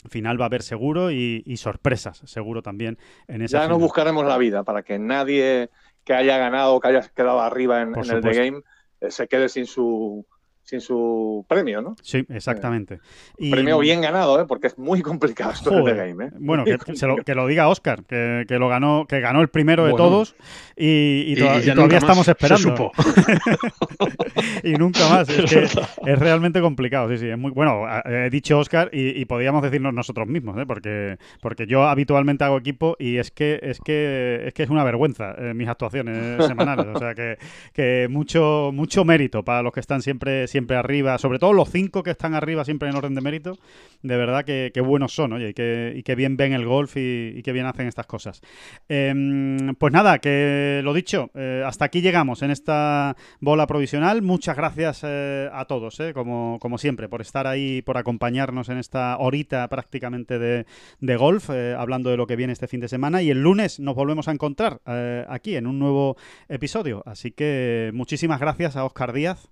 final 0.09 0.41
va 0.41 0.45
a 0.45 0.47
haber 0.47 0.63
seguro 0.63 1.11
y, 1.11 1.57
sorpresas, 1.57 2.23
seguro 2.27 2.63
también 2.63 2.97
en 3.27 3.43
esa. 3.43 3.63
Ya 3.63 3.69
nos 3.69 3.81
buscaremos 3.81 4.25
la 4.25 4.39
vida 4.39 4.63
para 4.63 4.83
que 4.83 4.99
nadie 4.99 5.71
que 6.05 6.15
haya 6.15 6.39
ganado 6.39 6.75
o 6.75 6.81
que 6.81 6.89
haya 6.89 7.03
quedado 7.15 7.41
arriba 7.41 7.83
en, 7.83 7.89
en 7.97 8.11
el 8.11 8.23
The 8.23 8.33
Game 8.33 8.63
se 9.09 9.29
quede 9.29 9.49
sin 9.49 9.67
su 9.67 10.25
sin 10.67 10.81
su 10.81 11.47
premio, 11.49 11.81
¿no? 11.81 11.95
Sí, 12.03 12.27
exactamente. 12.29 12.99
Y... 13.39 13.53
Premio 13.53 13.79
bien 13.79 14.01
ganado, 14.01 14.41
¿eh? 14.41 14.47
porque 14.47 14.67
es 14.67 14.77
muy 14.77 15.01
complicado 15.01 15.53
esto 15.53 15.71
de 15.71 15.95
game. 15.95 16.27
¿eh? 16.27 16.31
Bueno, 16.39 16.65
que, 16.65 16.77
lo, 17.07 17.17
que, 17.17 17.35
lo, 17.35 17.47
diga 17.47 17.69
Oscar, 17.69 18.03
que, 18.05 18.45
que, 18.49 18.59
lo 18.59 18.69
ganó, 18.69 19.07
que 19.09 19.21
ganó 19.21 19.41
el 19.41 19.49
primero 19.49 19.87
de 19.87 19.95
todos 19.95 20.35
y, 20.77 21.37
todavía 21.37 21.99
estamos 21.99 22.27
esperando. 22.27 22.91
y 24.65 24.73
nunca 24.73 25.09
más. 25.09 25.29
Es 25.29 25.51
que 25.51 25.63
es 25.65 26.19
realmente 26.19 26.61
complicado. 26.61 27.09
Sí, 27.11 27.19
sí, 27.19 27.29
es 27.29 27.39
muy 27.39 27.53
bueno. 27.53 27.85
He 28.05 28.29
dicho 28.31 28.59
Oscar 28.59 28.91
y, 28.93 29.25
podríamos 29.27 29.63
decirnos 29.63 29.95
nosotros 29.95 30.27
mismos, 30.27 30.59
¿eh? 30.59 30.67
porque, 30.67 31.17
porque 31.41 31.67
yo 31.67 31.85
habitualmente 31.85 32.45
hago 32.45 32.59
equipo 32.59 32.97
y 32.99 33.19
es 33.19 33.31
que 33.31 33.59
es 33.63 33.81
que 33.81 34.43
es 34.47 34.55
que 34.55 34.63
es 34.65 34.71
una 34.71 34.85
vergüenza 34.85 35.35
eh, 35.39 35.55
mis 35.55 35.69
actuaciones 35.69 36.45
semanales. 36.47 36.87
o 36.93 36.99
sea 36.99 37.15
que, 37.15 37.39
que 37.73 38.09
mucho 38.11 38.71
mucho 38.73 39.05
mérito 39.05 39.45
para 39.45 39.63
los 39.63 39.73
que 39.73 39.81
están 39.81 40.03
siempre 40.03 40.47
siempre 40.57 40.79
arriba, 40.79 41.19
sobre 41.19 41.39
todo 41.39 41.53
los 41.53 41.71
cinco 41.71 42.03
que 42.03 42.13
están 42.13 42.33
arriba 42.33 42.65
siempre 42.65 42.89
en 42.89 42.97
orden 42.97 43.15
de 43.15 43.21
mérito, 43.21 43.59
de 44.03 44.17
verdad 44.17 44.43
que, 44.43 44.73
buenos 44.81 45.15
son, 45.15 45.35
oye, 45.35 45.51
y 45.51 45.55
que, 45.55 45.93
y 45.95 46.03
que, 46.03 46.15
bien 46.15 46.39
ven 46.39 46.55
el 46.55 46.65
golf 46.65 46.97
y, 46.97 47.43
que 47.43 47.53
bien 47.53 47.67
hacen 47.67 47.87
estas 47.87 48.07
cosas. 48.07 48.41
Em, 48.89 49.75
pues 49.75 49.93
nada, 49.93 50.19
que 50.19 50.81
lo 50.83 50.95
dicho, 50.95 51.31
eh, 51.35 51.63
hasta 51.67 51.85
aquí 51.85 52.01
llegamos 52.01 52.41
en 52.41 52.51
esta 52.51 53.17
bola 53.39 53.67
provisional. 53.67 54.23
Muchas 54.23 54.57
gracias 54.57 55.03
eh, 55.05 55.51
a 55.53 55.67
todos, 55.67 56.01
eh, 56.01 56.15
como, 56.15 56.59
como 56.59 56.79
siempre, 56.79 57.07
por 57.07 57.21
estar 57.21 57.47
ahí, 57.47 57.83
por 57.83 57.99
acompañarnos 57.99 58.71
en 58.71 58.79
esta 58.79 59.19
horita 59.19 59.69
prácticamente 59.69 60.39
de, 60.39 60.65
de 61.01 61.17
golf, 61.17 61.51
hablando 61.51 62.09
de 62.09 62.17
lo 62.17 62.27
que 62.27 62.37
viene 62.37 62.55
este 62.55 62.67
fin 62.67 62.81
de 62.81 62.89
semana. 62.89 63.21
Y 63.21 63.29
el 63.29 63.43
lunes 63.43 63.79
nos 63.79 63.95
volvemos 63.95 64.27
a 64.29 64.33
encontrar 64.33 64.81
aquí 65.29 65.57
en 65.57 65.67
un 65.67 65.79
nuevo 65.79 66.17
episodio. 66.49 67.03
Así 67.05 67.31
que 67.31 67.91
muchísimas 67.93 68.41
gracias 68.41 68.75
a 68.77 68.87
Oscar 68.87 69.13
Díaz 69.13 69.51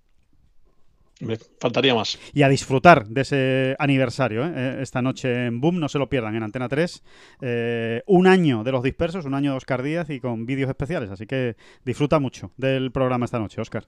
faltaría 1.61 1.95
más. 1.95 2.19
Y 2.33 2.43
a 2.43 2.49
disfrutar 2.49 3.07
de 3.07 3.21
ese 3.23 3.77
aniversario 3.79 4.47
¿eh? 4.47 4.53
Eh, 4.55 4.79
esta 4.81 5.03
noche 5.03 5.47
en 5.47 5.61
Boom, 5.61 5.81
no 5.81 5.89
se 5.89 5.99
lo 5.99 6.09
pierdan 6.09 6.35
en 6.35 6.43
Antena 6.43 6.69
3. 6.69 7.03
Eh, 7.41 8.03
un 8.07 8.27
año 8.27 8.65
de 8.65 8.73
los 8.73 8.83
dispersos, 8.83 9.25
un 9.25 9.35
año 9.35 9.53
de 9.53 9.57
Oscar 9.57 9.83
Díaz 9.83 10.11
y 10.11 10.21
con 10.21 10.47
vídeos 10.47 10.69
especiales. 10.69 11.11
Así 11.11 11.27
que 11.27 11.57
disfruta 11.85 12.19
mucho 12.19 12.53
del 12.57 12.93
programa 12.93 13.25
esta 13.25 13.39
noche, 13.39 13.61
Oscar. 13.61 13.87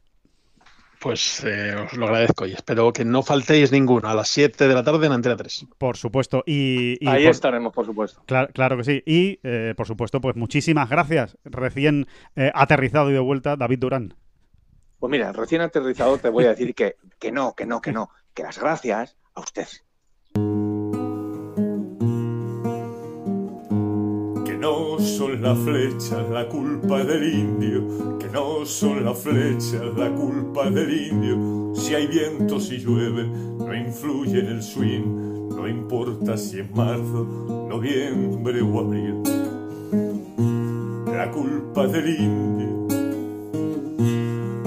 Pues 0.99 1.45
os 1.45 1.93
lo 1.93 2.07
agradezco 2.07 2.47
y 2.47 2.53
espero 2.53 2.91
que 2.93 3.05
no 3.05 3.23
faltéis 3.23 3.71
ninguno 3.71 4.09
a 4.09 4.15
las 4.15 4.29
7 4.29 4.67
de 4.67 4.75
la 4.75 4.83
tarde 4.83 5.07
en 5.07 5.13
Antena 5.13 5.37
3. 5.37 5.67
Por 5.77 5.97
supuesto. 5.97 6.43
Y, 6.47 7.07
Ahí 7.07 7.27
estaremos, 7.27 7.73
por 7.73 7.85
supuesto. 7.85 8.23
Claro, 8.27 8.49
claro 8.53 8.77
que 8.79 8.85
sí. 8.85 9.03
Y, 9.05 9.39
por 9.75 9.87
supuesto, 9.87 10.21
pues 10.21 10.37
muchísimas 10.37 10.89
gracias. 10.89 11.37
Recién 11.45 12.07
aterrizado 12.35 13.11
y 13.11 13.13
de 13.13 13.21
vuelta, 13.21 13.57
David 13.57 13.79
Durán. 13.79 14.15
Pues 14.99 15.11
mira, 15.11 15.31
recién 15.33 15.61
aterrizado 15.61 16.17
te 16.19 16.31
voy 16.31 16.45
a 16.45 16.51
decir 16.51 16.75
que, 16.75 16.97
que 17.19 17.31
no, 17.31 17.55
que 17.55 17.67
no, 17.67 17.81
que 17.83 17.93
no, 17.93 18.09
que 18.33 18.43
las 18.43 18.59
gracias 18.59 19.17
a 19.35 19.41
usted. 19.41 19.67
Que 24.45 24.57
no 24.59 24.99
son 24.99 25.43
las 25.43 25.59
flechas 25.59 26.31
la 26.31 26.49
culpa 26.49 27.05
del 27.05 27.31
indio, 27.31 28.19
que 28.19 28.29
no 28.29 28.65
son 28.65 29.05
las 29.05 29.19
flechas 29.19 29.83
la 29.97 30.11
culpa 30.15 30.71
del 30.71 30.91
indio. 31.09 31.75
Si 31.75 31.95
hay 31.95 32.07
viento, 32.07 32.59
si 32.59 32.79
llueve, 32.79 33.27
no 33.27 33.75
influye 33.75 34.41
en 34.41 34.47
el 34.47 34.63
swing, 34.63 35.49
no 35.51 35.69
importa 35.69 36.39
si 36.39 36.61
es 36.61 36.71
marzo, 36.75 37.67
noviembre 37.69 38.63
o 38.63 38.81
abril. 38.81 39.23
La 41.07 41.31
culpa 41.31 41.87
del 41.87 42.09
indio 42.09 42.76